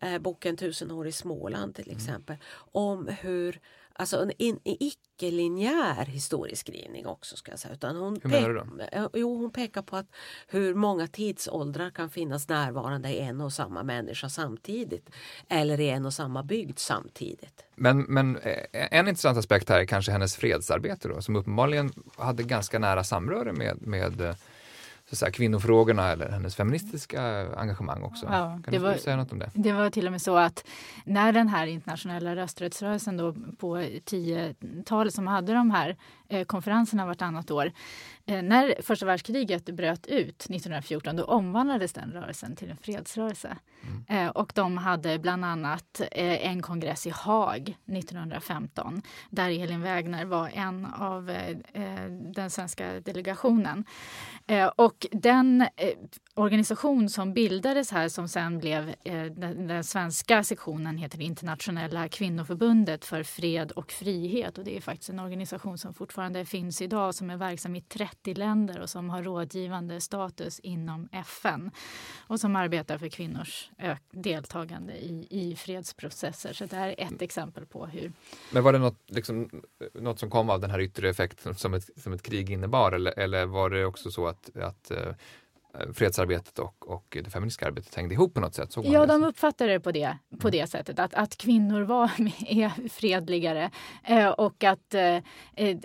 eh, 0.00 0.18
boken 0.18 0.56
Tusen 0.56 0.90
år 0.90 1.06
i 1.06 1.12
Småland 1.12 1.74
till 1.74 1.88
mm. 1.88 1.96
exempel 1.96 2.36
mm. 2.36 2.46
om 2.72 3.08
hur 3.20 3.60
Alltså 4.00 4.22
en, 4.22 4.32
en 4.38 4.58
icke-linjär 4.64 6.04
historieskrivning 6.04 7.06
också. 7.06 7.36
Ska 7.36 7.50
jag 7.50 7.58
säga. 7.58 7.74
Utan 7.74 7.96
hon 7.96 8.20
hur 8.22 8.30
menar 8.30 8.48
du 8.48 8.54
då? 8.54 9.10
Jo, 9.14 9.36
hon 9.36 9.50
pekar 9.50 9.82
på 9.82 9.96
att 9.96 10.06
hur 10.48 10.74
många 10.74 11.06
tidsåldrar 11.06 11.90
kan 11.90 12.10
finnas 12.10 12.48
närvarande 12.48 13.08
i 13.08 13.18
en 13.18 13.40
och 13.40 13.52
samma 13.52 13.82
människa 13.82 14.28
samtidigt. 14.28 15.10
Eller 15.48 15.80
i 15.80 15.90
en 15.90 16.06
och 16.06 16.14
samma 16.14 16.42
bygd 16.42 16.78
samtidigt. 16.78 17.64
Men, 17.74 18.00
men 18.00 18.36
eh, 18.36 18.64
en 18.72 19.08
intressant 19.08 19.38
aspekt 19.38 19.68
här 19.68 19.80
är 19.80 19.84
kanske 19.84 20.12
hennes 20.12 20.36
fredsarbete 20.36 21.08
då, 21.08 21.22
som 21.22 21.36
uppenbarligen 21.36 21.92
hade 22.16 22.42
ganska 22.42 22.78
nära 22.78 23.04
samröre 23.04 23.52
med, 23.52 23.86
med 23.86 24.20
eh, 24.20 24.34
så 25.10 25.16
säga, 25.16 25.30
kvinnofrågorna 25.30 26.08
eller 26.08 26.28
hennes 26.28 26.56
feministiska 26.56 27.46
engagemang 27.56 28.02
också. 28.02 28.26
Ja, 28.26 28.60
kan 28.64 28.74
du 28.74 28.78
var, 28.78 28.94
säga 28.94 29.16
något 29.16 29.32
om 29.32 29.38
det? 29.38 29.50
Det 29.54 29.72
var 29.72 29.90
till 29.90 30.06
och 30.06 30.12
med 30.12 30.22
så 30.22 30.36
att 30.36 30.64
när 31.04 31.32
den 31.32 31.48
här 31.48 31.66
internationella 31.66 32.36
rösträttsrörelsen 32.36 33.16
då 33.16 33.32
på 33.58 33.76
10-talet 33.76 35.14
som 35.14 35.26
hade 35.26 35.54
de 35.54 35.70
här 35.70 35.96
konferenserna 36.46 37.06
vartannat 37.06 37.50
år. 37.50 37.72
Eh, 38.30 38.42
när 38.42 38.82
första 38.82 39.06
världskriget 39.06 39.64
bröt 39.64 40.06
ut 40.06 40.36
1914 40.50 41.16
då 41.16 41.24
omvandlades 41.24 41.92
den 41.92 42.12
rörelsen 42.12 42.56
till 42.56 42.70
en 42.70 42.76
fredsrörelse. 42.76 43.56
Mm. 43.82 44.26
Eh, 44.26 44.30
och 44.30 44.52
de 44.54 44.78
hade 44.78 45.18
bland 45.18 45.44
annat 45.44 46.00
eh, 46.00 46.46
en 46.46 46.62
kongress 46.62 47.06
i 47.06 47.10
Haag 47.10 47.76
1915 47.86 49.02
där 49.30 49.50
Elin 49.50 49.82
Wägner 49.82 50.24
var 50.24 50.50
en 50.54 50.86
av 50.86 51.30
eh, 51.30 51.48
eh, 51.72 52.10
den 52.10 52.50
svenska 52.50 53.00
delegationen. 53.00 53.84
och 54.76 55.06
den 55.12 55.66
organisation 56.34 57.08
som 57.08 57.34
bildades 57.34 57.90
här 57.90 58.08
som 58.08 58.28
sen 58.28 58.58
blev 58.58 58.94
den 59.56 59.84
svenska 59.84 60.44
sektionen 60.44 60.96
heter 60.96 61.20
Internationella 61.20 62.08
kvinnoförbundet 62.08 63.04
för 63.04 63.22
fred 63.22 63.72
och 63.72 63.92
frihet 63.92 64.58
och 64.58 64.64
det 64.64 64.76
är 64.76 64.80
faktiskt 64.80 65.10
en 65.10 65.18
organisation 65.18 65.78
som 65.78 65.94
fortfarande 65.94 66.19
fortfarande 66.20 66.44
finns 66.44 66.82
idag 66.82 67.14
som 67.14 67.30
är 67.30 67.36
verksam 67.36 67.76
i 67.76 67.80
30 67.80 68.34
länder 68.34 68.80
och 68.80 68.90
som 68.90 69.10
har 69.10 69.22
rådgivande 69.22 70.00
status 70.00 70.60
inom 70.60 71.08
FN 71.12 71.70
och 72.28 72.40
som 72.40 72.56
arbetar 72.56 72.98
för 72.98 73.08
kvinnors 73.08 73.70
deltagande 74.10 74.92
i, 74.92 75.26
i 75.30 75.56
fredsprocesser. 75.56 76.52
Så 76.52 76.66
det 76.66 76.76
här 76.76 76.88
är 76.88 77.04
ett 77.04 77.22
exempel 77.22 77.66
på 77.66 77.86
hur... 77.86 78.12
Men 78.52 78.62
var 78.62 78.72
det 78.72 78.78
något, 78.78 78.98
liksom, 79.06 79.62
något 79.94 80.18
som 80.18 80.30
kom 80.30 80.50
av 80.50 80.60
den 80.60 80.70
här 80.70 80.80
yttre 80.80 81.08
effekten 81.08 81.54
som 81.54 81.74
ett, 81.74 81.90
som 81.96 82.12
ett 82.12 82.22
krig 82.22 82.50
innebar 82.50 82.92
eller, 82.92 83.18
eller 83.18 83.46
var 83.46 83.70
det 83.70 83.86
också 83.86 84.10
så 84.10 84.26
att, 84.26 84.56
att 84.56 84.90
uh, 84.90 85.14
fredsarbetet 85.92 86.58
och, 86.58 86.90
och 86.90 87.16
det 87.24 87.30
feministiska 87.30 87.66
arbetet 87.66 87.94
hängde 87.94 88.14
ihop 88.14 88.34
på 88.34 88.40
något 88.40 88.54
sätt? 88.54 88.74
ja, 88.76 89.06
de 89.06 89.24
uppfattade 89.24 89.72
det 89.72 89.80
på 89.80 89.92
det, 89.92 90.18
på 90.40 90.48
mm. 90.48 90.60
det 90.60 90.66
sättet. 90.70 90.98
Att, 90.98 91.14
att 91.14 91.36
kvinnor 91.36 91.82
var 91.82 92.10
är 92.46 92.88
fredligare 92.88 93.70
eh, 94.04 94.28
och 94.28 94.64
att 94.64 94.94
eh, 94.94 95.16
eh 95.54 95.78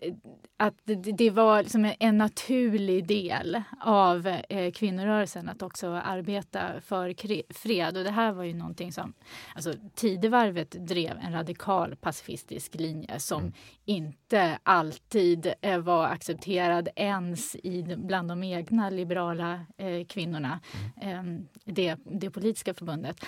att 0.57 0.73
det 1.17 1.29
var 1.29 1.61
liksom 1.61 1.93
en 1.99 2.17
naturlig 2.17 3.07
del 3.07 3.61
av 3.81 4.27
eh, 4.27 4.71
kvinnorörelsen 4.71 5.49
att 5.49 5.61
också 5.61 5.87
arbeta 5.87 6.81
för 6.81 7.53
fred. 7.53 7.97
Och 7.97 8.03
det 8.03 8.11
här 8.11 8.31
var 8.31 8.43
ju 8.43 8.53
någonting 8.53 8.91
som... 8.91 9.13
Alltså, 9.55 9.73
Tidevarvet 9.95 10.71
drev 10.71 11.17
en 11.21 11.33
radikal 11.33 11.95
pacifistisk 11.95 12.75
linje 12.75 13.19
som 13.19 13.41
mm. 13.41 13.53
inte 13.85 14.59
alltid 14.63 15.53
eh, 15.61 15.79
var 15.79 16.05
accepterad 16.05 16.89
ens 16.95 17.55
i, 17.55 17.95
bland 17.97 18.29
de 18.29 18.43
egna 18.43 18.89
liberala 18.89 19.65
eh, 19.77 20.05
kvinnorna, 20.05 20.59
mm. 21.01 21.37
eh, 21.37 21.45
det, 21.63 21.97
det 22.03 22.29
politiska 22.29 22.73
förbundet. 22.73 23.25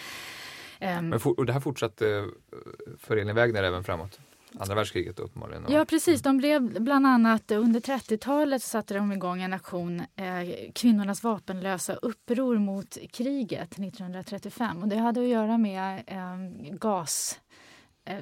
Men 0.79 1.19
for, 1.19 1.39
och 1.39 1.45
det 1.45 1.53
här 1.53 1.59
fortsatte 1.59 2.25
för 2.97 3.17
Elin 3.17 3.35
Wägner 3.35 3.63
även 3.63 3.83
framåt? 3.83 4.19
Andra 4.59 4.75
världskriget 4.75 5.19
uppenbarligen. 5.19 5.65
Ja 5.69 5.85
precis, 5.85 6.21
de 6.21 6.37
blev 6.37 6.81
bland 6.81 7.07
annat 7.07 7.51
under 7.51 7.79
30-talet 7.79 8.63
satte 8.63 8.93
de 8.93 9.11
igång 9.11 9.41
en 9.41 9.53
aktion, 9.53 9.99
eh, 9.99 10.71
kvinnornas 10.75 11.23
vapenlösa 11.23 11.93
uppror 11.93 12.57
mot 12.57 12.97
kriget 13.11 13.71
1935 13.71 14.81
och 14.81 14.87
det 14.87 14.97
hade 14.97 15.21
att 15.21 15.27
göra 15.27 15.57
med 15.57 16.03
eh, 16.07 16.71
gas 16.71 17.39
eh, 18.05 18.17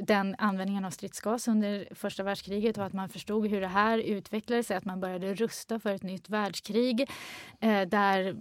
den 0.00 0.34
användningen 0.38 0.84
av 0.84 0.90
stridsgas 0.90 1.48
under 1.48 1.88
första 1.94 2.22
världskriget 2.22 2.78
och 2.78 2.84
att 2.84 2.92
man 2.92 3.08
förstod 3.08 3.46
hur 3.46 3.60
det 3.60 3.66
här 3.66 3.98
utvecklade 3.98 4.62
sig, 4.62 4.76
att 4.76 4.84
man 4.84 5.00
började 5.00 5.34
rusta 5.34 5.80
för 5.80 5.94
ett 5.94 6.02
nytt 6.02 6.28
världskrig 6.28 7.10
eh, 7.60 7.82
där, 7.82 8.36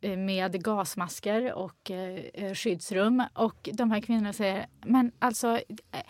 eh, 0.00 0.16
med 0.16 0.64
gasmasker 0.64 1.52
och 1.52 1.90
eh, 1.90 2.20
eh, 2.34 2.54
skyddsrum. 2.54 3.22
Och 3.34 3.68
de 3.72 3.90
här 3.90 4.00
kvinnorna 4.00 4.32
säger, 4.32 4.66
men 4.84 5.12
alltså 5.18 5.48
eh, 5.92 6.00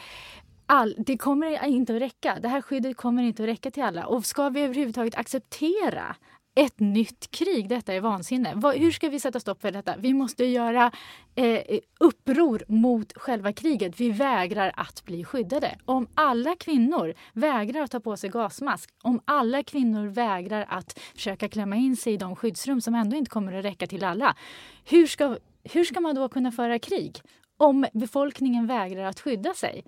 all, 0.66 0.94
det 0.98 1.18
kommer 1.18 1.66
inte 1.66 1.94
att 1.94 2.02
räcka. 2.02 2.38
Det 2.40 2.48
här 2.48 2.62
skyddet 2.62 2.96
kommer 2.96 3.22
inte 3.22 3.42
att 3.42 3.48
räcka 3.48 3.70
till 3.70 3.82
alla. 3.82 4.06
Och 4.06 4.26
ska 4.26 4.48
vi 4.48 4.60
överhuvudtaget 4.60 5.14
acceptera 5.14 6.16
ett 6.56 6.80
nytt 6.80 7.30
krig. 7.30 7.68
Detta 7.68 7.94
är 7.94 8.00
vansinne. 8.00 8.54
hur 8.76 8.90
ska 8.90 9.08
vi 9.08 9.20
sätta 9.20 9.40
stopp 9.40 9.60
för 9.60 9.70
detta? 9.70 9.94
Vi 9.98 10.14
måste 10.14 10.44
göra 10.44 10.92
eh, 11.34 11.78
uppror 12.00 12.64
mot 12.68 13.12
själva 13.16 13.52
kriget. 13.52 14.00
Vi 14.00 14.10
vägrar 14.10 14.72
att 14.76 15.04
bli 15.04 15.24
skyddade. 15.24 15.78
Om 15.84 16.06
alla 16.14 16.56
kvinnor 16.56 17.14
vägrar 17.32 17.80
att 17.80 17.90
ta 17.90 18.00
på 18.00 18.16
sig 18.16 18.30
gasmask, 18.30 18.90
om 19.02 19.20
alla 19.24 19.62
kvinnor 19.62 20.06
vägrar 20.06 20.66
att 20.68 20.98
försöka 21.14 21.48
klämma 21.48 21.76
in 21.76 21.96
sig 21.96 22.12
i 22.12 22.16
de 22.16 22.36
skyddsrum 22.36 22.80
som 22.80 22.94
ändå 22.94 23.16
inte 23.16 23.30
kommer 23.30 23.52
att 23.52 23.64
räcka 23.64 23.86
till 23.86 24.04
alla. 24.04 24.36
Hur 24.84 25.06
ska, 25.06 25.36
hur 25.64 25.84
ska 25.84 26.00
man 26.00 26.14
då 26.14 26.28
kunna 26.28 26.52
föra 26.52 26.78
krig? 26.78 27.20
om 27.56 27.86
befolkningen 27.92 28.66
vägrar 28.66 29.04
att 29.04 29.20
skydda 29.20 29.54
sig. 29.54 29.84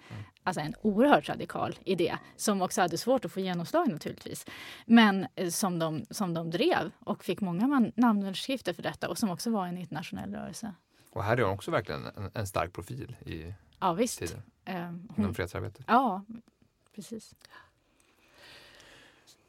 Alltså 0.49 0.61
en 0.61 0.74
oerhört 0.82 1.28
radikal 1.28 1.78
idé 1.84 2.18
som 2.36 2.62
också 2.62 2.80
hade 2.80 2.99
svårt 2.99 3.24
att 3.24 3.32
få 3.32 3.40
genomslag 3.40 3.88
naturligtvis. 3.88 4.46
Men 4.86 5.26
eh, 5.34 5.49
som 5.49 5.78
de, 5.78 6.07
som 6.11 6.34
de 6.34 6.51
drev 6.51 6.90
och 7.01 7.24
fick 7.24 7.40
många 7.40 7.90
namnunderskrifter 7.94 8.72
för 8.72 8.82
detta 8.82 9.09
och 9.09 9.18
som 9.18 9.30
också 9.30 9.51
var 9.51 9.66
en 9.66 9.78
internationell 9.78 10.34
rörelse. 10.34 10.74
Och 11.11 11.24
här 11.24 11.36
är 11.36 11.42
hon 11.42 11.55
också 11.55 11.70
verkligen 11.70 12.07
en, 12.07 12.30
en 12.34 12.46
stark 12.46 12.72
profil 12.72 13.16
i 13.26 13.55
ja, 13.80 13.92
visst. 13.92 14.18
tiden. 14.18 14.42
Eh, 14.64 14.82
hon, 14.82 15.14
inom 15.16 15.34
fredsarbetet. 15.34 15.84
Ja, 15.88 16.24
precis. 16.94 17.34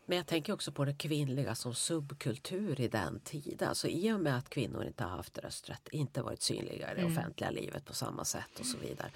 Men 0.05 0.17
jag 0.17 0.27
tänker 0.27 0.53
också 0.53 0.71
på 0.71 0.85
det 0.85 0.93
kvinnliga 0.93 1.55
som 1.55 1.75
subkultur 1.75 2.81
i 2.81 2.87
den 2.87 3.19
tiden. 3.19 3.69
Alltså 3.69 3.87
I 3.87 4.13
och 4.13 4.19
med 4.19 4.37
att 4.37 4.49
kvinnor 4.49 4.83
inte 4.83 5.03
har 5.03 5.11
haft 5.11 5.37
rösträtt, 5.37 5.89
inte 5.91 6.21
varit 6.21 6.41
synliga 6.41 6.91
i 6.91 6.95
det 6.95 7.01
mm. 7.01 7.13
offentliga 7.13 7.49
livet 7.49 7.85
på 7.85 7.93
samma 7.93 8.25
sätt 8.25 8.59
och 8.59 8.65
så 8.65 8.77
vidare. 8.77 9.11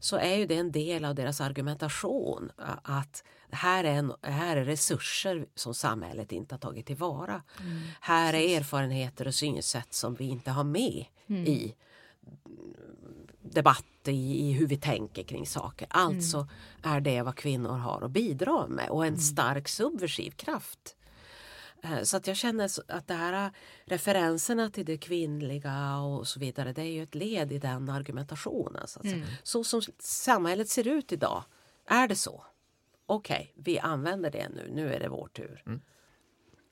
Så 0.00 0.16
är 0.16 0.36
ju 0.36 0.46
det 0.46 0.56
en 0.56 0.72
del 0.72 1.04
av 1.04 1.14
deras 1.14 1.40
argumentation 1.40 2.50
att 2.82 3.24
här 3.50 3.84
är, 3.84 3.94
en, 3.94 4.12
här 4.22 4.56
är 4.56 4.64
resurser 4.64 5.46
som 5.54 5.74
samhället 5.74 6.32
inte 6.32 6.54
har 6.54 6.60
tagit 6.60 6.86
tillvara. 6.86 7.42
Mm. 7.60 7.82
Här 8.00 8.34
är 8.34 8.58
erfarenheter 8.58 9.26
och 9.26 9.34
synsätt 9.34 9.94
som 9.94 10.14
vi 10.14 10.24
inte 10.24 10.50
har 10.50 10.64
med 10.64 11.04
mm. 11.28 11.46
i 11.46 11.74
debatt 13.42 13.84
i, 14.04 14.48
i 14.48 14.52
hur 14.52 14.66
vi 14.66 14.76
tänker 14.76 15.22
kring 15.22 15.46
saker. 15.46 15.86
Alltså 15.90 16.36
mm. 16.36 16.48
är 16.82 17.00
det 17.00 17.22
vad 17.22 17.36
kvinnor 17.36 17.76
har 17.76 18.02
att 18.02 18.10
bidra 18.10 18.66
med 18.66 18.88
och 18.88 19.02
en 19.02 19.08
mm. 19.08 19.20
stark 19.20 19.68
subversiv 19.68 20.30
kraft. 20.30 20.96
Eh, 21.82 22.02
så 22.02 22.16
att 22.16 22.26
jag 22.26 22.36
känner 22.36 22.70
att 22.88 23.08
det 23.08 23.14
här 23.14 23.50
referenserna 23.84 24.70
till 24.70 24.84
det 24.84 24.98
kvinnliga 24.98 25.96
och 25.96 26.28
så 26.28 26.40
vidare 26.40 26.72
det 26.72 26.82
är 26.82 26.92
ju 26.92 27.02
ett 27.02 27.14
led 27.14 27.52
i 27.52 27.58
den 27.58 27.88
argumentationen. 27.88 28.88
Så, 28.88 29.00
mm. 29.04 29.22
så 29.42 29.64
som 29.64 29.82
samhället 29.98 30.68
ser 30.68 30.88
ut 30.88 31.12
idag, 31.12 31.44
är 31.86 32.08
det 32.08 32.16
så? 32.16 32.44
Okej, 33.06 33.52
okay, 33.54 33.64
vi 33.64 33.78
använder 33.78 34.30
det 34.30 34.48
nu, 34.48 34.70
nu 34.72 34.94
är 34.94 35.00
det 35.00 35.08
vår 35.08 35.28
tur. 35.28 35.62
Mm. 35.66 35.80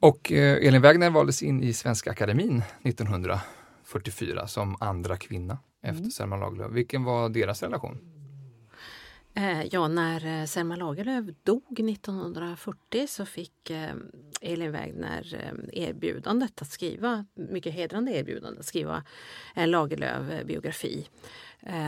Och 0.00 0.32
eh, 0.32 0.66
Elin 0.66 0.82
Wägner 0.82 1.10
valdes 1.10 1.42
in 1.42 1.62
i 1.62 1.72
Svenska 1.72 2.10
Akademin 2.10 2.62
1944 2.82 4.46
som 4.46 4.76
andra 4.80 5.16
kvinna 5.16 5.58
efter 5.82 6.00
mm. 6.00 6.10
Selma 6.10 6.36
Lagerlöf. 6.36 6.72
Vilken 6.72 7.04
var 7.04 7.28
deras 7.28 7.62
relation? 7.62 8.17
Eh, 9.34 9.64
ja, 9.64 9.88
när 9.88 10.40
eh, 10.40 10.46
Selma 10.46 10.76
Lagerlöf 10.76 11.24
dog 11.42 11.80
1940 11.80 13.06
så 13.08 13.26
fick 13.26 13.70
eh, 13.70 13.94
Elin 14.40 14.72
Wägner 14.72 15.52
erbjudandet 15.72 16.62
att 16.62 16.70
skriva, 16.70 17.24
mycket 17.34 17.74
hedrande 17.74 18.12
erbjudande, 18.12 18.60
att 18.60 18.66
skriva 18.66 19.04
en 19.54 19.70
Lagerlöf-biografi. 19.70 21.08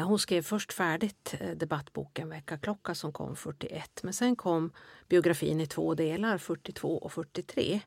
Hon 0.06 0.18
skrev 0.18 0.42
först 0.42 0.72
färdigt 0.72 1.34
debattboken 1.56 2.28
Väckarklocka 2.28 2.94
som 2.94 3.12
kom 3.12 3.36
41 3.36 4.00
men 4.02 4.12
sen 4.12 4.36
kom 4.36 4.72
biografin 5.08 5.60
i 5.60 5.66
två 5.66 5.94
delar, 5.94 6.38
42 6.38 6.98
och 6.98 7.12
43 7.12 7.80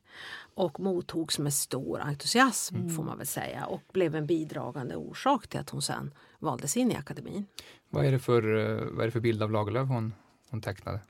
och 0.54 0.80
mottogs 0.80 1.38
med 1.38 1.54
stor 1.54 2.00
entusiasm 2.00 2.76
mm. 2.76 2.96
får 2.96 3.02
man 3.02 3.18
väl 3.18 3.26
säga 3.26 3.66
och 3.66 3.82
blev 3.92 4.14
en 4.14 4.26
bidragande 4.26 4.96
orsak 4.96 5.46
till 5.46 5.60
att 5.60 5.70
hon 5.70 5.82
sen 5.82 6.10
valdes 6.44 6.76
in 6.76 6.92
i 6.92 6.96
akademin. 6.96 7.46
Vad 7.90 8.04
är 8.04 8.12
det 8.12 8.18
för, 8.18 8.56
eh, 8.56 8.86
vad 8.90 9.00
är 9.00 9.04
det 9.04 9.10
för 9.10 9.20
bild 9.20 9.42
av 9.42 9.50
Lagerlöf 9.50 9.88
hon, 9.88 10.14
hon 10.50 10.60
tecknade? 10.60 11.00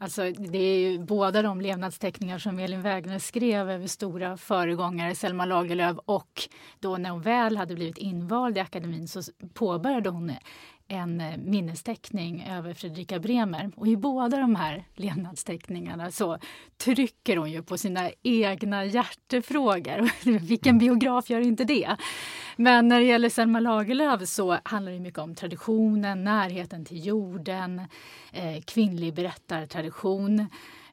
Alltså, 0.00 0.32
det 0.32 0.58
är 0.58 0.90
ju 0.90 0.98
båda 0.98 1.42
de 1.42 1.60
levnadsteckningar 1.60 2.38
som 2.38 2.58
Elin 2.58 2.82
Wägner 2.82 3.18
skrev 3.18 3.70
över 3.70 3.86
stora 3.86 4.36
föregångare, 4.36 5.14
Selma 5.14 5.44
Lagerlöf 5.44 5.96
och 6.04 6.48
då 6.80 6.96
när 6.96 7.10
hon 7.10 7.22
väl 7.22 7.56
hade 7.56 7.74
blivit 7.74 7.98
invald 7.98 8.56
i 8.56 8.60
akademin 8.60 9.08
så 9.08 9.22
påbörjade 9.54 10.08
hon 10.08 10.32
en 10.88 11.20
eh, 11.20 11.36
minnesteckning 11.36 12.46
över 12.50 12.74
Fredrika 12.74 13.18
Bremer. 13.18 13.70
Och 13.76 13.86
i 13.86 13.96
båda 13.96 14.36
de 14.36 14.56
här 14.56 14.84
levnadsteckningarna 14.94 16.10
så 16.10 16.38
trycker 16.76 17.36
hon 17.36 17.50
ju 17.50 17.62
på 17.62 17.78
sina 17.78 18.10
egna 18.22 18.84
hjärtefrågor. 18.84 20.10
Vilken 20.48 20.78
biograf 20.78 21.30
gör 21.30 21.40
inte 21.40 21.64
det? 21.64 21.96
Men 22.56 22.88
när 22.88 22.98
det 22.98 23.06
gäller 23.06 23.28
Selma 23.28 23.60
Lagerlöf 23.60 24.28
så 24.28 24.58
handlar 24.64 24.92
det 24.92 25.00
mycket 25.00 25.18
om 25.18 25.34
traditionen, 25.34 26.24
närheten 26.24 26.84
till 26.84 27.06
jorden, 27.06 27.78
eh, 28.32 28.62
kvinnlig 28.64 29.14
berättartradition. 29.14 30.46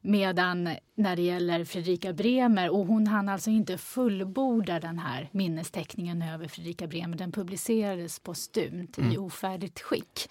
Medan 0.05 0.69
när 0.95 1.15
det 1.15 1.21
gäller 1.21 1.65
Fredrika 1.65 2.13
Bremer, 2.13 2.69
och 2.69 2.85
hon 2.85 3.07
hann 3.07 3.29
alltså 3.29 3.49
inte 3.49 3.77
fullborda 3.77 4.79
den 4.79 4.99
här 4.99 5.29
minnesteckningen 5.31 6.21
över 6.21 6.47
Fredrika 6.47 6.87
Bremer, 6.87 7.17
den 7.17 7.31
publicerades 7.31 8.19
postumt 8.19 8.97
mm. 8.97 9.11
i 9.11 9.17
ofärdigt 9.17 9.81
skick. 9.81 10.29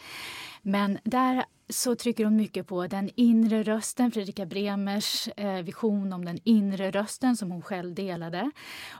Men 0.62 0.98
där 1.04 1.44
så 1.68 1.94
trycker 1.94 2.24
hon 2.24 2.36
mycket 2.36 2.66
på 2.66 2.86
den 2.86 3.10
inre 3.16 3.62
rösten, 3.62 4.10
Fredrika 4.10 4.46
Bremers 4.46 5.28
eh, 5.36 5.62
vision 5.62 6.12
om 6.12 6.24
den 6.24 6.38
inre 6.44 6.90
rösten 6.90 7.36
som 7.36 7.50
hon 7.50 7.62
själv 7.62 7.94
delade. 7.94 8.50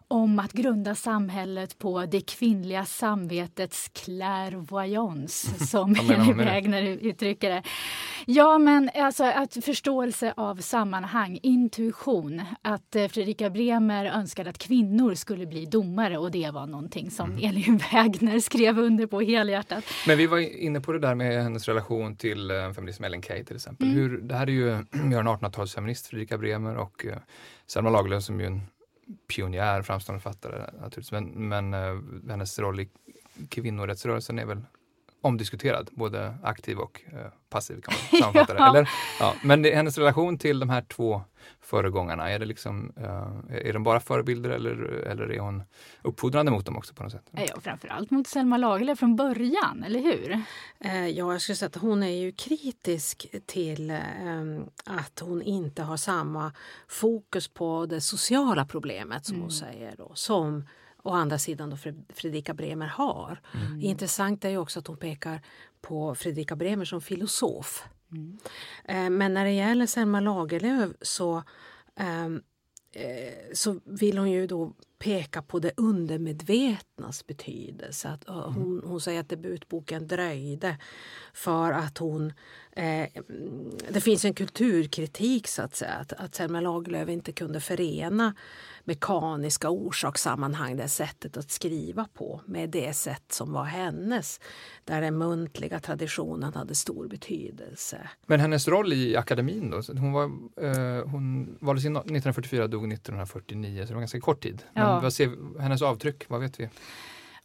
Om 0.09 0.39
att 0.39 0.53
grunda 0.53 0.95
samhället 0.95 1.79
på 1.79 2.07
det 2.07 2.21
kvinnliga 2.21 2.85
samvetets 2.85 3.91
clairvoyance, 3.93 5.67
som 5.67 5.95
Henry 5.95 6.33
Wägner 6.33 6.83
uttrycker 6.83 7.51
det. 7.51 7.62
Ja, 8.27 8.59
men 8.59 8.91
alltså 8.95 9.25
att 9.25 9.65
förståelse 9.65 10.35
av 10.37 10.57
sammanhang, 10.57 11.39
intuition. 11.43 12.43
Att 12.62 12.97
eh, 12.97 13.09
Fredrika 13.09 13.51
Bremer 13.51 14.05
önskade 14.05 14.51
att 14.51 14.59
kvinnor 14.59 15.15
skulle 15.15 15.47
bli 15.47 15.67
domare 15.67 16.19
och 16.19 16.31
det 16.31 16.51
var 16.51 16.67
någonting 16.67 17.11
som 17.11 17.31
mm. 17.31 17.45
Elin 17.45 17.81
Wägner 17.93 18.39
skrev 18.39 18.79
under 18.79 19.07
på 19.07 19.21
helhjärtat. 19.21 19.85
Men 20.07 20.19
vi 20.19 20.27
var 20.27 20.39
inne 20.39 20.81
på 20.81 20.93
det 20.93 20.99
där 20.99 21.15
med 21.15 21.43
hennes 21.43 21.69
relation 21.69 22.17
till 22.17 22.54
eller 22.55 22.67
en 22.67 22.75
feminist 22.75 22.97
som 22.97 23.05
Ellen 23.05 23.23
Key 23.23 23.45
till 23.45 23.57
exempel. 23.57 23.87
Mm. 23.87 23.99
Hur, 23.99 24.19
det 24.19 24.35
här 24.35 24.47
är 24.47 24.53
ju, 24.53 24.71
vi 24.91 25.15
har 25.15 25.21
en 25.21 25.29
1800-talsfeminist, 25.29 26.09
Fredrika 26.09 26.39
Bremer 26.39 26.77
och 26.77 27.05
uh, 27.05 27.15
Selma 27.67 27.91
Lagerlöf 27.91 28.23
som 28.23 28.41
ju 28.41 28.47
en 28.47 28.61
pionjär, 29.29 29.83
framstående 29.83 30.23
författare 30.23 30.71
naturligtvis. 30.81 31.13
Men, 31.13 31.49
men 31.49 31.75
uh, 31.75 32.03
hennes 32.29 32.59
roll 32.59 32.81
i 32.81 32.89
kvinnorättsrörelsen 33.49 34.39
är 34.39 34.47
väl 34.47 34.63
omdiskuterad, 35.25 35.91
både 35.93 36.35
aktiv 36.43 36.79
och 36.79 37.01
uh, 37.12 37.18
passiv 37.51 37.81
kan 37.81 37.95
man 37.95 38.20
sammanfatta 38.20 38.55
det. 38.55 38.59
Ja. 38.59 38.70
Eller, 38.70 38.91
ja, 39.20 39.35
men 39.43 39.62
det, 39.62 39.75
hennes 39.75 39.99
relation 39.99 40.39
till 40.39 40.59
de 40.59 40.70
här 40.70 40.83
två 40.83 41.22
föregångarna, 41.61 42.31
är, 42.31 42.39
det 42.39 42.47
liksom, 42.47 42.93
uh, 42.99 43.57
är 43.66 43.72
de 43.72 43.83
bara 43.83 44.01
förebilder 44.01 44.51
eller, 44.51 44.72
eller 45.07 45.33
är 45.33 45.41
hon 45.41 45.62
uppfordrande 46.03 46.53
mot 46.53 46.66
dem 46.66 46.77
också 46.77 46.95
på 46.95 47.03
något 47.03 47.12
sätt? 47.12 47.31
Ja, 47.31 47.61
framförallt 47.61 48.11
mot 48.11 48.27
Selma 48.27 48.57
Lagerlöf 48.57 48.99
från 48.99 49.16
början, 49.16 49.85
eller 49.87 50.01
hur? 50.01 50.43
Eh, 50.81 51.09
Ja, 51.09 51.33
jag 51.33 51.41
skulle 51.41 51.57
säga 51.57 51.66
att 51.66 51.77
hon 51.77 52.03
är 52.03 52.09
ju 52.20 52.33
kritisk 52.33 53.27
till 53.47 53.91
eh, 53.91 53.99
att 54.85 55.20
hon 55.20 55.43
inte 55.43 55.83
har 55.83 55.97
samma 55.97 56.53
fokus 56.89 57.49
på 57.49 57.87
det 57.87 58.01
sociala 58.01 58.64
problemet 58.64 59.27
som 59.27 59.41
hon 59.41 59.51
säger 59.51 59.95
då, 59.97 60.12
som 60.14 60.64
å 61.05 61.11
andra 61.11 61.39
sidan 61.39 61.71
då 61.71 61.77
Fred- 61.77 62.05
Fredrika 62.15 62.55
Bremer 62.55 62.87
har. 62.87 63.41
Intressant 63.81 64.45
är 64.45 64.49
ju 64.51 64.59
också 64.59 64.79
att 64.79 64.87
hon 64.87 64.97
pekar 64.97 65.41
på 65.81 66.15
Fredrika 66.15 66.57
Bremer 66.57 66.85
som 66.85 67.01
filosof. 67.01 67.85
Eh, 68.85 69.11
Men 69.11 69.35
när 69.35 69.45
det 69.45 69.53
gäller 69.53 69.87
Selma 69.87 70.21
Lagerlöf 70.21 70.91
så, 71.01 71.43
ehm, 71.97 72.43
eh, 72.93 73.33
så 73.55 73.81
vill 73.85 74.19
hon 74.19 74.31
ju 74.31 74.47
då 74.47 74.73
peka 74.99 75.43
på 75.43 75.59
det 75.59 75.73
undermedvetnas 75.77 77.27
betydelse. 77.27 78.09
Att, 78.09 78.29
eh, 78.29 78.35
hon, 78.53 78.83
hon 78.85 79.01
säger 79.01 79.21
att 79.21 79.29
debutboken 79.29 80.07
dröjde 80.07 80.79
för 81.33 81.73
att 81.73 81.99
hon... 81.99 82.33
Eh, 82.73 83.09
mm, 83.17 83.71
det 83.91 84.01
finns 84.01 84.25
en 84.25 84.35
kulturkritik 84.35 85.49
så 85.49 85.63
att 85.63 85.77
säga. 85.77 85.93
Att, 85.93 86.13
att 86.13 86.35
Selma 86.35 86.61
Lagerlöf 86.61 87.09
inte 87.09 87.33
kunde 87.33 87.61
förena 87.61 88.35
mekaniska 88.85 89.70
orsakssammanhang, 89.70 90.76
det 90.76 90.89
sättet 90.89 91.37
att 91.37 91.51
skriva 91.51 92.07
på 92.14 92.41
med 92.47 92.70
det 92.70 92.93
sätt 92.93 93.32
som 93.32 93.53
var 93.53 93.64
hennes. 93.64 94.41
Där 94.85 95.01
den 95.01 95.18
muntliga 95.18 95.80
traditionen 95.80 96.55
hade 96.55 96.74
stor 96.74 97.09
betydelse. 97.09 98.09
Men 98.26 98.41
hennes 98.41 98.68
roll 98.68 98.93
i 98.93 99.16
akademin 99.16 99.70
då? 99.70 99.82
Hon, 99.99 100.12
var, 100.12 100.24
eh, 100.61 101.07
hon 101.09 101.57
valdes 101.61 101.85
in 101.85 101.93
1944 101.97 102.62
och 102.64 102.70
dog 102.70 102.89
1949, 102.93 103.82
så 103.82 103.89
det 103.89 103.95
var 103.95 104.01
ganska 104.01 104.20
kort 104.20 104.43
tid. 104.43 104.62
Men 104.74 104.82
Ja. 104.82 105.01
vad 105.01 105.12
ser, 105.12 105.61
hennes 105.61 105.82
avtryck, 105.82 106.24
vad 106.28 106.41
vet 106.41 106.61
vi? 106.61 106.68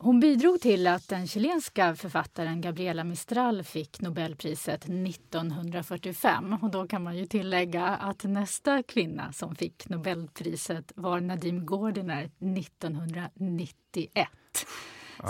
Hon 0.01 0.19
bidrog 0.19 0.61
till 0.61 0.87
att 0.87 1.07
den 1.07 1.27
chilenska 1.27 1.95
författaren 1.95 2.61
Gabriela 2.61 3.03
Mistral 3.03 3.63
fick 3.63 4.01
Nobelpriset 4.01 4.83
1945. 4.85 6.57
Och 6.61 6.71
då 6.71 6.87
kan 6.87 7.03
man 7.03 7.17
ju 7.17 7.25
tillägga 7.25 7.85
att 7.85 8.23
nästa 8.23 8.83
kvinna 8.83 9.31
som 9.33 9.55
fick 9.55 9.89
Nobelpriset 9.89 10.91
var 10.95 11.19
Nadim 11.19 11.65
Gordiner 11.65 12.31
1991. 12.39 14.27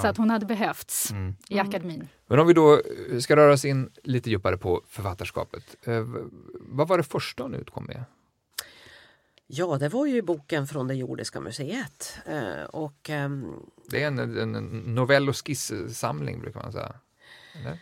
Så 0.01 0.07
att 0.07 0.17
hon 0.17 0.29
hade 0.29 0.45
behövts 0.45 1.11
Mm. 1.11 1.35
i 1.49 1.59
akademin. 1.59 2.07
Men 2.27 2.39
om 2.39 2.47
vi 2.47 2.53
då 2.53 2.81
ska 3.21 3.35
röra 3.35 3.53
oss 3.53 3.65
in 3.65 3.89
lite 4.03 4.29
djupare 4.29 4.57
på 4.57 4.81
författarskapet. 4.87 5.87
Eh, 5.87 6.05
vad 6.59 6.87
var 6.87 6.97
det 6.97 7.03
första 7.03 7.43
hon 7.43 7.53
utkom 7.53 7.85
med? 7.85 8.03
Ja, 9.51 9.77
det 9.77 9.89
var 9.89 10.05
ju 10.05 10.21
boken 10.21 10.67
från 10.67 10.87
det 10.87 10.95
jordiska 10.95 11.39
museet. 11.39 12.19
Eh, 12.25 12.63
och 12.63 13.09
ehm, 13.09 13.53
Det 13.89 14.03
är 14.03 14.07
en, 14.07 14.19
en, 14.19 14.53
novell 14.95 15.29
och 15.29 15.45
skisssamling 15.45 16.41
brukar 16.41 16.59
man 16.59 16.71
säga. 16.71 16.95
Eller? 17.53 17.77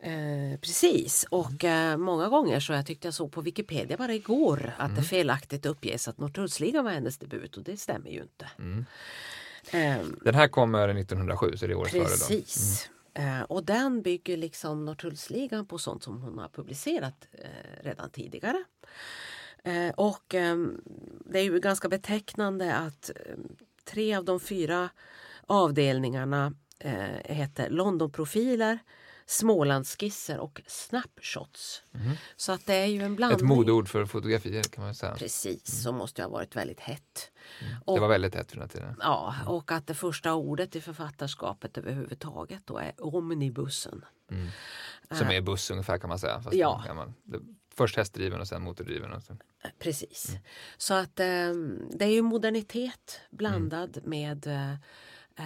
Eh, 0.00 0.58
precis, 0.58 1.26
och 1.30 1.64
eh, 1.64 1.96
många 1.96 2.28
gånger 2.28 2.60
så 2.60 2.72
jag 2.72 2.86
tyckte 2.86 3.06
jag 3.06 3.14
såg 3.14 3.32
på 3.32 3.40
Wikipedia 3.40 3.96
bara 3.96 4.14
igår 4.14 4.72
att 4.78 4.96
det 4.96 5.02
felaktigt 5.02 5.66
uppges 5.66 6.08
att 6.08 6.18
Norrtullsligan 6.18 6.84
var 6.84 6.92
hennes 6.92 7.18
debut 7.18 7.56
och 7.56 7.62
det 7.62 7.76
stämmer 7.76 8.10
ju 8.10 8.22
inte. 8.22 8.50
Mm. 8.58 8.84
Eh, 9.70 10.06
Den 10.24 10.34
här 10.34 10.48
kommer 10.48 10.88
1907, 10.88 11.56
så 11.56 11.66
det 11.66 11.72
är 11.72 11.76
året 11.76 11.92
före. 11.92 12.04
Precis. 12.04 12.90
Eh, 13.14 13.42
och 13.42 13.64
den 13.64 14.02
bygger 14.02 14.36
liksom 14.36 14.84
Norrtullsligan 14.84 15.66
på 15.66 15.78
sånt 15.78 16.02
som 16.02 16.22
hon 16.22 16.38
har 16.38 16.48
publicerat 16.48 17.28
redan 17.82 18.10
tidigare. 18.10 18.64
Eh, 19.64 19.90
och 19.96 20.34
ehm, 20.34 20.80
det 21.24 21.38
är 21.38 21.42
ju 21.42 21.60
ganska 21.60 21.88
betecknande 21.88 22.74
att 22.76 23.10
ehm, 23.10 23.56
tre 23.84 24.14
av 24.14 24.24
de 24.24 24.40
fyra 24.40 24.88
avdelningarna 25.46 26.52
eh, 26.78 26.92
heter 27.24 27.70
Londonprofiler, 27.70 28.78
Smålandsskisser 29.26 30.38
och 30.38 30.62
Snapshots. 30.66 31.82
Så 32.36 32.52
att 32.52 32.66
det 32.66 32.74
är 32.74 32.86
ju 32.86 32.94
en 32.96 33.00
Mm. 33.00 33.12
Ett 33.12 33.16
blandning. 33.16 33.48
modeord 33.48 33.88
för 33.88 34.06
fotografier 34.06 34.62
kan 34.62 34.84
man 34.84 34.94
säga. 34.94 35.14
Precis, 35.14 35.82
som 35.82 35.94
måste 35.96 36.22
ju 36.22 36.24
ha 36.26 36.32
varit 36.32 36.56
väldigt 36.56 36.80
hett. 36.80 37.30
Det 37.86 38.00
var 38.00 38.08
väldigt 38.08 38.34
hett 38.34 38.50
för 38.50 38.58
den 38.58 38.68
tiden. 38.68 38.96
Ja, 39.00 39.34
och 39.46 39.72
att 39.72 39.86
det 39.86 39.94
första 39.94 40.34
ordet 40.34 40.76
i 40.76 40.80
författarskapet 40.80 41.78
överhuvudtaget 41.78 42.62
då 42.64 42.78
är 42.78 42.92
omnibussen. 43.16 44.04
Som 45.10 45.26
är 45.30 45.40
buss 45.40 45.70
ungefär 45.70 45.98
kan 45.98 46.08
man 46.08 46.18
säga. 46.18 46.40
Fast 46.42 46.56
Ja. 46.56 46.84
man, 46.94 47.14
det, 47.24 47.38
först 47.78 47.96
hästdriven 47.96 48.40
och 48.40 48.48
sen 48.48 48.62
motordriven. 48.62 49.12
Och 49.12 49.22
så. 49.22 49.36
Precis. 49.78 50.36
Så 50.76 50.94
att 50.94 51.20
eh, 51.20 51.26
det 51.90 52.04
är 52.04 52.10
ju 52.12 52.22
modernitet 52.22 53.20
blandad 53.30 53.98
med 54.04 54.46
eh, 54.46 54.72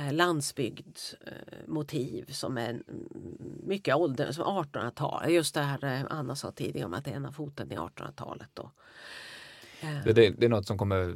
eh, 0.07 0.13
landsbygdsmotiv 0.13 2.25
som 2.33 2.59
är 2.59 2.71
mm, 2.71 2.83
mycket 3.65 3.95
ålder, 3.97 4.33
som 4.33 4.45
1800-tal. 4.45 5.31
Just 5.31 5.55
det 5.55 5.63
här 5.63 5.85
eh, 5.85 6.03
Anna 6.11 6.37
sa 6.37 6.53
tidigare 6.53 6.87
om 6.87 6.95
att 6.95 7.05
det 7.05 7.11
är 7.11 7.15
ena 7.17 7.33
foten 7.33 7.73
i 7.73 7.77
1800-talet. 7.77 8.49
Då. 8.55 8.71
Eh, 9.81 10.05
Det, 10.05 10.13
det, 10.13 10.31
det 10.31 10.47
är 10.47 10.51
något 10.51 10.67
som 10.67 10.79
kommer... 10.79 11.09
eh, 11.09 11.15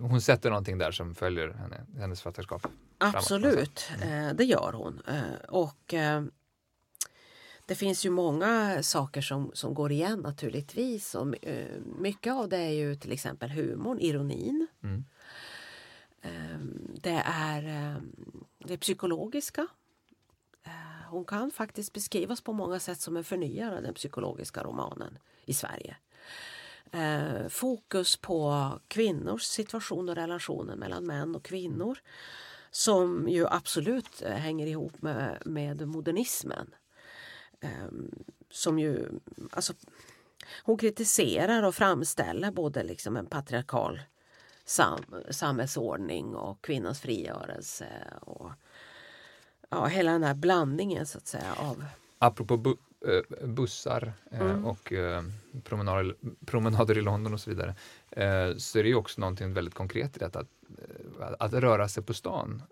Hon 0.00 0.20
sätter 0.20 0.50
någonting 0.50 0.78
där 0.78 0.90
som 0.90 1.14
följer 1.14 1.48
henne, 1.52 1.86
hennes 1.98 2.22
författarskap. 2.22 2.62
framåt. 2.62 2.78
Absolut, 2.98 3.90
eh, 4.02 4.28
det 4.34 4.44
gör 4.44 4.72
hon. 4.72 5.02
Eh, 5.08 5.22
och 5.48 5.94
eh, 5.94 6.22
det 7.70 7.76
finns 7.76 8.06
ju 8.06 8.10
många 8.10 8.82
saker 8.82 9.20
som, 9.20 9.50
som 9.54 9.74
går 9.74 9.92
igen 9.92 10.18
naturligtvis. 10.18 11.14
Och, 11.14 11.44
eh, 11.46 11.80
mycket 11.98 12.32
av 12.32 12.48
det 12.48 12.56
är 12.56 12.70
ju 12.70 12.94
till 12.94 13.12
exempel 13.12 13.50
humorn, 13.50 13.98
ironin. 14.00 14.66
Mm. 14.82 15.04
Eh, 16.22 16.58
det 17.00 17.22
är 17.26 17.62
eh, 17.62 18.02
det 18.58 18.78
psykologiska. 18.78 19.66
Eh, 20.66 21.08
hon 21.10 21.24
kan 21.24 21.50
faktiskt 21.50 21.92
beskrivas 21.92 22.40
på 22.40 22.52
många 22.52 22.80
sätt 22.80 23.00
som 23.00 23.16
en 23.16 23.24
förnyare 23.24 23.76
av 23.76 23.82
den 23.82 23.94
psykologiska 23.94 24.62
romanen 24.62 25.18
i 25.44 25.54
Sverige. 25.54 25.96
Eh, 26.92 27.48
fokus 27.48 28.16
på 28.16 28.70
kvinnors 28.88 29.42
situation 29.42 30.08
och 30.08 30.16
relationen 30.16 30.78
mellan 30.78 31.06
män 31.06 31.36
och 31.36 31.44
kvinnor 31.44 31.98
som 32.70 33.28
ju 33.28 33.46
absolut 33.46 34.22
hänger 34.22 34.66
ihop 34.66 35.02
med, 35.02 35.42
med 35.44 35.88
modernismen. 35.88 36.74
Ehm, 37.60 38.24
som 38.50 38.78
ju, 38.78 39.08
alltså, 39.50 39.72
hon 40.62 40.78
kritiserar 40.78 41.62
och 41.62 41.74
framställer 41.74 42.50
både 42.50 42.82
liksom 42.82 43.16
en 43.16 43.26
patriarkal 43.26 44.00
sam, 44.64 45.04
samhällsordning 45.30 46.34
och 46.34 46.62
kvinnans 46.64 47.00
frigörelse 47.00 47.88
och 48.20 48.50
ja, 49.68 49.86
hela 49.86 50.12
den 50.12 50.22
här 50.22 50.34
blandningen 50.34 51.06
så 51.06 51.18
att 51.18 51.26
säga 51.26 51.54
av 51.56 51.84
Apropå 52.18 52.56
bu, 52.56 52.76
eh, 53.06 53.46
bussar 53.46 54.12
eh, 54.30 54.40
Mm. 54.40 54.64
och 54.64 54.92
eh, 54.92 55.22
promenader, 55.64 56.14
promenader 56.46 56.98
i 56.98 57.00
London 57.00 57.34
och 57.34 57.40
så 57.40 57.50
vidare. 57.50 57.74
Så 58.58 58.78
är 58.78 58.82
det 58.82 58.88
ju 58.88 58.94
också 58.94 59.20
någonting 59.20 59.52
väldigt 59.52 59.74
konkret 59.74 60.16
i 60.16 60.18
detta. 60.18 60.38
Att, 60.38 60.48
eh, 61.20 61.34
att 61.38 61.52
röra 61.52 61.88
sig 61.88 62.02
på 62.02 62.14
stan 62.14 62.62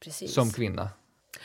precis. 0.00 0.34
som 0.34 0.52
kvinna 0.52 0.90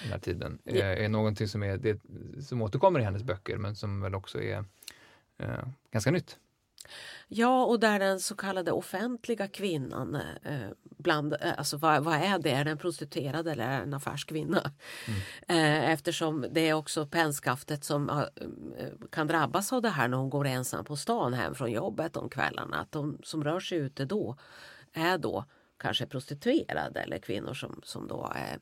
den 0.02 0.12
här 0.12 0.20
tiden. 0.20 0.60
Ja. 0.64 0.74
Eh, 0.74 1.06
är 1.06 1.10
någonting 1.10 1.48
som, 1.48 1.64
är, 1.64 1.78
det, 1.78 2.02
som 2.44 2.62
återkommer 2.62 3.00
i 3.00 3.04
hennes 3.04 3.24
böcker 3.24 3.58
men 3.58 3.76
som 3.76 4.02
väl 4.02 4.16
också 4.16 4.42
är 4.42 4.66
eh, 5.38 5.68
ganska 5.92 6.12
nytt. 6.12 6.38
Ja, 7.28 7.66
och 7.66 7.80
där 7.80 8.00
den 8.00 8.20
så 8.20 8.36
kallade 8.36 8.72
offentliga 8.72 9.48
kvinnan, 9.48 10.16
eh, 10.44 10.70
bland, 10.82 11.34
eh, 11.34 11.54
alltså 11.58 11.78
vad, 11.78 12.04
vad 12.04 12.16
är 12.16 12.40
det? 12.40 12.52
Är 12.52 12.66
det 12.66 12.72
en 12.72 12.78
prostituerad 12.78 13.48
eller 13.48 13.64
är 13.64 13.82
en 13.82 13.94
affärskvinna? 13.94 14.72
Eh, 15.48 15.90
eftersom 15.90 16.46
det 16.52 16.70
är 16.70 16.74
också 16.74 17.08
pennskaftet 17.08 17.84
som 17.84 18.10
eh, 18.10 18.26
kan 19.12 19.28
drabbas 19.28 19.74
av 19.74 19.82
det 19.82 19.90
här 19.90 20.08
när 20.08 20.18
hon 20.18 20.30
går 20.30 20.48
ensam 20.48 20.86
på 20.86 20.96
stan 20.96 21.34
hem 21.34 21.56
från 21.56 21.72
jobbet 21.72 22.18
om 22.18 22.30
kvällarna. 22.30 22.80
Att 22.80 22.92
de 22.92 23.18
som 23.24 23.44
rör 23.44 23.60
sig 23.60 23.78
ute 23.78 24.06
då 24.06 24.38
är 24.94 25.18
då 25.18 25.46
kanske 25.78 26.06
prostituerade 26.06 27.00
eller 27.00 27.18
kvinnor 27.18 27.54
som, 27.54 27.82
som 27.84 28.08
då 28.08 28.32
är, 28.36 28.60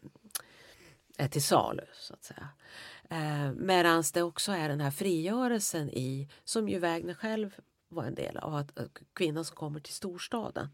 är 1.18 1.28
till 1.28 1.43
salu 1.43 1.86
så 1.93 2.13
att 2.13 2.24
säga. 2.24 2.49
Eh, 3.09 3.51
Medan 3.51 4.03
det 4.13 4.22
också 4.22 4.51
är 4.51 4.70
den 4.70 4.82
här 4.82 4.91
frigörelsen 4.91 5.89
i, 5.89 6.30
som 6.43 6.70
ju 6.70 6.80
Wägner 6.80 7.13
själv 7.13 7.55
var 7.89 8.03
en 8.03 8.15
del 8.15 8.38
av, 8.38 8.55
att, 8.55 8.80
att 8.80 8.89
kvinnan 9.13 9.45
som 9.45 9.55
kommer 9.55 9.80
till 9.80 9.93
storstaden 9.93 10.70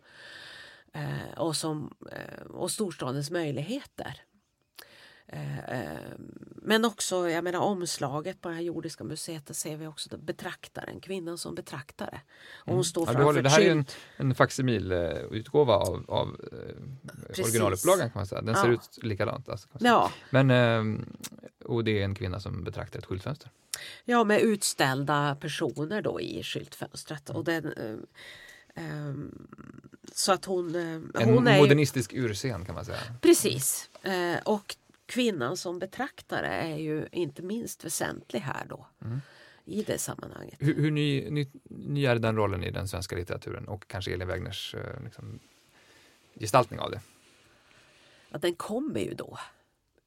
eh, 0.94 1.38
och, 1.38 1.56
som, 1.56 1.94
eh, 2.12 2.46
och 2.46 2.72
storstadens 2.72 3.32
möjligheter. 3.32 4.22
Eh, 5.34 5.60
eh, 5.82 5.98
men 6.66 6.86
också, 6.86 7.30
jag 7.30 7.44
menar 7.44 7.60
omslaget 7.60 8.42
på 8.42 8.50
det 8.50 8.56
här 8.56 8.62
jordiska 8.62 9.04
museet, 9.04 9.46
där 9.46 9.54
ser 9.54 9.78
vi 9.78 9.88
också 9.88 10.18
betraktaren, 10.18 11.00
kvinnan 11.02 11.38
som 11.38 11.56
betraktare. 11.56 12.22
Och 12.56 12.66
hon 12.66 12.74
Mm. 12.74 12.84
står 12.84 13.02
Ja, 13.02 13.06
framför 13.06 13.24
håller, 13.24 13.42
det 13.42 13.50
här 13.50 13.62
är 13.62 13.72
en, 13.72 13.86
en 14.18 14.36
facsimilutgåva 14.36 15.74
av, 15.74 16.06
av 16.08 16.28
eh, 16.52 17.28
Precis. 17.28 17.46
originalupplagan 17.46 18.10
kan 18.10 18.20
man 18.20 18.28
säga. 18.28 18.42
Den 18.42 18.56
ser 18.56 18.68
Ja. 18.68 18.74
ut 18.74 19.04
likadant. 19.04 19.50
Alltså. 19.50 19.68
Ja, 19.80 20.12
Men, 20.30 21.16
och 21.66 21.84
det 21.84 22.00
är 22.00 22.04
en 22.06 22.16
kvinna 22.16 22.40
som 22.40 22.64
betraktar 22.64 23.00
ett 23.00 23.06
skyltfönster. 23.06 23.50
ja, 24.06 24.24
med 24.24 24.42
utställda 24.42 25.38
personer 25.42 26.02
då 26.02 26.22
i 26.22 26.44
skyltfönstret. 26.44 27.30
Mm. 27.30 27.40
Och 27.40 27.46
den, 27.46 27.74
ehm, 28.76 29.48
så 30.14 30.32
att 30.32 30.46
hon, 30.46 30.76
En 30.76 31.12
hon 31.16 31.48
är 31.48 31.56
ju- 31.56 31.62
modernistisk 31.62 32.14
urscen 32.14 32.66
kan 32.66 32.76
man 32.76 32.86
säga. 32.86 32.98
Precis. 33.22 33.90
Eh, 34.04 34.38
och 34.46 34.76
kvinnan 35.06 35.58
som 35.58 35.80
betraktare 35.80 36.48
är 36.48 36.78
ju 36.78 37.08
inte 37.12 37.42
minst 37.42 37.86
väsentlig 37.86 38.40
här 38.40 38.66
då. 38.70 38.88
Mm. 39.02 39.22
I 39.66 39.84
det 39.84 39.98
sammanhanget. 39.98 40.56
Hur, 40.60 40.76
hur 40.76 40.92
ny, 40.92 41.30
ny, 41.30 41.48
ny 41.64 42.06
är 42.06 42.16
den 42.16 42.36
rollen 42.36 42.64
i 42.64 42.72
den 42.72 42.88
svenska 42.88 43.16
litteraturen 43.16 43.68
och 43.68 43.88
kanske 43.88 44.14
Elin 44.14 44.28
Wägners 44.28 44.76
eh, 44.76 45.04
liksom, 45.04 45.40
gestaltning 46.40 46.80
av 46.80 46.92
det? 46.92 47.02
Att 48.32 48.42
den 48.42 48.56
kommer 48.56 49.00
ju 49.00 49.14
då. 49.14 49.38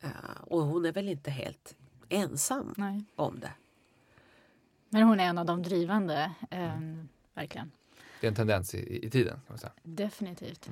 Eh, 0.00 0.10
och 0.40 0.60
hon 0.60 0.84
är 0.84 0.92
väl 0.92 1.08
inte 1.08 1.30
helt 1.30 1.76
ensam 2.08 2.74
Nej. 2.76 3.04
om 3.14 3.40
det. 3.40 3.52
Men 4.88 5.02
hon 5.02 5.20
är 5.20 5.24
en 5.24 5.38
av 5.38 5.46
de 5.46 5.62
drivande, 5.62 6.32
eh, 6.50 6.80
verkligen. 7.34 7.70
Det 8.20 8.26
är 8.26 8.28
en 8.28 8.34
tendens 8.34 8.74
i, 8.74 9.06
i 9.06 9.10
tiden. 9.10 9.34
kan 9.34 9.42
man 9.48 9.58
säga. 9.58 9.72
Definitivt. 9.82 10.68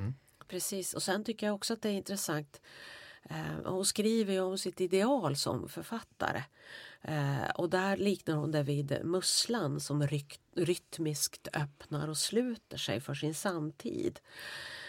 Precis. 0.48 0.94
Och 0.94 1.02
sen 1.02 1.24
tycker 1.24 1.46
jag 1.46 1.54
också 1.54 1.72
att 1.72 1.82
det 1.82 1.88
är 1.88 1.92
intressant. 1.92 2.60
Eh, 3.30 3.72
hon 3.72 3.84
skriver 3.84 4.32
ju 4.32 4.40
om 4.40 4.58
sitt 4.58 4.80
ideal 4.80 5.36
som 5.36 5.68
författare. 5.68 6.42
Eh, 7.02 7.50
och 7.54 7.70
där 7.70 7.96
liknar 7.96 8.36
hon 8.36 8.50
det 8.50 8.62
vid 8.62 9.00
musslan 9.04 9.80
som 9.80 10.08
rytmiskt 10.56 11.48
öppnar 11.52 12.08
och 12.08 12.18
sluter 12.18 12.76
sig 12.76 13.00
för 13.00 13.14
sin 13.14 13.34
samtid. 13.34 14.20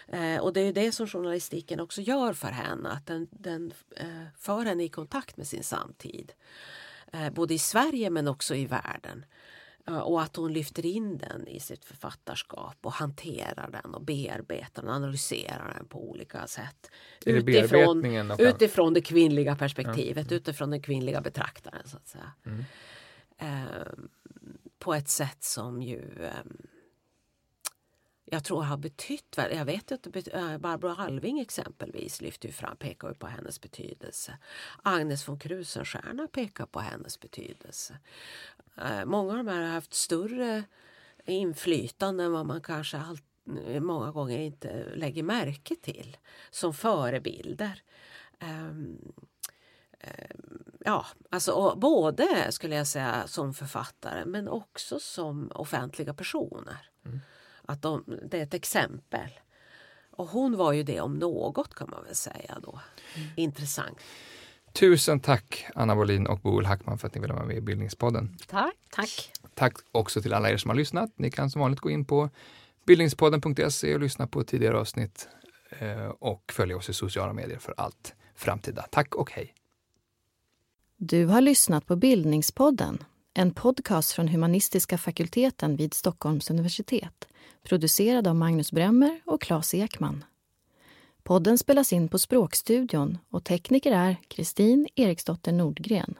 Eh, 0.07 0.37
och 0.37 0.53
det 0.53 0.61
är 0.61 0.65
ju 0.65 0.71
det 0.71 0.91
som 0.91 1.07
journalistiken 1.07 1.79
också 1.79 2.01
gör 2.01 2.33
för 2.33 2.51
henne, 2.51 2.89
att 2.89 3.05
den, 3.05 3.27
den 3.31 3.73
för 4.37 4.65
henne 4.65 4.83
i 4.83 4.89
kontakt 4.89 5.37
med 5.37 5.47
sin 5.47 5.63
samtid. 5.63 6.33
Både 7.31 7.53
i 7.53 7.59
Sverige 7.59 8.09
men 8.09 8.27
också 8.27 8.55
i 8.55 8.65
världen. 8.65 9.25
Eh, 9.87 9.97
Och 9.99 10.21
att 10.21 10.35
hon 10.35 10.53
lyfter 10.53 10.85
in 10.85 11.17
den 11.17 11.47
i 11.47 11.59
sitt 11.59 11.85
författarskap 11.85 12.77
och 12.81 12.91
hanterar 12.93 13.69
den 13.71 13.95
och 13.95 14.01
bearbetar 14.01 14.81
den, 14.81 14.91
analyserar 14.91 15.73
den 15.77 15.87
på 15.87 16.09
olika 16.09 16.47
sätt. 16.47 16.91
Utifrån, 17.25 18.01
utifrån 18.39 18.93
det 18.93 19.01
kvinnliga 19.01 19.55
perspektivet, 19.55 20.31
utifrån 20.31 20.69
den 20.69 20.81
kvinnliga 20.81 21.21
betraktaren 21.21 21.87
så 21.87 21.97
att 21.97 22.07
säga. 22.07 22.31
Mm. 22.45 22.63
Ehm, 23.37 24.09
på 24.79 24.93
ett 24.93 25.09
sätt 25.09 25.43
som 25.43 25.81
ju 25.81 26.01
ehm, 26.23 26.57
jag 28.25 28.43
tror 28.43 28.63
har 28.63 28.77
betytt, 28.77 29.37
väldigt 29.37 29.57
jag 29.57 29.65
vet 29.65 29.91
att 29.91 30.27
eh, 30.27 30.57
Barbro 30.57 30.95
Alving 30.97 31.39
exempelvis 31.39 32.21
lyfter 32.21 32.47
ju 32.47 32.53
fram, 32.53 32.77
pekar 32.77 33.07
ju 33.07 33.13
på 33.13 33.27
hennes 33.27 33.61
betydelse. 33.61 34.37
Agnes 34.83 35.27
von 35.29 35.39
Krusenstjerna 35.39 36.27
pekar 36.27 36.65
på 36.65 36.79
hennes 36.79 37.19
betydelse. 37.19 37.97
Eh, 38.77 39.05
många 39.05 39.31
av 39.31 39.37
de 39.37 39.47
här 39.47 39.61
har 39.61 39.69
haft 39.69 39.93
större 39.93 40.63
inflytande 41.25 42.23
än 42.23 42.31
vad 42.31 42.45
man 42.45 42.61
kanske 42.61 42.97
alltid 42.97 43.25
många 43.81 44.11
gånger 44.11 44.39
inte 44.39 44.95
lägger 44.95 45.23
märke 45.23 45.75
till 45.75 46.17
som 46.49 46.73
förebilder. 46.73 47.83
Um, 48.41 49.13
um, 50.29 50.63
ja, 50.79 51.05
alltså 51.29 51.75
både 51.75 52.51
skulle 52.51 52.75
jag 52.75 52.87
säga 52.87 53.27
som 53.27 53.53
författare 53.53 54.25
men 54.25 54.47
också 54.47 54.99
som 54.99 55.51
offentliga 55.51 56.13
personer. 56.13 56.89
Mm. 57.05 57.19
Att 57.67 57.81
de, 57.81 58.03
det 58.31 58.39
är 58.39 58.43
ett 58.43 58.53
exempel. 58.53 59.29
Och 60.11 60.27
hon 60.27 60.57
var 60.57 60.73
ju 60.73 60.83
det 60.83 61.01
om 61.01 61.19
något 61.19 61.75
kan 61.75 61.89
man 61.89 62.03
väl 62.03 62.15
säga 62.15 62.57
då. 62.63 62.79
Intressant. 63.35 63.97
Tusen 64.73 65.19
tack 65.19 65.65
Anna 65.75 65.95
Wåhlin 65.95 66.27
och 66.27 66.39
Boel 66.39 66.65
Hackman 66.65 66.97
för 66.97 67.07
att 67.07 67.15
ni 67.15 67.21
ville 67.21 67.33
vara 67.33 67.45
med 67.45 67.57
i 67.57 67.61
Bildningspodden. 67.61 68.37
Tack. 68.47 68.75
Tack. 68.89 69.31
Tack 69.53 69.73
också 69.91 70.21
till 70.21 70.33
alla 70.33 70.49
er 70.49 70.57
som 70.57 70.69
har 70.69 70.75
lyssnat. 70.75 71.11
Ni 71.15 71.31
kan 71.31 71.49
som 71.49 71.61
vanligt 71.61 71.79
gå 71.79 71.89
in 71.89 72.05
på 72.05 72.29
bildningspodden.se 72.85 73.93
och 73.93 73.99
lyssna 73.99 74.27
på 74.27 74.43
tidigare 74.43 74.79
avsnitt 74.79 75.27
eh, 75.79 76.07
och 76.07 76.51
följa 76.51 76.77
oss 76.77 76.89
i 76.89 76.93
sociala 76.93 77.33
medier 77.33 77.59
för 77.59 77.73
allt 77.77 78.15
framtida. 78.35 78.85
Tack 78.91 79.15
och 79.15 79.31
hej! 79.31 79.53
Du 80.97 81.25
har 81.25 81.41
lyssnat 81.41 81.85
på 81.85 81.95
Bildningspodden, 81.95 83.03
en 83.33 83.51
podcast 83.51 84.11
från 84.11 84.27
humanistiska 84.27 84.97
fakulteten 84.97 85.75
vid 85.75 85.93
Stockholms 85.93 86.49
universitet, 86.49 87.27
producerad 87.65 88.27
av 88.27 88.35
Magnus 88.35 88.71
Bremmer 88.71 89.19
och 89.25 89.41
Claes 89.41 89.73
Ekman. 89.73 90.23
Podden 91.23 91.57
spelas 91.57 91.93
in 91.93 92.07
på 92.07 92.19
Språkstudion 92.19 93.17
och 93.29 93.43
tekniker 93.43 93.91
är 93.91 94.15
Kristin 94.27 94.87
Eriksdotter 94.95 95.51
Nordgren. 95.51 96.15